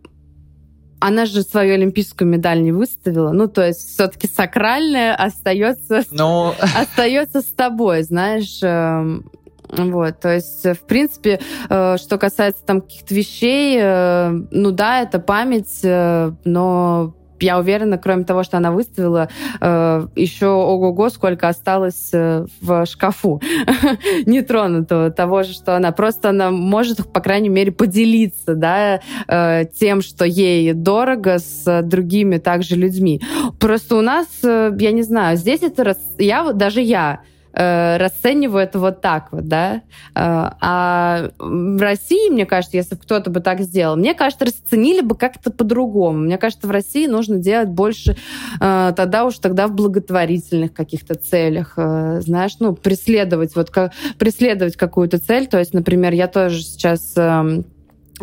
она 1.00 1.26
же 1.26 1.42
свою 1.42 1.74
олимпийскую 1.74 2.28
медаль 2.28 2.62
не 2.62 2.72
выставила. 2.72 3.32
Ну, 3.32 3.48
то 3.48 3.66
есть 3.66 3.94
все-таки 3.94 4.28
сакральное 4.28 5.14
остается, 5.14 6.04
Но... 6.10 6.54
остается 6.76 7.40
с 7.40 7.46
тобой, 7.46 8.02
знаешь. 8.02 8.60
Эм, 8.62 9.30
вот, 9.70 10.20
то 10.20 10.34
есть, 10.34 10.64
в 10.64 10.86
принципе, 10.86 11.40
э, 11.68 11.96
что 11.98 12.18
касается 12.18 12.64
там 12.64 12.80
каких-то 12.80 13.14
вещей, 13.14 13.78
э, 13.80 14.30
ну 14.50 14.70
да, 14.70 15.02
это 15.02 15.18
память, 15.18 15.80
э, 15.82 16.32
но 16.44 17.14
я 17.40 17.58
уверена, 17.58 17.98
кроме 17.98 18.24
того, 18.24 18.42
что 18.42 18.56
она 18.56 18.72
выставила, 18.72 19.28
э, 19.60 20.06
еще 20.16 20.48
ого-го, 20.48 21.08
сколько 21.10 21.48
осталось 21.48 22.10
э, 22.12 22.46
в 22.60 22.86
шкафу 22.86 23.40
нетронутого 24.26 25.10
того 25.10 25.42
же, 25.42 25.52
что 25.52 25.76
она. 25.76 25.92
Просто 25.92 26.30
она 26.30 26.50
может, 26.50 27.10
по 27.12 27.20
крайней 27.20 27.48
мере, 27.48 27.72
поделиться 27.72 28.54
да, 28.54 29.00
э, 29.26 29.64
тем, 29.78 30.02
что 30.02 30.24
ей 30.24 30.72
дорого 30.72 31.38
с 31.38 31.82
другими 31.82 32.38
также 32.38 32.76
людьми. 32.76 33.20
Просто 33.58 33.96
у 33.96 34.00
нас, 34.00 34.26
я 34.42 34.92
не 34.92 35.02
знаю, 35.02 35.36
здесь 35.36 35.62
это... 35.62 35.96
Я, 36.18 36.52
даже 36.52 36.80
я 36.80 37.20
э, 37.58 37.96
расцениваю 37.96 38.62
это 38.62 38.78
вот 38.78 39.00
так 39.00 39.32
вот, 39.32 39.48
да. 39.48 39.82
Э, 40.14 40.52
а 40.60 41.30
в 41.38 41.82
России, 41.82 42.30
мне 42.30 42.46
кажется, 42.46 42.76
если 42.76 42.94
кто-то 42.94 43.30
бы 43.30 43.40
так 43.40 43.60
сделал, 43.60 43.96
мне 43.96 44.14
кажется, 44.14 44.44
расценили 44.46 45.00
бы 45.00 45.16
как-то 45.16 45.50
по-другому. 45.50 46.18
Мне 46.18 46.38
кажется, 46.38 46.66
в 46.66 46.70
России 46.70 47.06
нужно 47.06 47.36
делать 47.36 47.68
больше 47.68 48.16
э, 48.60 48.92
тогда 48.96 49.24
уж 49.24 49.38
тогда 49.38 49.66
в 49.66 49.74
благотворительных 49.74 50.72
каких-то 50.72 51.14
целях, 51.14 51.74
э, 51.76 52.20
знаешь, 52.20 52.56
ну, 52.60 52.74
преследовать, 52.74 53.56
вот 53.56 53.72
преследовать 54.18 54.76
какую-то 54.76 55.18
цель. 55.18 55.46
То 55.46 55.58
есть, 55.58 55.74
например, 55.74 56.12
я 56.12 56.28
тоже 56.28 56.62
сейчас... 56.62 57.12
Э, 57.16 57.62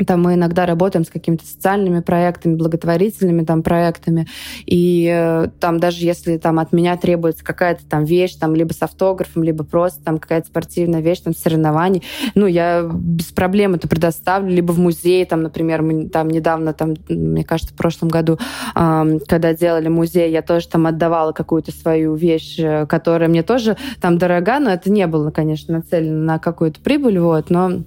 там 0.05 0.23
мы 0.23 0.33
иногда 0.33 0.65
работаем 0.65 1.05
с 1.05 1.09
какими-то 1.09 1.45
социальными 1.45 2.01
проектами, 2.01 2.55
благотворительными 2.55 3.43
там 3.43 3.63
проектами, 3.63 4.27
и 4.65 5.09
э, 5.11 5.47
там 5.59 5.79
даже 5.79 6.05
если 6.05 6.37
там 6.37 6.59
от 6.59 6.73
меня 6.73 6.97
требуется 6.97 7.43
какая-то 7.43 7.85
там 7.87 8.05
вещь, 8.05 8.35
там 8.35 8.55
либо 8.55 8.73
с 8.73 8.81
автографом, 8.81 9.43
либо 9.43 9.63
просто 9.63 10.03
там 10.03 10.17
какая-то 10.17 10.47
спортивная 10.47 11.01
вещь, 11.01 11.19
там 11.19 11.35
соревнований, 11.35 12.03
ну 12.33 12.45
я 12.45 12.83
без 12.83 13.27
проблем 13.27 13.75
это 13.75 13.87
предоставлю, 13.87 14.49
либо 14.49 14.71
в 14.71 14.79
музее, 14.79 15.25
там, 15.25 15.43
например, 15.43 15.81
мы 15.81 16.09
там 16.09 16.29
недавно, 16.29 16.73
там, 16.73 16.95
мне 17.07 17.43
кажется, 17.43 17.73
в 17.73 17.77
прошлом 17.77 18.09
году, 18.09 18.37
когда 18.73 19.53
делали 19.53 19.87
музей, 19.87 20.31
я 20.31 20.41
тоже 20.41 20.67
там 20.67 20.87
отдавала 20.87 21.31
какую-то 21.31 21.71
свою 21.71 22.15
вещь, 22.15 22.59
э, 22.59 22.85
которая 22.85 23.29
мне 23.29 23.43
тоже 23.43 23.77
там 24.01 24.17
дорога, 24.17 24.59
но 24.59 24.71
это 24.71 24.91
не 24.91 25.07
было, 25.07 25.31
конечно, 25.31 25.75
нацелено 25.75 26.23
на 26.23 26.39
какую-то 26.39 26.79
прибыль, 26.79 27.19
вот, 27.19 27.49
но 27.49 27.83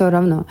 все 0.00 0.08
равно. 0.08 0.46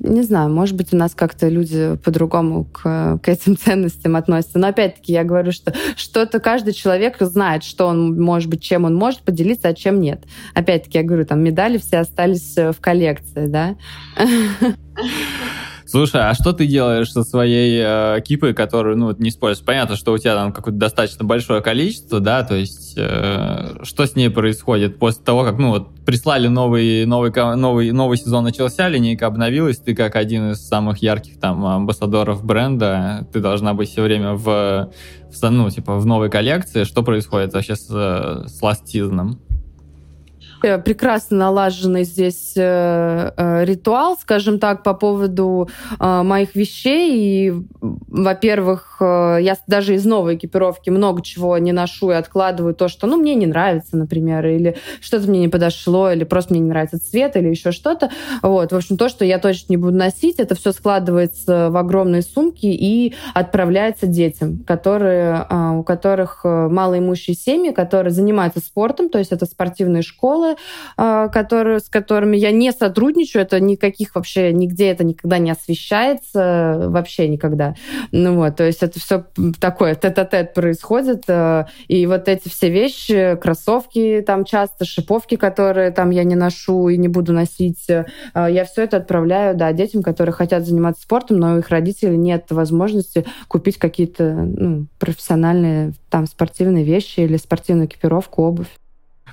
Не 0.00 0.22
знаю, 0.22 0.50
может 0.50 0.76
быть, 0.76 0.92
у 0.92 0.96
нас 0.96 1.14
как-то 1.14 1.48
люди 1.48 1.96
по-другому 2.04 2.66
к, 2.66 3.18
к 3.22 3.28
этим 3.28 3.56
ценностям 3.64 4.16
относятся. 4.16 4.58
Но 4.58 4.68
опять-таки 4.68 5.12
я 5.12 5.24
говорю, 5.24 5.50
что 5.50 5.72
что-то 5.96 6.38
каждый 6.40 6.74
человек 6.74 7.16
знает, 7.20 7.64
что 7.64 7.86
он 7.86 8.20
может 8.20 8.50
быть, 8.50 8.62
чем 8.62 8.84
он 8.84 8.94
может 8.94 9.20
поделиться, 9.20 9.68
а 9.68 9.74
чем 9.74 10.00
нет. 10.00 10.24
Опять-таки 10.54 10.98
я 10.98 11.04
говорю, 11.04 11.24
там 11.24 11.42
медали 11.42 11.78
все 11.78 11.98
остались 11.98 12.54
в 12.54 12.76
коллекции, 12.80 13.46
да. 13.46 13.76
Слушай, 15.90 16.28
а 16.28 16.34
что 16.34 16.52
ты 16.52 16.66
делаешь 16.66 17.10
со 17.10 17.24
своей 17.24 17.80
э, 17.82 18.20
кипой, 18.20 18.52
которую, 18.52 18.98
ну, 18.98 19.16
не 19.16 19.30
используешь? 19.30 19.64
Понятно, 19.64 19.96
что 19.96 20.12
у 20.12 20.18
тебя 20.18 20.34
там 20.34 20.52
какое-то 20.52 20.78
достаточно 20.78 21.24
большое 21.24 21.62
количество, 21.62 22.20
да, 22.20 22.42
то 22.44 22.56
есть 22.56 22.92
э, 22.98 23.78
что 23.84 24.04
с 24.04 24.14
ней 24.14 24.28
происходит 24.28 24.98
после 24.98 25.24
того, 25.24 25.44
как, 25.44 25.58
ну, 25.58 25.70
вот 25.70 25.88
прислали 26.04 26.46
новый, 26.48 27.06
новый, 27.06 27.32
новый, 27.56 27.90
новый 27.92 28.18
сезон 28.18 28.44
начался, 28.44 28.86
линейка 28.86 29.26
обновилась, 29.28 29.78
ты 29.78 29.94
как 29.94 30.16
один 30.16 30.50
из 30.50 30.58
самых 30.60 30.98
ярких 30.98 31.40
там 31.40 31.64
амбассадоров 31.64 32.44
бренда, 32.44 33.26
ты 33.32 33.40
должна 33.40 33.72
быть 33.72 33.88
все 33.88 34.02
время 34.02 34.34
в, 34.34 34.44
в 35.32 35.50
ну, 35.50 35.70
типа, 35.70 35.98
в 35.98 36.04
новой 36.04 36.28
коллекции. 36.28 36.84
Что 36.84 37.02
происходит 37.02 37.54
вообще 37.54 37.76
с, 37.76 37.86
с 37.86 38.62
last 38.62 38.84
season? 38.92 39.36
Э, 39.36 39.47
прекрасно 40.60 41.36
налаженный 41.38 42.04
здесь 42.04 42.54
э, 42.56 43.32
э, 43.36 43.64
ритуал, 43.64 44.16
скажем 44.20 44.58
так, 44.58 44.82
по 44.82 44.94
поводу 44.94 45.68
э, 45.98 46.22
моих 46.22 46.54
вещей. 46.54 47.48
И, 47.48 47.52
во-первых, 47.80 48.96
э, 49.00 49.38
я 49.40 49.56
даже 49.66 49.94
из 49.94 50.04
новой 50.04 50.36
экипировки 50.36 50.90
много 50.90 51.22
чего 51.22 51.56
не 51.58 51.72
ношу 51.72 52.10
и 52.10 52.14
откладываю 52.14 52.74
то, 52.74 52.88
что, 52.88 53.06
ну, 53.06 53.16
мне 53.16 53.34
не 53.34 53.46
нравится, 53.46 53.96
например, 53.96 54.46
или 54.46 54.76
что-то 55.00 55.28
мне 55.28 55.40
не 55.40 55.48
подошло, 55.48 56.10
или 56.10 56.24
просто 56.24 56.52
мне 56.52 56.60
не 56.60 56.68
нравится 56.68 56.98
цвет, 56.98 57.36
или 57.36 57.48
еще 57.48 57.72
что-то. 57.72 58.10
Вот, 58.42 58.72
в 58.72 58.76
общем, 58.76 58.96
то, 58.96 59.08
что 59.08 59.24
я 59.24 59.38
точно 59.38 59.66
не 59.70 59.76
буду 59.76 59.96
носить, 59.96 60.36
это 60.38 60.54
все 60.54 60.72
складывается 60.72 61.70
в 61.70 61.76
огромные 61.76 62.22
сумки 62.22 62.66
и 62.66 63.14
отправляется 63.34 64.06
детям, 64.06 64.64
которые, 64.66 65.46
э, 65.48 65.70
у 65.78 65.82
которых 65.82 66.40
э, 66.44 66.68
малоимущие 66.68 67.34
семьи, 67.34 67.72
которые 67.72 68.12
занимаются 68.12 68.60
спортом, 68.60 69.08
то 69.08 69.18
есть 69.18 69.32
это 69.32 69.46
спортивные 69.46 70.02
школы, 70.02 70.47
школы, 70.48 70.56
а, 70.96 71.28
которые, 71.28 71.80
с 71.80 71.88
которыми 71.88 72.36
я 72.36 72.50
не 72.50 72.72
сотрудничаю. 72.72 73.42
Это 73.42 73.60
никаких 73.60 74.14
вообще, 74.14 74.52
нигде 74.52 74.88
это 74.88 75.04
никогда 75.04 75.38
не 75.38 75.50
освещается, 75.50 76.86
вообще 76.86 77.28
никогда. 77.28 77.74
Ну 78.12 78.36
вот, 78.36 78.56
то 78.56 78.64
есть 78.64 78.82
это 78.82 78.98
все 79.00 79.26
такое 79.60 79.94
тет-а-тет 79.94 80.54
происходит. 80.54 81.24
А, 81.28 81.66
и 81.88 82.06
вот 82.06 82.28
эти 82.28 82.48
все 82.48 82.70
вещи, 82.70 83.36
кроссовки 83.40 84.22
там 84.26 84.44
часто, 84.44 84.84
шиповки, 84.84 85.36
которые 85.36 85.90
там 85.90 86.10
я 86.10 86.24
не 86.24 86.34
ношу 86.34 86.88
и 86.88 86.96
не 86.96 87.08
буду 87.08 87.32
носить, 87.32 87.86
а, 88.34 88.48
я 88.48 88.64
все 88.64 88.82
это 88.82 88.98
отправляю, 88.98 89.56
да, 89.56 89.72
детям, 89.72 90.02
которые 90.02 90.32
хотят 90.32 90.66
заниматься 90.66 91.02
спортом, 91.02 91.38
но 91.38 91.54
у 91.54 91.58
их 91.58 91.68
родителей 91.68 92.16
нет 92.16 92.46
возможности 92.50 93.24
купить 93.48 93.78
какие-то 93.78 94.32
ну, 94.32 94.86
профессиональные 94.98 95.92
там 96.10 96.26
спортивные 96.26 96.84
вещи 96.84 97.20
или 97.20 97.36
спортивную 97.36 97.86
экипировку, 97.86 98.42
обувь. 98.42 98.68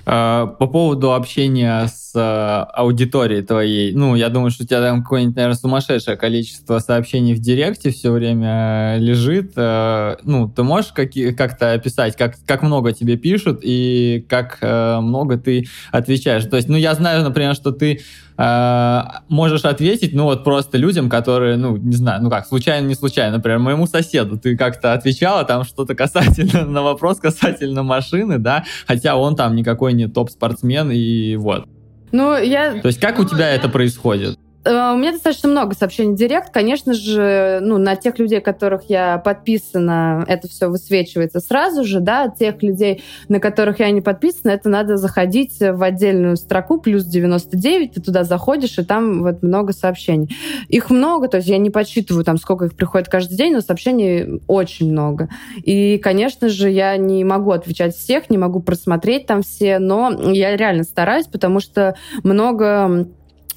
Э, 0.08 0.46
по 0.58 0.68
поводу 0.68 1.14
общения 1.14 1.88
с 1.88 2.12
э, 2.14 2.18
аудиторией 2.20 3.42
твоей, 3.42 3.92
ну, 3.92 4.14
я 4.14 4.28
думаю, 4.28 4.52
что 4.52 4.62
у 4.62 4.66
тебя 4.66 4.80
там 4.80 5.02
какое-нибудь, 5.02 5.34
наверное, 5.34 5.56
сумасшедшее 5.56 6.16
количество 6.16 6.78
сообщений 6.78 7.34
в 7.34 7.40
директе 7.40 7.90
все 7.90 8.12
время 8.12 8.98
лежит. 8.98 9.54
Э, 9.56 10.16
ну, 10.22 10.48
ты 10.48 10.62
можешь 10.62 10.92
как-то 10.92 11.72
описать, 11.72 12.16
как, 12.16 12.36
как 12.46 12.62
много 12.62 12.92
тебе 12.92 13.16
пишут 13.16 13.60
и 13.62 14.24
как 14.28 14.58
много 14.62 15.38
ты 15.38 15.66
отвечаешь? 15.90 16.44
То 16.44 16.56
есть, 16.56 16.68
ну, 16.68 16.76
я 16.76 16.94
знаю, 16.94 17.24
например, 17.24 17.56
что 17.56 17.72
ты 17.72 18.00
можешь 18.38 19.64
ответить, 19.64 20.12
ну 20.12 20.24
вот 20.24 20.44
просто 20.44 20.76
людям, 20.76 21.08
которые, 21.08 21.56
ну, 21.56 21.76
не 21.76 21.96
знаю, 21.96 22.22
ну 22.22 22.30
как, 22.30 22.46
случайно, 22.46 22.86
не 22.86 22.94
случайно, 22.94 23.36
например, 23.36 23.58
моему 23.58 23.86
соседу 23.86 24.38
ты 24.38 24.56
как-то 24.56 24.92
отвечала 24.92 25.44
там 25.44 25.64
что-то 25.64 25.94
касательно, 25.94 26.66
на 26.66 26.82
вопрос 26.82 27.18
касательно 27.18 27.82
машины, 27.82 28.38
да, 28.38 28.64
хотя 28.86 29.16
он 29.16 29.36
там 29.36 29.56
никакой 29.56 29.94
не 29.94 30.06
топ-спортсмен 30.06 30.90
и 30.90 31.36
вот. 31.36 31.66
Ну, 32.12 32.36
я... 32.36 32.80
То 32.80 32.88
есть 32.88 33.00
как 33.00 33.18
у 33.18 33.24
тебя 33.24 33.50
это 33.50 33.68
происходит? 33.68 34.38
Э, 34.66 34.92
у 34.92 34.96
меня 34.96 35.12
достаточно 35.12 35.48
много 35.48 35.74
сообщений 35.74 36.14
в 36.14 36.18
директ. 36.18 36.52
Конечно 36.52 36.92
же, 36.92 37.60
ну, 37.62 37.78
на 37.78 37.94
тех 37.94 38.18
людей, 38.18 38.40
которых 38.40 38.90
я 38.90 39.18
подписана, 39.18 40.24
это 40.26 40.48
все 40.48 40.68
высвечивается 40.68 41.40
сразу 41.40 41.84
же, 41.84 42.00
да, 42.00 42.28
тех 42.28 42.62
людей, 42.62 43.02
на 43.28 43.38
которых 43.38 43.78
я 43.78 43.90
не 43.90 44.00
подписана, 44.00 44.50
это 44.50 44.68
надо 44.68 44.96
заходить 44.96 45.58
в 45.60 45.82
отдельную 45.82 46.36
строку, 46.36 46.80
плюс 46.80 47.04
99, 47.04 47.92
ты 47.92 48.00
туда 48.00 48.24
заходишь, 48.24 48.78
и 48.78 48.84
там 48.84 49.22
вот 49.22 49.42
много 49.42 49.72
сообщений. 49.72 50.36
Их 50.68 50.90
много, 50.90 51.28
то 51.28 51.36
есть 51.36 51.48
я 51.48 51.58
не 51.58 51.70
подсчитываю 51.70 52.24
там, 52.24 52.36
сколько 52.36 52.64
их 52.64 52.74
приходит 52.74 53.08
каждый 53.08 53.36
день, 53.36 53.54
но 53.54 53.60
сообщений 53.60 54.42
очень 54.48 54.90
много. 54.90 55.28
И, 55.62 55.98
конечно 55.98 56.48
же, 56.48 56.70
я 56.70 56.96
не 56.96 57.22
могу 57.24 57.52
отвечать 57.52 57.94
всех, 57.94 58.30
не 58.30 58.38
могу 58.38 58.60
просмотреть 58.60 59.26
там 59.26 59.42
все, 59.42 59.78
но 59.78 60.10
я 60.32 60.56
реально 60.56 60.82
стараюсь, 60.82 61.26
потому 61.26 61.60
что 61.60 61.94
много 62.24 63.06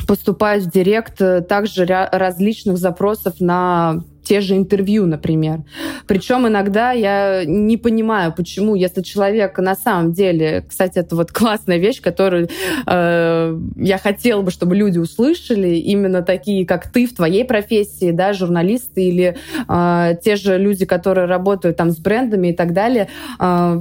поступает 0.10 0.64
в 0.64 0.72
директ 0.72 1.22
э, 1.22 1.41
также 1.41 1.86
различных 1.86 2.80
запросов 2.80 3.39
на 3.39 4.01
те 4.24 4.41
же 4.41 4.55
интервью, 4.55 5.05
например. 5.05 5.60
Причем 6.07 6.47
иногда 6.47 6.93
я 6.93 7.45
не 7.45 7.78
понимаю, 7.78 8.34
почему, 8.36 8.74
если 8.74 9.03
человек 9.03 9.60
на 9.60 9.76
самом 9.76 10.14
деле, 10.14 10.66
кстати, 10.68 10.97
это 10.97 11.16
вот 11.16 11.32
классная 11.32 11.78
вещь, 11.78 12.01
которую 12.01 12.49
э, 12.88 13.60
я 13.76 13.97
хотела 13.99 14.41
бы, 14.41 14.49
чтобы 14.49 14.76
люди 14.76 14.97
услышали, 14.97 15.76
именно 15.76 16.24
такие, 16.24 16.66
как 16.66 16.91
ты 16.91 17.05
в 17.05 17.14
твоей 17.14 17.45
профессии, 17.45 18.10
да, 18.10 18.34
журналисты 18.34 19.03
или 19.03 19.38
э, 19.68 20.16
те 20.24 20.38
же 20.38 20.57
люди, 20.57 20.88
которые 20.88 21.28
работают 21.28 21.78
там 21.78 21.91
с 21.91 21.99
брендами 21.99 22.47
и 22.47 22.53
так 22.53 22.74
далее. 22.74 23.10
Э, 23.39 23.80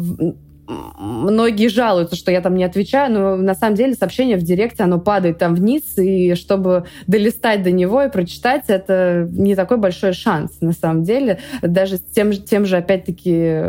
многие 0.69 1.69
жалуются, 1.69 2.16
что 2.16 2.31
я 2.31 2.41
там 2.41 2.55
не 2.55 2.64
отвечаю, 2.64 3.12
но 3.12 3.37
на 3.37 3.55
самом 3.55 3.75
деле 3.75 3.95
сообщение 3.95 4.37
в 4.37 4.43
директе, 4.43 4.83
оно 4.83 5.01
падает 5.01 5.39
там 5.39 5.55
вниз, 5.55 5.97
и 5.99 6.35
чтобы 6.35 6.85
долистать 7.07 7.62
до 7.62 7.71
него 7.71 8.03
и 8.03 8.11
прочитать, 8.11 8.64
это 8.69 9.27
не 9.31 9.55
такой 9.55 9.79
большой 9.79 10.12
шанс 10.12 10.61
на 10.61 10.73
самом 10.73 11.03
деле. 11.05 11.39
Даже 11.62 11.97
с 11.97 12.01
тем, 12.01 12.33
тем 12.33 12.66
же, 12.66 12.77
опять-таки, 12.77 13.62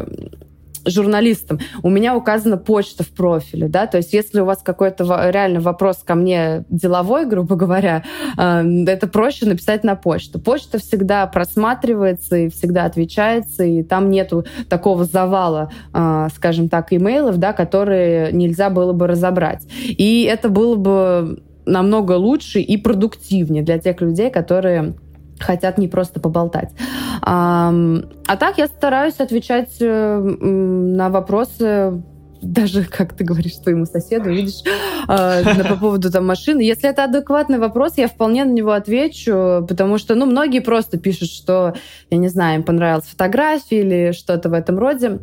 журналистом, 0.85 1.59
у 1.83 1.89
меня 1.89 2.15
указана 2.15 2.57
почта 2.57 3.03
в 3.03 3.09
профиле, 3.09 3.67
да, 3.67 3.87
то 3.87 3.97
есть 3.97 4.13
если 4.13 4.41
у 4.41 4.45
вас 4.45 4.59
какой-то 4.63 5.29
реально 5.29 5.59
вопрос 5.59 5.97
ко 6.05 6.15
мне 6.15 6.65
деловой, 6.69 7.25
грубо 7.25 7.55
говоря, 7.55 8.03
э, 8.37 8.63
это 8.87 9.07
проще 9.07 9.45
написать 9.45 9.83
на 9.83 9.95
почту. 9.95 10.39
Почта 10.39 10.79
всегда 10.79 11.25
просматривается 11.27 12.37
и 12.37 12.49
всегда 12.49 12.85
отвечается, 12.85 13.63
и 13.63 13.83
там 13.83 14.09
нету 14.09 14.45
такого 14.69 15.05
завала, 15.05 15.71
э, 15.93 16.27
скажем 16.35 16.69
так, 16.69 16.93
имейлов, 16.93 17.37
да, 17.37 17.53
которые 17.53 18.31
нельзя 18.31 18.69
было 18.69 18.93
бы 18.93 19.07
разобрать. 19.07 19.65
И 19.85 20.23
это 20.23 20.49
было 20.49 20.75
бы 20.75 21.41
намного 21.65 22.13
лучше 22.13 22.59
и 22.59 22.77
продуктивнее 22.77 23.63
для 23.63 23.77
тех 23.77 24.01
людей, 24.01 24.29
которые 24.29 24.95
хотят 25.39 25.77
не 25.77 25.87
просто 25.87 26.19
поболтать. 26.19 26.71
А, 27.21 27.73
а 28.27 28.37
так 28.37 28.57
я 28.57 28.67
стараюсь 28.67 29.19
отвечать 29.19 29.77
э, 29.79 30.19
на 30.19 31.09
вопросы 31.09 32.01
даже, 32.41 32.85
как 32.85 33.13
ты 33.13 33.23
говоришь, 33.23 33.55
своему 33.57 33.85
соседу, 33.85 34.29
видишь, 34.29 34.61
э, 35.07 35.63
по 35.69 35.75
поводу 35.75 36.11
там 36.11 36.25
машины. 36.25 36.61
Если 36.61 36.89
это 36.89 37.03
адекватный 37.03 37.59
вопрос, 37.59 37.97
я 37.97 38.07
вполне 38.07 38.45
на 38.45 38.51
него 38.51 38.71
отвечу, 38.71 39.65
потому 39.67 39.97
что, 39.97 40.15
ну, 40.15 40.25
многие 40.25 40.59
просто 40.59 40.97
пишут, 40.97 41.29
что, 41.29 41.73
я 42.09 42.17
не 42.17 42.29
знаю, 42.29 42.59
им 42.59 42.63
понравилась 42.63 43.05
фотография 43.05 43.81
или 43.81 44.11
что-то 44.13 44.49
в 44.49 44.53
этом 44.53 44.79
роде. 44.79 45.19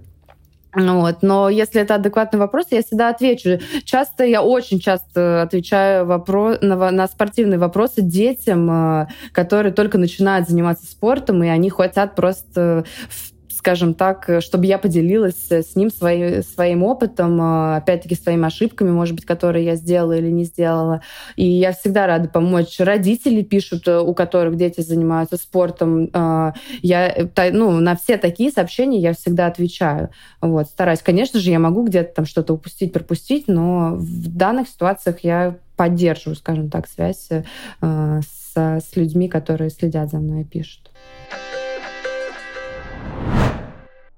Вот. 0.77 1.23
Но 1.23 1.49
если 1.49 1.81
это 1.81 1.95
адекватный 1.95 2.39
вопрос, 2.39 2.67
я 2.71 2.83
всегда 2.83 3.09
отвечу. 3.09 3.59
Часто, 3.85 4.25
я 4.25 4.43
очень 4.43 4.79
часто 4.79 5.43
отвечаю 5.43 6.05
вопрос, 6.05 6.59
на, 6.61 6.91
на 6.91 7.09
спортивные 7.09 7.59
вопросы 7.59 8.03
детям, 8.03 8.71
э, 8.71 9.07
которые 9.33 9.73
только 9.73 9.97
начинают 9.97 10.49
заниматься 10.49 10.87
спортом, 10.87 11.43
и 11.43 11.49
они 11.49 11.71
хотят 11.71 12.15
просто 12.15 12.85
скажем 13.67 13.95
так, 13.95 14.31
чтобы 14.39 14.67
я 14.67 14.79
поделилась 14.79 15.51
с 15.51 15.75
ним 15.75 15.91
свои, 15.91 16.43
своим 16.43 16.85
опытом, 16.85 17.41
э, 17.41 17.77
опять-таки 17.79 18.15
своими 18.15 18.47
ошибками, 18.47 18.93
может 18.93 19.17
быть, 19.17 19.25
которые 19.25 19.65
я 19.65 19.75
сделала 19.75 20.13
или 20.13 20.31
не 20.31 20.45
сделала. 20.45 21.03
И 21.35 21.45
я 21.45 21.73
всегда 21.73 22.07
рада 22.07 22.29
помочь. 22.29 22.79
Родители 22.79 23.43
пишут, 23.43 23.89
э, 23.89 23.99
у 23.99 24.15
которых 24.15 24.57
дети 24.57 24.83
занимаются 24.83 25.37
спортом. 25.37 26.11
Э, 26.15 26.53
я, 26.81 27.13
ну, 27.51 27.81
на 27.81 27.97
все 27.97 28.19
такие 28.19 28.53
сообщения 28.53 29.01
я 29.01 29.15
всегда 29.15 29.49
отвечаю. 29.49 30.11
Вот, 30.41 30.67
стараюсь. 30.67 31.03
Конечно 31.03 31.41
же, 31.41 31.51
я 31.51 31.59
могу 31.59 31.85
где-то 31.85 32.15
там 32.15 32.25
что-то 32.25 32.55
упустить, 32.55 32.93
пропустить, 32.93 33.49
но 33.49 33.97
в 33.97 34.29
данных 34.29 34.69
ситуациях 34.69 35.25
я 35.25 35.57
поддерживаю, 35.75 36.37
скажем 36.37 36.71
так, 36.71 36.87
связь 36.87 37.31
э, 37.31 37.43
с, 37.81 38.57
с 38.57 38.95
людьми, 38.95 39.29
которые 39.29 39.71
следят 39.71 40.09
за 40.09 40.19
мной 40.19 40.43
и 40.43 40.45
пишут. 40.45 40.93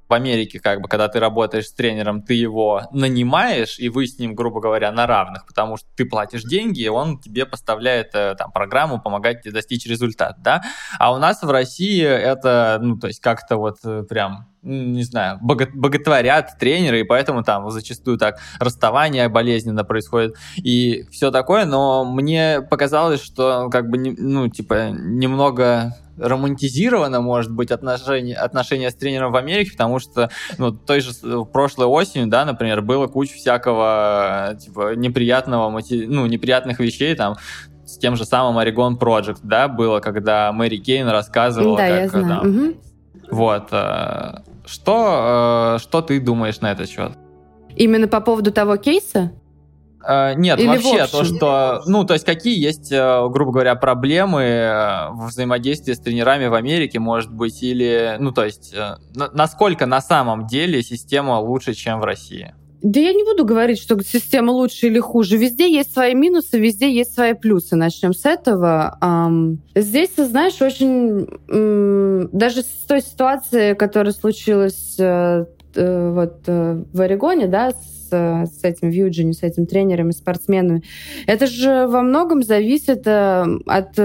В 0.09 0.14
Америке, 0.14 0.59
как 0.61 0.80
бы, 0.80 0.88
когда 0.88 1.09
ты 1.09 1.20
работаешь 1.20 1.66
с 1.66 1.72
тренером, 1.72 2.22
ты 2.22 2.34
его 2.34 2.82
нанимаешь, 2.92 3.78
и 3.78 3.88
вы 3.88 4.06
с 4.06 4.18
ним, 4.18 4.34
грубо 4.34 4.61
говоря, 4.61 4.90
на 4.90 5.06
равных, 5.06 5.46
потому 5.46 5.76
что 5.76 5.86
ты 5.96 6.04
платишь 6.06 6.42
деньги, 6.44 6.80
и 6.80 6.88
он 6.88 7.18
тебе 7.18 7.44
поставляет 7.44 8.14
э, 8.14 8.34
там 8.36 8.50
программу, 8.50 9.00
помогать 9.00 9.42
тебе 9.42 9.52
достичь 9.52 9.86
результата, 9.86 10.36
да? 10.38 10.62
А 10.98 11.12
у 11.12 11.18
нас 11.18 11.42
в 11.42 11.50
России 11.50 12.02
это, 12.02 12.78
ну, 12.80 12.98
то 12.98 13.09
есть 13.09 13.20
как-то 13.20 13.56
вот 13.56 13.78
э, 13.84 14.04
прям 14.09 14.47
не 14.62 15.02
знаю, 15.02 15.38
боготворят 15.40 16.59
тренеры, 16.59 17.00
и 17.00 17.04
поэтому 17.04 17.42
там 17.42 17.70
зачастую 17.70 18.18
так 18.18 18.38
расставание 18.59 19.28
болезненно 19.28 19.84
происходит 19.84 20.36
и 20.56 21.06
все 21.11 21.30
такое, 21.30 21.64
но 21.64 22.04
мне 22.04 22.61
показалось, 22.68 23.22
что 23.22 23.68
как 23.70 23.88
бы, 23.88 23.98
ну, 23.98 24.48
типа, 24.48 24.90
немного 24.90 25.96
романтизировано, 26.18 27.20
может 27.20 27.52
быть, 27.52 27.70
отношение, 27.70 28.34
отношение 28.34 28.90
с 28.90 28.94
тренером 28.94 29.32
в 29.32 29.36
Америке, 29.36 29.72
потому 29.72 30.00
что, 30.00 30.30
ну, 30.59 30.72
той 30.72 31.00
же 31.00 31.12
прошлой 31.52 31.86
осенью, 31.86 32.26
да, 32.26 32.44
например, 32.44 32.82
было 32.82 33.06
куча 33.06 33.34
всякого, 33.34 34.56
типа, 34.61 34.96
неприятного, 34.96 35.70
ну, 35.90 36.26
неприятных 36.26 36.80
вещей, 36.80 37.14
там, 37.14 37.36
с 37.86 37.96
тем 37.96 38.16
же 38.16 38.24
самым 38.24 38.59
Oregon 38.59 38.98
Project, 38.98 39.38
да, 39.44 39.68
было, 39.68 40.00
когда 40.00 40.52
Мэри 40.52 40.78
Кейн 40.78 41.09
рассказывала, 41.09 41.78
да, 41.78 41.88
как... 41.88 42.00
Я 42.00 42.09
знаю. 42.09 42.40
Там, 42.40 42.48
угу. 42.48 42.74
Вот. 43.30 43.68
Э, 43.72 44.42
что, 44.68 45.76
э, 45.76 45.82
что 45.82 46.02
ты 46.02 46.20
думаешь 46.20 46.60
на 46.60 46.72
этот 46.72 46.88
счет? 46.88 47.12
Именно 47.76 48.08
по 48.08 48.20
поводу 48.20 48.52
того 48.52 48.76
кейса? 48.76 49.32
Uh, 50.00 50.36
нет, 50.36 50.60
Или 50.60 50.68
вообще 50.68 51.06
то, 51.08 51.24
что, 51.24 51.82
ну, 51.86 52.04
то 52.04 52.14
есть 52.14 52.24
какие 52.24 52.56
есть, 52.56 52.90
грубо 52.92 53.50
говоря, 53.50 53.74
проблемы 53.74 55.08
в 55.10 55.26
взаимодействии 55.26 55.92
с 55.92 55.98
тренерами 55.98 56.46
в 56.46 56.54
Америке, 56.54 57.00
может 57.00 57.32
быть, 57.32 57.62
или, 57.64 58.16
ну, 58.20 58.30
то 58.30 58.44
есть, 58.44 58.74
насколько 59.14 59.86
на 59.86 60.00
самом 60.00 60.46
деле 60.46 60.82
система 60.84 61.40
лучше, 61.40 61.74
чем 61.74 61.98
в 61.98 62.04
России? 62.04 62.54
Да 62.82 63.00
я 63.00 63.12
не 63.12 63.24
буду 63.24 63.44
говорить, 63.44 63.80
что 63.80 64.00
система 64.02 64.52
лучше 64.52 64.86
или 64.86 65.00
хуже. 65.00 65.36
Везде 65.36 65.72
есть 65.72 65.92
свои 65.92 66.14
минусы, 66.14 66.58
везде 66.58 66.92
есть 66.92 67.12
свои 67.12 67.34
плюсы. 67.34 67.74
Начнем 67.74 68.12
с 68.12 68.24
этого. 68.24 68.98
Здесь, 69.74 70.14
знаешь, 70.16 70.60
очень... 70.62 71.26
Даже 72.32 72.62
с 72.62 72.86
той 72.86 73.00
ситуации, 73.00 73.74
которая 73.74 74.12
случилась 74.12 74.96
э, 74.98 75.46
э, 75.74 76.12
вот 76.12 76.42
э, 76.46 76.82
в 76.92 77.00
Орегоне, 77.00 77.48
да, 77.48 77.70
с, 77.70 78.10
с 78.10 78.64
этим 78.64 78.90
Вьюджини, 78.90 79.32
с 79.32 79.42
этим 79.42 79.66
тренерами, 79.66 80.12
спортсменами, 80.12 80.82
это 81.26 81.46
же 81.46 81.86
во 81.88 82.02
многом 82.02 82.42
зависит 82.42 83.06
от 83.06 83.98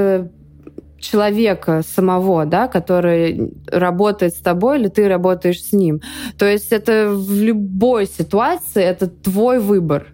человека 1.04 1.84
самого, 1.86 2.46
да, 2.46 2.68
который 2.68 3.54
работает 3.68 4.34
с 4.34 4.40
тобой 4.40 4.80
или 4.80 4.88
ты 4.88 5.08
работаешь 5.08 5.62
с 5.64 5.74
ним. 5.74 6.02
То 6.38 6.46
есть 6.46 6.72
это 6.72 7.10
в 7.10 7.34
любой 7.34 8.08
ситуации 8.08 8.84
это 8.84 9.08
твой 9.08 9.60
выбор. 9.60 10.08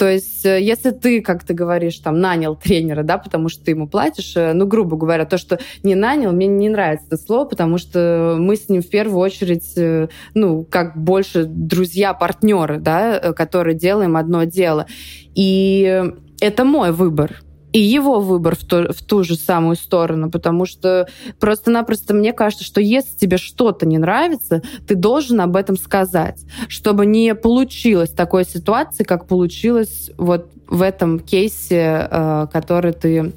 То 0.00 0.08
есть, 0.08 0.46
э, 0.46 0.62
если 0.62 0.92
ты, 0.92 1.20
как 1.20 1.44
ты 1.44 1.52
говоришь, 1.52 1.98
там, 1.98 2.20
нанял 2.20 2.56
тренера, 2.56 3.02
да, 3.02 3.18
потому 3.18 3.50
что 3.50 3.62
ты 3.62 3.72
ему 3.72 3.86
платишь, 3.86 4.34
э, 4.34 4.54
ну, 4.54 4.66
грубо 4.66 4.96
говоря, 4.96 5.26
то, 5.26 5.36
что 5.36 5.58
не 5.82 5.94
нанял, 5.94 6.32
мне 6.32 6.46
не 6.46 6.70
нравится 6.70 7.06
это 7.08 7.16
слово, 7.18 7.44
потому 7.44 7.76
что 7.76 8.36
мы 8.38 8.56
с 8.56 8.70
ним 8.70 8.80
в 8.80 8.88
первую 8.88 9.18
очередь, 9.18 9.74
э, 9.76 10.08
ну, 10.32 10.64
как 10.64 10.96
больше 10.96 11.44
друзья, 11.44 12.14
партнеры, 12.14 12.78
да, 12.78 13.34
которые 13.34 13.76
делаем 13.76 14.16
одно 14.16 14.44
дело. 14.44 14.86
И 15.34 16.02
это 16.40 16.64
мой 16.64 16.92
выбор 16.92 17.42
и 17.72 17.80
его 17.80 18.20
выбор 18.20 18.56
в, 18.56 18.64
то, 18.64 18.92
в 18.92 19.02
ту 19.02 19.22
же 19.24 19.36
самую 19.36 19.76
сторону, 19.76 20.30
потому 20.30 20.66
что 20.66 21.08
просто-напросто 21.38 22.14
мне 22.14 22.32
кажется, 22.32 22.64
что 22.64 22.80
если 22.80 23.16
тебе 23.16 23.36
что-то 23.36 23.86
не 23.86 23.98
нравится, 23.98 24.62
ты 24.86 24.94
должен 24.94 25.40
об 25.40 25.56
этом 25.56 25.76
сказать, 25.76 26.40
чтобы 26.68 27.06
не 27.06 27.34
получилось 27.34 28.10
такой 28.10 28.44
ситуации, 28.44 29.04
как 29.04 29.26
получилось 29.26 30.10
вот 30.16 30.50
в 30.66 30.82
этом 30.82 31.18
кейсе, 31.18 32.08
э, 32.10 32.46
который 32.52 32.92
ты 32.92 33.32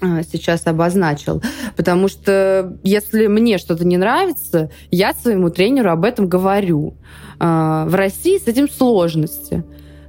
э, 0.00 0.22
сейчас 0.30 0.66
обозначил. 0.66 1.42
Потому 1.76 2.08
что 2.08 2.78
если 2.82 3.26
мне 3.26 3.58
что-то 3.58 3.84
не 3.84 3.96
нравится, 3.96 4.70
я 4.90 5.12
своему 5.12 5.50
тренеру 5.50 5.90
об 5.90 6.04
этом 6.04 6.28
говорю. 6.28 6.94
Э, 7.40 7.84
в 7.86 7.94
России 7.94 8.38
с 8.38 8.46
этим 8.46 8.68
сложности 8.68 9.64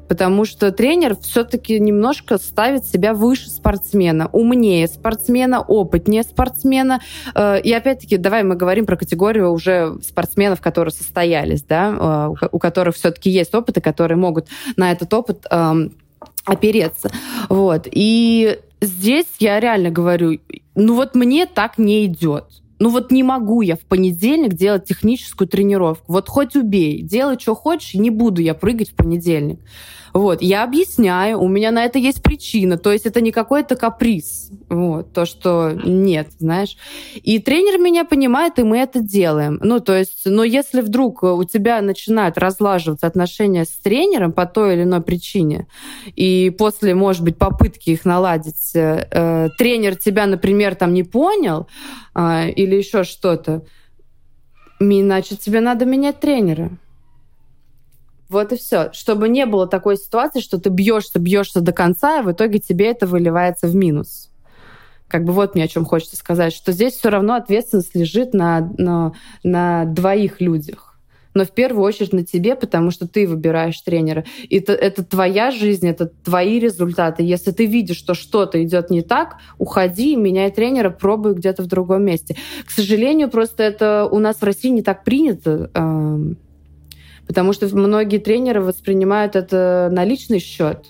потому 0.10 0.43
что 0.43 0.72
тренер 0.72 1.16
все-таки 1.22 1.80
немножко 1.80 2.39
ставит 2.39 2.84
себя 2.86 3.14
выше 3.14 3.49
спортсмена, 3.49 4.28
умнее 4.34 4.88
спортсмена, 4.88 5.62
опытнее 5.62 6.24
спортсмена. 6.24 6.99
Э, 7.36 7.62
и 7.62 7.72
опять-таки, 7.72 8.18
давай 8.18 8.43
мы 8.43 8.55
говорим 8.55 8.88
про 8.88 8.97
категорию 8.97 9.51
уже 9.51 9.97
спортсменов, 10.01 10.62
которые 10.62 10.91
состоялись, 10.91 11.62
да, 11.62 12.34
э, 12.41 12.47
у 12.51 12.57
которых 12.57 12.95
все-таки 12.95 13.30
есть 13.30 13.53
опыт, 13.53 13.78
и 13.78 13.82
которые 13.82 14.18
могут 14.18 14.47
на 14.76 14.91
этот 14.91 15.14
опыт 15.14 15.45
эм, 15.51 15.93
опереться. 16.43 17.12
Вот. 17.47 17.88
И 17.91 18.60
здесь 18.82 19.28
я 19.38 19.60
реально 19.60 19.91
говорю, 19.91 20.39
ну 20.74 20.95
вот 20.95 21.14
мне 21.14 21.45
так 21.45 21.78
не 21.78 22.07
идет. 22.07 22.45
Ну 22.80 22.89
вот 22.89 23.12
не 23.12 23.22
могу 23.22 23.62
я 23.62 23.76
в 23.76 23.82
понедельник 23.82 24.53
делать 24.53 24.86
техническую 24.86 25.47
тренировку. 25.47 26.14
Вот 26.14 26.30
хоть 26.30 26.55
убей, 26.55 27.03
делай, 27.03 27.38
что 27.38 27.53
хочешь, 27.53 27.93
не 27.93 28.10
буду 28.10 28.41
я 28.41 28.55
прыгать 28.55 28.89
в 28.89 28.95
понедельник. 28.95 29.60
Вот, 30.14 30.41
я 30.41 30.64
объясняю, 30.64 31.39
у 31.39 31.47
меня 31.47 31.72
на 31.72 31.86
это 31.86 31.99
есть 31.99 32.24
причина, 32.24 32.78
то 32.78 32.91
есть 32.91 33.05
это 33.05 33.22
не 33.22 33.32
какой-то 33.32 33.76
каприз, 33.76 34.51
вот, 34.70 35.14
то, 35.14 35.26
что 35.26 35.72
нет, 35.72 36.30
знаешь. 36.39 36.78
И 37.16 37.39
тренер 37.39 37.80
меня 37.80 38.05
понимает, 38.05 38.60
и 38.60 38.64
мы 38.64 38.80
это 38.80 38.99
делаем. 38.99 39.60
Ну, 39.62 39.80
то 39.80 39.97
есть, 39.97 40.22
но 40.26 40.43
если 40.43 40.82
вдруг 40.82 41.24
у 41.24 41.43
тебя 41.43 41.82
начинают 41.82 42.38
разлаживаться 42.38 43.07
отношения 43.07 43.66
с 43.66 43.70
тренером 43.70 44.32
по 44.32 44.45
той 44.45 44.76
или 44.76 44.84
иной 44.84 45.01
причине, 45.01 45.68
и 46.16 46.49
после, 46.49 46.95
может 46.95 47.24
быть, 47.24 47.38
попытки 47.38 47.91
их 47.91 48.05
наладить, 48.05 48.76
э, 48.76 49.07
э 49.12 49.49
тренер 49.57 49.95
тебя, 49.95 50.26
например, 50.26 50.76
там 50.76 50.93
не 50.93 51.03
понял 51.03 51.68
э, 52.16 52.49
или 52.51 52.76
еще 52.76 53.03
что-то, 53.03 53.64
иначе 54.80 55.36
тебе 55.36 55.60
надо 55.60 55.86
менять 55.86 56.20
тренера. 56.20 56.72
Вот 58.30 58.53
и 58.53 58.57
все. 58.57 58.91
Чтобы 58.93 59.27
не 59.27 59.45
было 59.45 59.67
такой 59.67 59.97
ситуации, 59.97 60.39
что 60.39 60.59
ты 60.59 60.69
бьешься, 60.69 61.19
бьешься 61.19 61.61
до 61.61 61.73
конца, 61.73 62.19
и 62.19 62.23
в 62.23 62.32
итоге 62.32 62.59
тебе 62.59 62.88
это 62.88 63.07
выливается 63.07 63.67
в 63.67 63.75
минус. 63.75 64.30
Как 65.07 65.23
бы 65.23 65.34
вот 65.34 65.55
мне 65.55 65.63
о 65.63 65.67
чем 65.67 65.86
хочется 65.86 66.15
сказать, 66.15 66.53
что 66.53 66.71
здесь 66.71 66.93
все 66.93 67.09
равно 67.09 67.34
ответственность 67.34 67.95
лежит 67.95 68.34
на, 68.34 68.71
на, 68.77 69.13
на 69.43 69.86
двоих 69.86 70.39
людях 70.39 70.89
но 71.34 71.45
в 71.45 71.51
первую 71.51 71.84
очередь 71.84 72.13
на 72.13 72.25
тебе, 72.25 72.55
потому 72.55 72.91
что 72.91 73.07
ты 73.07 73.27
выбираешь 73.27 73.80
тренера. 73.80 74.25
И 74.49 74.57
это, 74.57 74.73
это 74.73 75.03
твоя 75.03 75.51
жизнь, 75.51 75.88
это 75.88 76.07
твои 76.07 76.59
результаты. 76.59 77.23
Если 77.23 77.51
ты 77.51 77.65
видишь, 77.65 77.97
что 77.97 78.13
что-то 78.13 78.61
идет 78.63 78.89
не 78.89 79.01
так, 79.01 79.38
уходи, 79.57 80.15
меняй 80.15 80.51
тренера, 80.51 80.89
пробуй 80.89 81.36
где-то 81.36 81.63
в 81.63 81.67
другом 81.67 82.03
месте. 82.03 82.36
К 82.65 82.71
сожалению, 82.71 83.30
просто 83.30 83.63
это 83.63 84.07
у 84.11 84.19
нас 84.19 84.38
в 84.38 84.43
России 84.43 84.69
не 84.69 84.82
так 84.82 85.03
принято. 85.03 85.69
Эм, 85.73 86.38
Потому 87.30 87.53
что 87.53 87.67
многие 87.77 88.17
тренеры 88.17 88.59
воспринимают 88.59 89.36
это 89.36 89.89
на 89.91 90.03
личный 90.03 90.39
счет. 90.39 90.88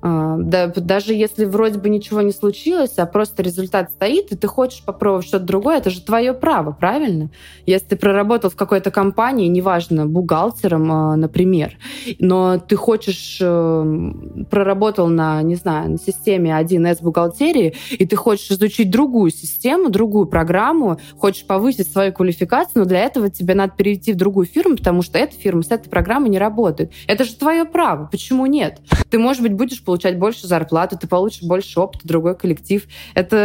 А, 0.00 0.36
да, 0.38 0.68
даже 0.68 1.12
если 1.12 1.44
вроде 1.44 1.78
бы 1.78 1.88
ничего 1.88 2.22
не 2.22 2.30
случилось, 2.30 2.94
а 2.98 3.06
просто 3.06 3.42
результат 3.42 3.90
стоит, 3.90 4.30
и 4.30 4.36
ты 4.36 4.46
хочешь 4.46 4.82
попробовать 4.84 5.26
что-то 5.26 5.44
другое, 5.44 5.78
это 5.78 5.90
же 5.90 6.00
твое 6.02 6.34
право, 6.34 6.72
правильно? 6.72 7.30
Если 7.66 7.88
ты 7.88 7.96
проработал 7.96 8.50
в 8.50 8.56
какой-то 8.56 8.90
компании, 8.90 9.48
неважно, 9.48 10.06
бухгалтером, 10.06 10.92
а, 10.92 11.16
например, 11.16 11.76
но 12.20 12.58
ты 12.58 12.76
хочешь, 12.76 13.38
э, 13.40 14.12
проработал 14.50 15.08
на, 15.08 15.42
не 15.42 15.56
знаю, 15.56 15.90
на 15.92 15.98
системе 15.98 16.56
1С 16.56 17.02
бухгалтерии, 17.02 17.74
и 17.90 18.06
ты 18.06 18.14
хочешь 18.14 18.50
изучить 18.50 18.90
другую 18.90 19.30
систему, 19.30 19.90
другую 19.90 20.26
программу, 20.26 21.00
хочешь 21.16 21.44
повысить 21.44 21.90
свою 21.90 22.12
квалификацию, 22.12 22.82
но 22.82 22.84
для 22.84 23.00
этого 23.00 23.30
тебе 23.30 23.54
надо 23.54 23.72
перейти 23.76 24.12
в 24.12 24.16
другую 24.16 24.46
фирму, 24.46 24.76
потому 24.76 25.02
что 25.02 25.18
эта 25.18 25.34
фирма 25.34 25.62
с 25.62 25.70
этой 25.70 25.88
программой 25.88 26.30
не 26.30 26.38
работает. 26.38 26.92
Это 27.08 27.24
же 27.24 27.34
твое 27.34 27.64
право, 27.64 28.08
почему 28.10 28.46
нет? 28.46 28.80
Ты, 29.10 29.18
может 29.18 29.42
быть, 29.42 29.54
будешь 29.54 29.82
получать 29.88 30.18
больше 30.18 30.46
зарплату, 30.46 30.98
ты 30.98 31.08
получишь 31.08 31.44
больше 31.44 31.80
опыта, 31.80 32.06
другой 32.06 32.36
коллектив. 32.36 32.86
Это, 33.14 33.36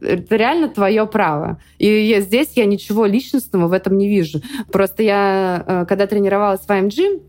это 0.00 0.34
реально 0.34 0.70
твое 0.70 1.06
право. 1.06 1.60
И 1.76 1.86
я, 1.86 2.22
здесь 2.22 2.52
я 2.54 2.64
ничего 2.64 3.04
личностного 3.04 3.68
в 3.68 3.74
этом 3.74 3.98
не 3.98 4.08
вижу. 4.08 4.40
Просто 4.72 5.02
я, 5.02 5.62
э, 5.66 5.84
когда 5.86 6.06
тренировалась 6.06 6.62
в 6.62 6.70
AMG, 6.70 7.20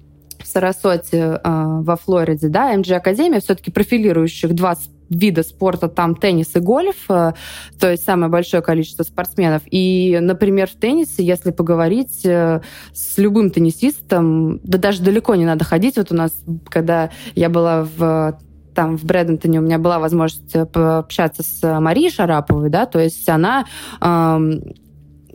в 0.41 0.47
Сарасоте 0.47 1.17
э, 1.17 1.39
во 1.43 1.97
Флориде, 1.97 2.47
да, 2.47 2.73
MG 2.73 2.93
Академия, 2.93 3.41
все-таки 3.41 3.71
профилирующих 3.71 4.53
два 4.53 4.77
вида 5.11 5.43
спорта, 5.43 5.89
там 5.89 6.15
теннис 6.15 6.55
и 6.55 6.59
гольф, 6.59 7.09
э, 7.09 7.33
то 7.79 7.91
есть 7.91 8.03
самое 8.03 8.31
большое 8.31 8.63
количество 8.63 9.03
спортсменов. 9.03 9.61
И, 9.69 10.17
например, 10.21 10.67
в 10.69 10.75
теннисе, 10.75 11.23
если 11.23 11.51
поговорить 11.51 12.25
э, 12.25 12.61
с 12.93 13.17
любым 13.17 13.51
теннисистом, 13.51 14.59
да 14.63 14.77
даже 14.77 15.03
далеко 15.03 15.35
не 15.35 15.45
надо 15.45 15.65
ходить. 15.65 15.97
Вот 15.97 16.11
у 16.11 16.15
нас, 16.15 16.31
когда 16.69 17.11
я 17.35 17.49
была 17.49 17.83
в 17.83 18.39
там 18.73 18.97
в 18.97 19.03
Брэдентоне 19.03 19.59
у 19.59 19.63
меня 19.63 19.77
была 19.77 19.99
возможность 19.99 20.55
э, 20.55 20.65
пообщаться 20.65 21.43
с 21.43 21.79
Марией 21.79 22.11
Шараповой, 22.11 22.69
да, 22.69 22.85
то 22.85 22.99
есть 22.99 23.27
она 23.29 23.65
эм, 24.01 24.61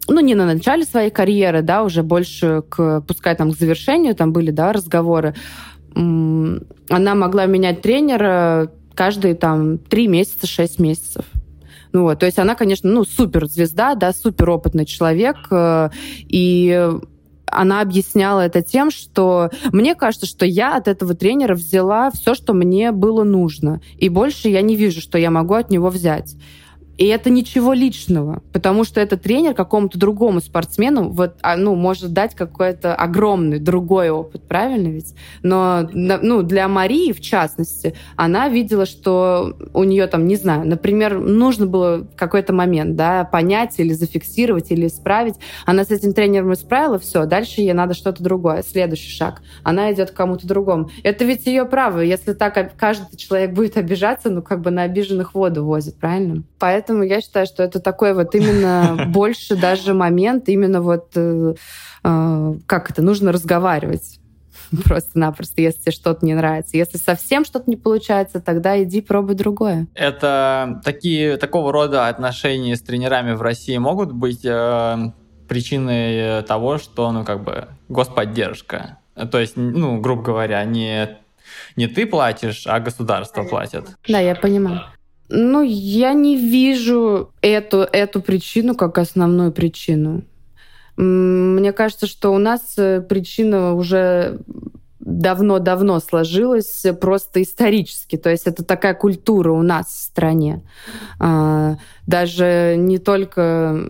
ну, 0.09 0.21
не 0.21 0.35
на 0.35 0.47
начале 0.47 0.85
своей 0.85 1.11
карьеры, 1.11 1.63
да, 1.63 1.83
уже 1.83 2.03
больше 2.03 2.63
к, 2.69 3.01
пускай 3.03 3.35
там 3.35 3.53
к 3.53 3.57
завершению 3.57 4.15
там 4.15 4.33
были, 4.33 4.51
да, 4.51 4.73
разговоры, 4.73 5.35
она 5.95 7.15
могла 7.15 7.47
менять 7.47 7.81
тренера 7.81 8.71
каждые 8.95 9.35
там 9.35 9.79
три 9.79 10.09
месяца, 10.09 10.47
шесть 10.47 10.79
месяцев. 10.79 11.25
Ну, 11.93 12.03
вот, 12.03 12.19
то 12.19 12.27
есть 12.27 12.39
она, 12.39 12.55
конечно, 12.55 12.91
ну, 12.91 13.05
супер 13.05 13.47
звезда, 13.47 13.95
да, 13.95 14.13
супер 14.13 14.51
опытный 14.51 14.85
человек, 14.85 15.37
э, 15.51 15.89
и 16.29 16.91
она 17.47 17.81
объясняла 17.81 18.41
это 18.41 18.63
тем, 18.63 18.91
что 18.91 19.51
мне 19.73 19.95
кажется, 19.95 20.27
что 20.27 20.45
я 20.45 20.77
от 20.77 20.89
этого 20.89 21.15
тренера 21.15 21.55
взяла 21.55 22.11
все, 22.11 22.35
что 22.35 22.53
мне 22.53 22.93
было 22.93 23.25
нужно. 23.25 23.81
И 23.99 24.09
больше 24.09 24.49
я 24.49 24.63
не 24.63 24.77
вижу, 24.77 25.01
что 25.01 25.19
я 25.19 25.31
могу 25.31 25.55
от 25.55 25.71
него 25.71 25.89
взять. 25.89 26.35
И 26.97 27.07
это 27.07 27.29
ничего 27.29 27.75
личного, 27.75 28.43
потому 28.53 28.85
что 28.85 29.01
этот 29.01 29.23
тренер 29.23 29.55
какому-то 29.55 29.99
другому 29.99 30.41
спортсмену 30.41 31.11
вот, 31.11 31.35
а, 31.43 31.57
ну, 31.57 31.75
может 31.75 32.13
дать 32.13 32.35
какой-то 32.35 32.95
огромный 32.95 33.59
другой 33.59 34.09
опыт, 34.11 34.43
правильно 34.49 34.89
ведь? 34.89 35.15
Но 35.43 35.89
ну, 35.93 36.43
для 36.43 36.69
Марии, 36.69 37.13
в 37.13 37.21
частности, 37.21 37.95
она 38.17 38.49
видела, 38.49 38.87
что 38.87 39.57
у 39.75 39.85
нее 39.85 40.07
там, 40.07 40.27
не 40.27 40.37
знаю, 40.37 40.67
например, 40.67 41.19
нужно 41.19 41.67
было 41.67 42.07
какой-то 42.17 42.53
момент 42.55 42.97
да, 42.97 43.25
понять 43.25 43.75
или 43.79 43.93
зафиксировать, 43.93 44.71
или 44.71 44.87
исправить. 44.87 45.35
Она 45.67 45.85
с 45.85 45.91
этим 45.91 46.15
тренером 46.15 46.55
исправила, 46.55 46.99
все, 46.99 47.27
дальше 47.27 47.61
ей 47.61 47.75
надо 47.75 47.93
что-то 47.95 48.23
другое, 48.23 48.63
следующий 48.63 49.11
шаг. 49.11 49.43
Она 49.63 49.93
идет 49.93 50.13
к 50.13 50.15
кому-то 50.15 50.47
другому. 50.47 50.91
Это 51.03 51.25
ведь 51.25 51.47
ее 51.47 51.67
право. 51.67 52.01
Если 52.01 52.33
так 52.33 52.75
каждый 52.77 53.17
человек 53.17 53.53
будет 53.53 53.77
обижаться, 53.77 54.31
ну, 54.31 54.43
как 54.43 54.63
бы 54.63 54.71
на 54.71 54.83
обиженных 54.83 55.35
воду 55.35 55.65
возит, 55.65 55.97
правильно? 55.97 56.43
Поэтому 56.59 56.86
Поэтому 56.87 57.03
я 57.03 57.21
считаю, 57.21 57.47
что 57.47 57.65
это 57.65 57.81
такой 57.81 58.15
вот 58.15 58.37
именно 58.37 58.97
больше 59.09 59.57
даже 59.57 59.93
момент, 59.93 60.49
именно 60.49 60.81
вот 60.81 61.11
э, 61.17 61.55
э, 62.05 62.55
как 62.65 62.91
это, 62.91 63.03
нужно 63.03 63.33
разговаривать 63.33 64.21
просто-напросто, 64.85 65.61
если 65.61 65.81
тебе 65.81 65.91
что-то 65.93 66.25
не 66.25 66.35
нравится. 66.35 66.77
Если 66.77 66.99
совсем 66.99 67.45
что-то 67.45 67.69
не 67.69 67.75
получается, 67.75 68.41
тогда 68.41 68.81
иди 68.81 69.01
пробуй 69.01 69.35
другое. 69.35 69.89
Это 69.95 70.81
такие, 70.85 71.39
такого 71.39 71.73
рода 71.73 72.07
отношения 72.07 72.77
с 72.77 72.83
тренерами 72.83 73.33
в 73.33 73.43
России 73.43 73.77
могут 73.79 74.13
быть 74.13 74.45
э, 74.45 75.11
причиной 75.49 76.45
того, 76.45 76.79
что, 76.79 77.11
ну, 77.11 77.25
как 77.25 77.43
бы, 77.43 77.67
господдержка. 77.89 78.99
То 79.33 79.41
есть, 79.41 79.57
ну, 79.57 80.01
грубо 80.01 80.23
говоря, 80.23 80.65
не, 80.65 81.19
не 81.75 81.89
ты 81.89 82.07
платишь, 82.07 82.65
а 82.69 82.79
государство 82.79 83.43
платит. 83.43 83.87
Да, 84.07 84.21
я 84.21 84.37
понимаю. 84.37 84.83
Ну, 85.29 85.63
я 85.63 86.13
не 86.13 86.37
вижу 86.37 87.33
эту, 87.41 87.79
эту 87.79 88.21
причину 88.21 88.75
как 88.75 88.99
основную 88.99 89.53
причину. 89.53 90.23
Мне 90.97 91.73
кажется, 91.73 92.07
что 92.07 92.33
у 92.33 92.39
нас 92.39 92.75
э, 92.79 93.03
причина 93.03 93.75
уже 93.75 94.39
давно-давно 95.07 96.01
сложилась 96.01 96.85
просто 97.01 97.43
исторически. 97.43 98.17
То 98.17 98.31
есть 98.31 98.47
это 98.47 98.65
такая 98.65 98.95
культура 98.95 99.53
у 99.53 99.63
нас 99.63 99.87
в 99.87 100.03
стране. 100.03 100.63
А, 101.21 101.77
даже 102.07 102.75
не 102.77 102.99
только 102.99 103.89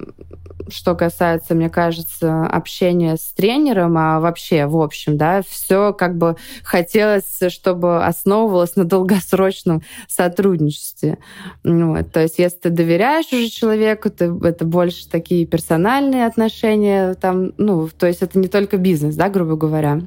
что 0.68 0.94
касается, 0.94 1.54
мне 1.54 1.70
кажется, 1.70 2.44
общения 2.44 3.16
с 3.16 3.32
тренером, 3.32 3.96
а 3.98 4.20
вообще, 4.20 4.66
в 4.66 4.80
общем, 4.80 5.16
да, 5.16 5.42
все 5.48 5.92
как 5.92 6.16
бы 6.16 6.36
хотелось, 6.62 7.40
чтобы 7.48 8.04
основывалось 8.04 8.76
на 8.76 8.84
долгосрочном 8.84 9.82
сотрудничестве. 10.08 11.18
Вот. 11.64 12.12
То 12.12 12.22
есть, 12.22 12.38
если 12.38 12.56
ты 12.56 12.70
доверяешь 12.70 13.32
уже 13.32 13.48
человеку, 13.48 14.10
ты, 14.10 14.26
это 14.42 14.64
больше 14.64 15.08
такие 15.08 15.46
персональные 15.46 16.26
отношения, 16.26 17.14
там, 17.14 17.52
ну, 17.56 17.88
то 17.88 18.06
есть 18.06 18.22
это 18.22 18.38
не 18.38 18.48
только 18.48 18.76
бизнес, 18.76 19.14
да, 19.16 19.28
грубо 19.28 19.56
говоря. 19.56 20.00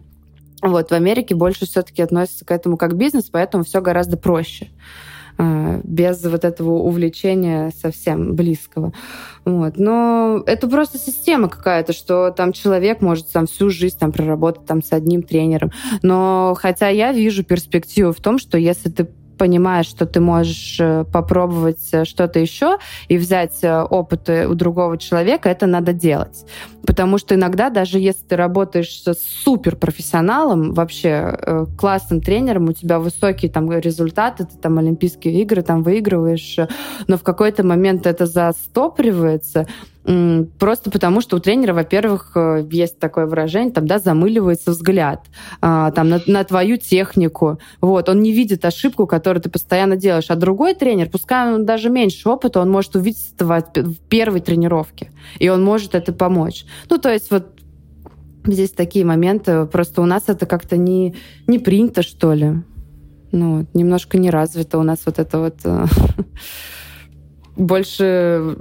Вот, 0.61 0.89
в 0.89 0.93
Америке 0.93 1.35
больше 1.35 1.65
все-таки 1.65 2.01
относятся 2.01 2.43
к 2.43 2.51
этому 2.51 2.75
как 2.75 2.97
бизнес, 2.97 3.29
поэтому 3.31 3.63
все 3.63 3.81
гораздо 3.81 4.17
проще. 4.17 4.69
А, 5.41 5.79
без 5.85 6.21
вот 6.25 6.43
этого 6.43 6.73
увлечения 6.73 7.71
совсем 7.81 8.35
близкого. 8.35 8.91
Вот. 9.45 9.77
Но 9.77 10.43
это 10.45 10.67
просто 10.67 10.97
система 10.97 11.47
какая-то, 11.47 11.93
что 11.93 12.31
там 12.31 12.51
человек 12.51 13.01
может 13.01 13.31
там 13.31 13.47
всю 13.47 13.69
жизнь 13.69 13.97
там 13.97 14.11
проработать 14.11 14.65
там 14.65 14.83
с 14.83 14.91
одним 14.91 15.23
тренером. 15.23 15.71
Но 16.01 16.55
хотя 16.59 16.89
я 16.89 17.13
вижу 17.13 17.45
перспективу 17.45 18.11
в 18.11 18.19
том, 18.19 18.37
что 18.37 18.57
если 18.57 18.89
ты 18.89 19.07
понимаешь, 19.39 19.87
что 19.87 20.05
ты 20.05 20.19
можешь 20.19 20.77
э, 20.79 21.05
попробовать 21.05 21.87
э, 21.93 22.03
что-то 22.03 22.39
еще 22.39 22.77
и 23.07 23.17
взять 23.17 23.63
э, 23.63 23.81
опыт 23.81 24.29
у 24.29 24.53
другого 24.53 24.97
человека, 24.97 25.49
это 25.49 25.65
надо 25.65 25.93
делать. 25.93 26.45
Потому 26.85 27.17
что 27.17 27.35
иногда, 27.35 27.69
даже 27.69 27.99
если 27.99 28.23
ты 28.25 28.35
работаешь 28.35 29.01
с 29.01 29.15
суперпрофессионалом, 29.43 30.73
вообще 30.73 31.67
классным 31.77 32.21
тренером, 32.21 32.69
у 32.69 32.73
тебя 32.73 32.99
высокие 32.99 33.49
там 33.49 33.71
результаты, 33.71 34.45
ты 34.45 34.57
там 34.57 34.77
Олимпийские 34.77 35.41
игры 35.41 35.61
там 35.61 35.83
выигрываешь, 35.83 36.57
но 37.07 37.17
в 37.17 37.23
какой-то 37.23 37.63
момент 37.63 38.07
это 38.07 38.25
застопривается, 38.25 39.67
Просто 40.03 40.89
потому, 40.89 41.21
что 41.21 41.35
у 41.35 41.39
тренера, 41.39 41.73
во-первых, 41.73 42.31
э, 42.35 42.65
есть 42.71 42.99
такое 42.99 43.27
выражение, 43.27 43.71
там, 43.71 43.85
да, 43.85 43.99
замыливается 43.99 44.71
взгляд 44.71 45.25
а, 45.61 45.91
там, 45.91 46.09
на, 46.09 46.21
на 46.25 46.43
твою 46.45 46.77
технику. 46.77 47.59
Вот, 47.81 48.07
он 48.09 48.21
не 48.21 48.31
видит 48.31 48.63
ошибку, 48.65 49.05
которую 49.05 49.43
ты 49.43 49.49
постоянно 49.49 49.97
делаешь. 49.97 50.29
А 50.29 50.35
другой 50.35 50.73
тренер, 50.73 51.09
пускай 51.09 51.53
он 51.53 51.65
даже 51.65 51.89
меньше 51.89 52.29
опыта, 52.29 52.61
он 52.61 52.71
может 52.71 52.95
увидеть 52.95 53.33
это 53.37 53.83
в 53.83 53.97
первой 54.07 54.39
тренировке. 54.39 55.11
И 55.37 55.49
он 55.49 55.63
может 55.63 55.93
это 55.93 56.13
помочь. 56.13 56.65
Ну, 56.89 56.97
то 56.97 57.11
есть 57.11 57.29
вот 57.29 57.47
здесь 58.45 58.71
такие 58.71 59.05
моменты. 59.05 59.65
Просто 59.65 60.01
у 60.01 60.05
нас 60.05 60.23
это 60.27 60.45
как-то 60.45 60.77
не, 60.77 61.15
не 61.45 61.59
принято, 61.59 62.01
что 62.01 62.33
ли. 62.33 62.63
Ну, 63.31 63.67
немножко 63.73 64.17
не 64.17 64.29
развито 64.29 64.79
у 64.79 64.83
нас 64.83 64.99
вот 65.05 65.19
это 65.19 65.39
вот 65.39 65.57
э, 65.63 65.85
больше 67.59 68.55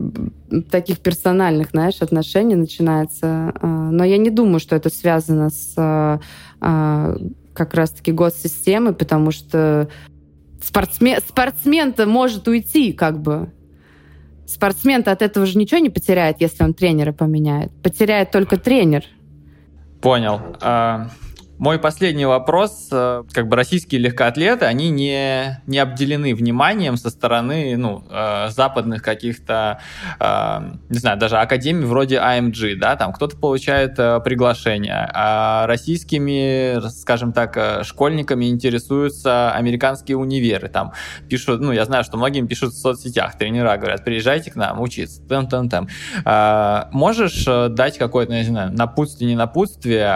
таких 0.71 0.99
персональных, 0.99 1.71
знаешь, 1.71 2.03
отношений 2.03 2.57
начинается. 2.57 3.53
А, 3.55 3.67
но 3.67 4.05
я 4.05 4.19
не 4.19 4.31
думаю, 4.31 4.61
что 4.61 4.77
это 4.77 4.91
связано 4.91 5.51
с 5.51 5.75
а, 5.77 6.21
а, 6.61 7.17
как 7.55 7.75
раз-таки 7.75 8.13
госсистемой, 8.13 8.95
потому 8.95 9.31
что 9.31 9.89
спортсмен, 10.63 11.21
спортсмен-то 11.27 12.07
может 12.07 12.49
уйти, 12.49 12.93
как 12.93 13.21
бы. 13.21 13.53
Спортсмен-то 14.47 15.13
от 15.13 15.23
этого 15.23 15.47
же 15.47 15.59
ничего 15.59 15.81
не 15.81 15.91
потеряет, 15.91 16.41
если 16.41 16.65
он 16.65 16.75
тренера 16.75 17.13
поменяет. 17.13 17.71
Потеряет 17.83 18.31
только 18.31 18.57
тренер. 18.57 19.05
Понял. 20.01 20.41
Мой 21.59 21.81
последний 21.81 22.25
вопрос. 22.25 22.89
Э, 22.93 23.25
как 23.33 23.49
бы 23.49 23.57
российские 23.57 24.01
легкоатлеты, 24.01 24.65
они 24.65 24.91
не, 24.91 25.61
не 25.67 25.81
обделены 25.81 26.33
вниманием 26.33 26.97
со 26.97 27.11
стороны 27.11 27.77
ну, 27.77 28.05
э, 28.09 28.49
западных 28.51 29.03
каких-то, 29.03 29.81
э, 30.21 30.61
не 30.89 30.99
знаю, 30.99 31.19
даже 31.19 31.37
академий 31.39 31.85
вроде 31.85 32.19
AMG, 32.19 32.77
да, 32.77 32.95
там 32.95 33.13
кто-то 33.13 33.37
получает 33.37 33.97
приглашение, 33.97 35.11
а 35.13 35.67
российскими, 35.67 36.79
скажем 36.91 37.33
так, 37.33 37.85
школьниками 37.85 38.49
интересуются 38.49 39.51
американские 39.51 40.17
универы, 40.17 40.69
там 40.69 40.93
пишут, 41.29 41.61
ну, 41.61 41.73
я 41.73 41.85
знаю, 41.85 42.05
что 42.05 42.19
многим 42.19 42.47
пишут 42.47 42.75
в 42.75 42.79
соцсетях, 42.79 43.37
тренера 43.37 43.77
говорят, 43.77 44.05
приезжайте 44.05 44.53
к 44.53 44.55
нам 44.55 44.81
учиться, 44.81 45.21
там, 45.29 45.49
там, 45.49 45.69
там. 45.69 45.89
Можешь 46.93 47.45
дать 47.71 47.99
какое-то, 47.99 48.33
не 48.33 48.45
знаю, 48.45 48.73
напутствие, 48.73 49.29
не 49.29 49.37
напутствие, 49.37 50.07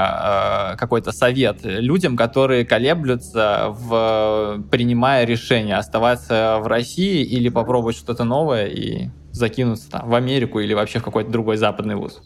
какой-то 0.76 1.10
совет 1.10 1.31
совет 1.32 1.60
людям, 1.62 2.16
которые 2.16 2.64
колеблются, 2.64 3.68
в, 3.70 4.62
принимая 4.70 5.24
решение 5.24 5.76
оставаться 5.76 6.58
в 6.60 6.66
России 6.66 7.24
или 7.24 7.48
попробовать 7.48 7.96
что-то 7.96 8.24
новое 8.24 8.66
и 8.66 9.08
закинуться 9.32 9.90
там, 9.90 10.10
в 10.10 10.14
Америку 10.14 10.60
или 10.60 10.74
вообще 10.74 10.98
в 10.98 11.04
какой-то 11.04 11.30
другой 11.30 11.56
западный 11.56 11.94
вуз? 11.94 12.20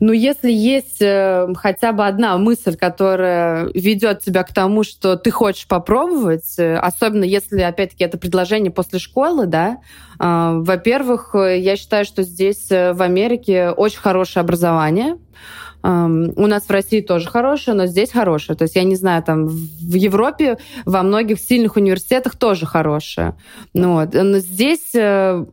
Ну, 0.00 0.12
если 0.12 0.50
есть 0.50 1.02
э, 1.02 1.46
хотя 1.56 1.92
бы 1.92 2.06
одна 2.06 2.38
мысль, 2.38 2.74
которая 2.74 3.68
ведет 3.74 4.20
тебя 4.20 4.42
к 4.42 4.52
тому, 4.52 4.82
что 4.82 5.16
ты 5.16 5.30
хочешь 5.30 5.66
попробовать, 5.66 6.58
э, 6.58 6.76
особенно 6.76 7.24
если, 7.24 7.60
опять-таки, 7.60 8.04
это 8.04 8.16
предложение 8.16 8.72
после 8.72 8.98
школы, 8.98 9.46
да, 9.46 9.78
э, 10.18 10.52
во-первых, 10.56 11.34
я 11.34 11.76
считаю, 11.76 12.06
что 12.06 12.22
здесь, 12.22 12.70
э, 12.70 12.94
в 12.94 13.02
Америке, 13.02 13.70
очень 13.70 14.00
хорошее 14.00 14.42
образование, 14.42 15.18
у 15.86 16.46
нас 16.46 16.64
в 16.64 16.70
России 16.70 17.02
тоже 17.02 17.28
хорошее, 17.28 17.76
но 17.76 17.84
здесь 17.84 18.10
хорошее. 18.10 18.56
То 18.56 18.62
есть 18.62 18.74
я 18.74 18.84
не 18.84 18.96
знаю, 18.96 19.22
там 19.22 19.48
в 19.48 19.94
Европе 19.94 20.56
во 20.86 21.02
многих 21.02 21.38
сильных 21.38 21.76
университетах 21.76 22.36
тоже 22.36 22.64
хорошее. 22.64 23.36
Ну, 23.74 23.94
вот. 23.94 24.14
Но 24.14 24.38
здесь 24.38 24.94
э, 24.94 25.44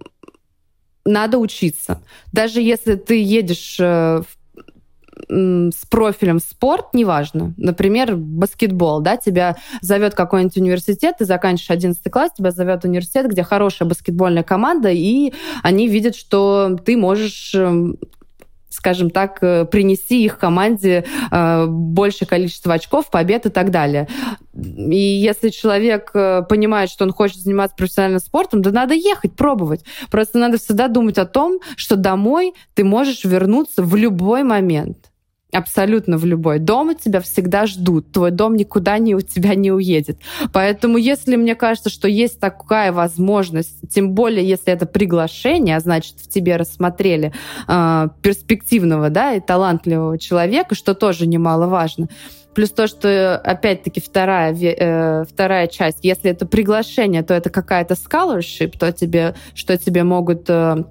надо 1.04 1.38
учиться. 1.38 2.02
Даже 2.32 2.62
если 2.62 2.96
ты 2.96 3.22
едешь 3.22 3.76
э, 3.78 4.22
с 5.28 5.86
профилем 5.90 6.40
спорт, 6.40 6.94
неважно, 6.94 7.54
например, 7.58 8.16
баскетбол, 8.16 9.02
да, 9.02 9.18
тебя 9.18 9.58
зовет 9.82 10.16
какой-нибудь 10.16 10.56
университет, 10.58 11.16
ты 11.20 11.26
заканчиваешь 11.26 11.72
11 11.72 12.10
класс, 12.10 12.32
тебя 12.38 12.52
зовет 12.52 12.86
университет, 12.86 13.28
где 13.28 13.44
хорошая 13.44 13.88
баскетбольная 13.90 14.44
команда, 14.44 14.92
и 14.92 15.34
они 15.62 15.90
видят, 15.90 16.16
что 16.16 16.78
ты 16.86 16.96
можешь 16.96 17.54
эм, 17.54 17.98
скажем 18.72 19.09
так, 19.09 19.38
э, 19.41 19.65
принести 19.65 20.24
их 20.24 20.39
команде 20.39 21.05
э, 21.30 21.65
большее 21.67 22.28
количество 22.28 22.74
очков, 22.74 23.11
побед 23.11 23.45
и 23.45 23.49
так 23.49 23.69
далее. 23.69 24.07
И 24.53 24.97
если 24.97 25.49
человек 25.49 26.11
э, 26.13 26.41
понимает, 26.47 26.89
что 26.89 27.03
он 27.03 27.11
хочет 27.11 27.38
заниматься 27.38 27.76
профессиональным 27.76 28.22
спортом, 28.22 28.61
да 28.61 28.72
надо 28.72 28.93
ехать, 28.93 29.36
пробовать. 29.36 29.84
Просто 30.09 30.39
надо 30.39 30.57
всегда 30.57 30.88
думать 30.88 31.17
о 31.17 31.26
том, 31.26 31.59
что 31.76 31.97
домой 31.97 32.53
ты 32.74 32.84
можешь 32.84 33.26
вернуться 33.26 33.84
в 33.84 33.95
любой 33.95 34.43
момент. 34.43 35.11
Абсолютно 35.54 36.18
в 36.18 36.26
любой. 36.26 36.60
Дома 36.60 36.95
тебя 36.95 37.20
всегда 37.20 37.66
ждут. 37.66 38.12
Твой 38.14 38.32
дом 38.32 38.56
никуда 38.56 38.97
не, 38.99 39.16
у 39.16 39.22
тебя 39.22 39.54
не 39.56 39.72
уедет. 39.72 40.18
Поэтому, 40.54 40.97
если 40.97 41.36
мне 41.36 41.56
кажется, 41.56 41.89
что 41.89 42.08
есть 42.08 42.39
такая 42.39 42.93
возможность, 42.93 43.78
тем 43.89 44.12
более, 44.12 44.47
если 44.47 44.72
это 44.72 44.86
приглашение, 44.86 45.76
а 45.76 45.82
значит, 45.82 46.16
в 46.20 46.30
тебе 46.30 46.56
рассмотрели 46.56 47.34
э, 47.68 48.08
перспективного 48.22 49.10
да, 49.10 49.34
и 49.34 49.41
талантливого 49.41 50.18
человека, 50.18 50.74
что 50.74 50.93
тоже 50.93 51.28
немаловажно, 51.28 52.08
Плюс 52.54 52.70
то, 52.72 52.88
что, 52.88 53.38
опять-таки, 53.38 54.02
вторая, 54.02 54.54
э, 54.54 55.24
вторая 55.24 55.68
часть, 55.68 55.99
если 56.02 56.32
это 56.32 56.45
приглашение, 56.45 57.24
то 57.24 57.34
это 57.34 57.49
какая-то 57.49 57.93
scholarship, 57.93 58.78
то 58.78 58.91
тебе, 58.91 59.36
что 59.56 59.78
тебе 59.78 60.04
могут 60.04 60.49
э, 60.49 60.84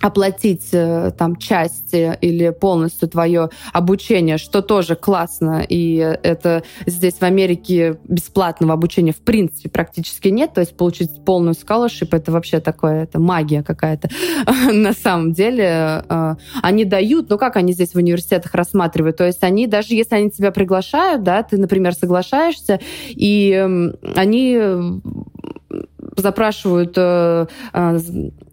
оплатить 0.00 0.68
э, 0.72 1.12
там 1.16 1.36
часть 1.36 1.92
или 1.92 2.50
полностью 2.50 3.08
твое 3.08 3.50
обучение, 3.72 4.38
что 4.38 4.62
тоже 4.62 4.96
классно, 4.96 5.64
и 5.68 5.96
это 5.96 6.62
здесь 6.86 7.14
в 7.14 7.22
Америке 7.22 7.98
бесплатного 8.04 8.74
обучения 8.74 9.12
в 9.12 9.20
принципе 9.20 9.68
практически 9.68 10.28
нет, 10.28 10.54
то 10.54 10.60
есть 10.60 10.76
получить 10.76 11.24
полную 11.24 11.54
scholarship 11.54 12.08
это 12.12 12.32
вообще 12.32 12.60
такое, 12.60 13.04
это 13.04 13.18
магия 13.18 13.62
какая-то. 13.62 14.08
На 14.72 14.92
самом 14.92 15.32
деле. 15.32 16.04
Э, 16.08 16.34
они 16.62 16.84
дают, 16.84 17.30
ну 17.30 17.38
как 17.38 17.56
они 17.56 17.72
здесь 17.72 17.92
в 17.92 17.96
университетах 17.96 18.54
рассматривают, 18.54 19.16
то 19.16 19.24
есть 19.24 19.42
они, 19.42 19.66
даже 19.66 19.94
если 19.94 20.16
они 20.16 20.30
тебя 20.30 20.50
приглашают, 20.50 21.22
да, 21.22 21.42
ты, 21.42 21.58
например, 21.58 21.94
соглашаешься, 21.94 22.80
и 23.08 23.90
они 24.14 24.58
запрашивают 26.22 26.94
э, 26.96 27.46
э, 27.72 27.98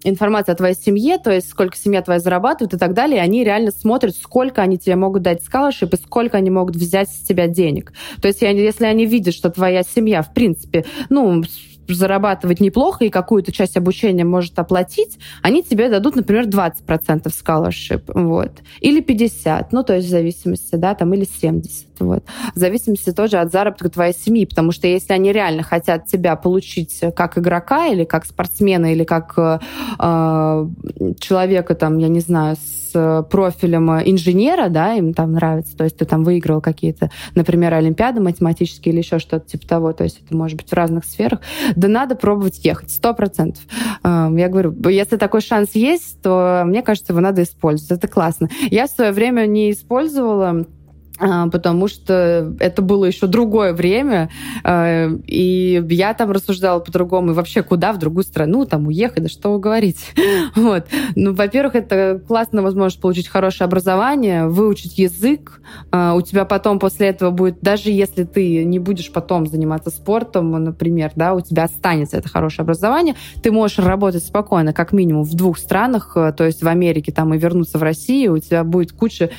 информацию 0.03 0.53
о 0.53 0.55
твоей 0.55 0.75
семье, 0.75 1.17
то 1.17 1.31
есть 1.31 1.49
сколько 1.49 1.77
семья 1.77 2.01
твоя 2.01 2.19
зарабатывает 2.19 2.73
и 2.73 2.77
так 2.77 2.93
далее, 2.93 3.17
и 3.17 3.21
они 3.21 3.43
реально 3.43 3.71
смотрят, 3.71 4.15
сколько 4.15 4.61
они 4.61 4.77
тебе 4.77 4.95
могут 4.95 5.23
дать 5.23 5.41
scholarship 5.41 5.89
и 5.93 5.97
сколько 5.97 6.37
они 6.37 6.49
могут 6.49 6.75
взять 6.75 7.09
с 7.09 7.19
тебя 7.19 7.47
денег. 7.47 7.93
То 8.21 8.27
есть 8.27 8.41
если 8.41 8.85
они 8.85 9.05
видят, 9.05 9.33
что 9.33 9.49
твоя 9.49 9.83
семья, 9.83 10.21
в 10.21 10.33
принципе, 10.33 10.85
ну, 11.09 11.43
зарабатывать 11.87 12.59
неплохо 12.59 13.05
и 13.05 13.09
какую-то 13.09 13.51
часть 13.51 13.77
обучения 13.77 14.25
может 14.25 14.57
оплатить, 14.59 15.17
они 15.41 15.63
тебе 15.63 15.89
дадут, 15.89 16.15
например, 16.15 16.47
20% 16.47 17.25
scholarship, 17.25 18.03
вот. 18.13 18.51
Или 18.79 19.01
50, 19.01 19.71
ну, 19.71 19.83
то 19.83 19.95
есть 19.95 20.07
в 20.07 20.09
зависимости, 20.09 20.75
да, 20.75 20.95
там, 20.95 21.13
или 21.13 21.25
70, 21.25 21.85
вот. 21.99 22.23
В 22.53 22.59
зависимости 22.59 23.11
тоже 23.11 23.37
от 23.37 23.51
заработка 23.51 23.89
твоей 23.89 24.13
семьи, 24.13 24.45
потому 24.45 24.71
что 24.71 24.87
если 24.87 25.13
они 25.13 25.31
реально 25.31 25.63
хотят 25.63 26.05
тебя 26.05 26.35
получить 26.35 27.01
как 27.15 27.37
игрока 27.37 27.87
или 27.87 28.03
как 28.03 28.25
спортсмена, 28.25 28.93
или 28.93 29.03
как 29.03 29.33
э, 29.37 29.59
э 29.99 30.67
человека, 31.19 31.75
там, 31.75 31.97
я 31.97 32.07
не 32.07 32.19
знаю, 32.19 32.55
с 32.55 32.84
профилем 33.29 33.89
инженера, 33.91 34.69
да, 34.69 34.93
им 34.93 35.13
там 35.13 35.33
нравится, 35.33 35.75
то 35.75 35.83
есть 35.83 35.97
ты 35.97 36.05
там 36.05 36.23
выиграл 36.23 36.61
какие-то, 36.61 37.11
например, 37.35 37.73
олимпиады 37.73 38.21
математические 38.21 38.93
или 38.93 39.01
еще 39.01 39.19
что-то 39.19 39.47
типа 39.47 39.67
того, 39.67 39.93
то 39.93 40.03
есть 40.03 40.21
это 40.25 40.35
может 40.35 40.57
быть 40.57 40.69
в 40.69 40.73
разных 40.73 41.05
сферах, 41.05 41.41
да 41.75 41.87
надо 41.87 42.15
пробовать 42.15 42.63
ехать, 42.63 42.91
сто 42.91 43.13
процентов. 43.13 43.63
Эм, 44.03 44.35
я 44.37 44.49
говорю, 44.49 44.75
если 44.89 45.17
такой 45.17 45.41
шанс 45.41 45.71
есть, 45.73 46.21
то 46.21 46.63
мне 46.65 46.81
кажется, 46.81 47.13
его 47.13 47.21
надо 47.21 47.43
использовать, 47.43 47.91
это 47.91 48.07
классно. 48.07 48.49
Я 48.69 48.87
в 48.87 48.91
свое 48.91 49.11
время 49.11 49.45
не 49.45 49.71
использовала 49.71 50.65
потому 51.17 51.87
что 51.87 52.53
это 52.59 52.81
было 52.81 53.05
еще 53.05 53.27
другое 53.27 53.73
время, 53.73 54.29
а, 54.63 55.07
и 55.27 55.83
я 55.89 56.13
там 56.13 56.31
рассуждала 56.31 56.79
по-другому, 56.79 57.31
и 57.31 57.33
вообще 57.33 57.63
куда 57.63 57.93
в 57.93 57.97
другую 57.97 58.23
страну, 58.23 58.65
там 58.65 58.87
уехать, 58.87 59.23
да 59.23 59.29
что 59.29 59.57
говорить. 59.59 60.13
Вот. 60.55 60.87
Ну, 61.15 61.33
во-первых, 61.33 61.75
это 61.75 62.21
классно 62.27 62.61
возможность 62.61 63.01
получить 63.01 63.27
хорошее 63.27 63.65
образование, 63.65 64.47
выучить 64.47 64.97
язык, 64.97 65.61
а, 65.91 66.13
у 66.15 66.21
тебя 66.21 66.45
потом 66.45 66.79
после 66.79 67.07
этого 67.07 67.31
будет, 67.31 67.59
даже 67.61 67.91
если 67.91 68.23
ты 68.23 68.63
не 68.63 68.79
будешь 68.79 69.11
потом 69.11 69.47
заниматься 69.47 69.89
спортом, 69.89 70.51
например, 70.51 71.11
да, 71.15 71.33
у 71.33 71.41
тебя 71.41 71.65
останется 71.65 72.17
это 72.17 72.29
хорошее 72.29 72.63
образование, 72.63 73.15
ты 73.41 73.51
можешь 73.51 73.79
работать 73.79 74.23
спокойно, 74.23 74.73
как 74.73 74.91
минимум 74.91 75.23
в 75.23 75.33
двух 75.35 75.57
странах, 75.57 76.13
то 76.13 76.43
есть 76.43 76.63
в 76.63 76.67
Америке 76.67 77.11
там 77.11 77.33
и 77.33 77.37
вернуться 77.37 77.77
в 77.77 77.83
Россию, 77.83 78.33
у 78.33 78.39
тебя 78.39 78.63
будет 78.63 78.91
куча 78.91 79.29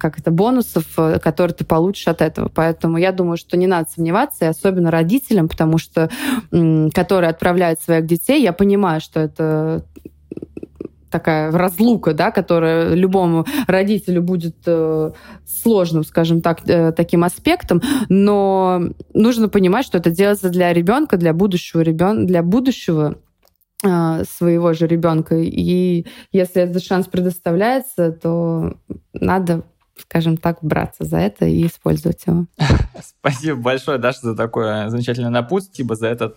как 0.00 0.18
это, 0.18 0.30
бонусов, 0.30 0.84
э, 0.96 1.18
которые 1.20 1.54
ты 1.54 1.64
получишь 1.64 2.08
от 2.08 2.22
этого. 2.22 2.50
Поэтому 2.52 2.96
я 2.96 3.12
думаю, 3.12 3.36
что 3.36 3.56
не 3.56 3.66
надо 3.66 3.88
сомневаться, 3.94 4.44
и 4.44 4.48
особенно 4.48 4.90
родителям, 4.90 5.48
потому 5.48 5.78
что, 5.78 6.10
которые 6.50 7.30
отправляют 7.30 7.80
своих 7.80 8.06
детей, 8.06 8.42
я 8.42 8.52
понимаю, 8.52 9.00
что 9.00 9.20
это 9.20 9.84
такая 11.10 11.50
разлука, 11.50 12.14
да, 12.14 12.30
которая 12.30 12.94
любому 12.94 13.44
родителю 13.66 14.22
будет 14.22 14.56
э, 14.66 15.10
сложным, 15.44 16.04
скажем 16.04 16.40
так, 16.40 16.60
э, 16.68 16.92
таким 16.92 17.24
аспектом, 17.24 17.82
но 18.08 18.80
нужно 19.12 19.48
понимать, 19.48 19.84
что 19.84 19.98
это 19.98 20.10
делается 20.10 20.50
для 20.50 20.72
ребенка, 20.72 21.16
для 21.16 21.32
будущего 21.32 21.80
ребенка, 21.80 22.26
для 22.26 22.42
будущего 22.42 23.18
э, 23.84 24.24
своего 24.24 24.72
же 24.72 24.86
ребенка. 24.86 25.36
И 25.36 26.06
если 26.32 26.62
этот 26.62 26.82
шанс 26.82 27.06
предоставляется, 27.06 28.12
то 28.12 28.76
надо 29.12 29.64
скажем 30.02 30.36
так, 30.36 30.58
браться 30.62 31.04
за 31.04 31.18
это 31.18 31.46
и 31.46 31.66
использовать 31.66 32.26
его. 32.26 32.46
Спасибо 33.20 33.60
большое, 33.60 33.98
Даша, 33.98 34.20
за 34.22 34.36
такое 34.36 34.88
замечательное 34.88 35.30
напутствие, 35.30 35.86
за 35.94 36.08
этот, 36.08 36.36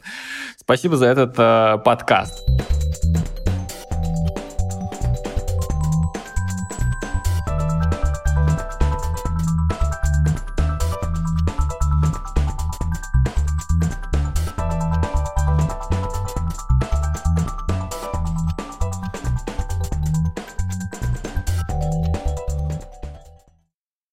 спасибо 0.58 0.98
за 0.98 1.08
этот 1.08 1.36
э, 1.38 1.78
подкаст. 1.84 2.44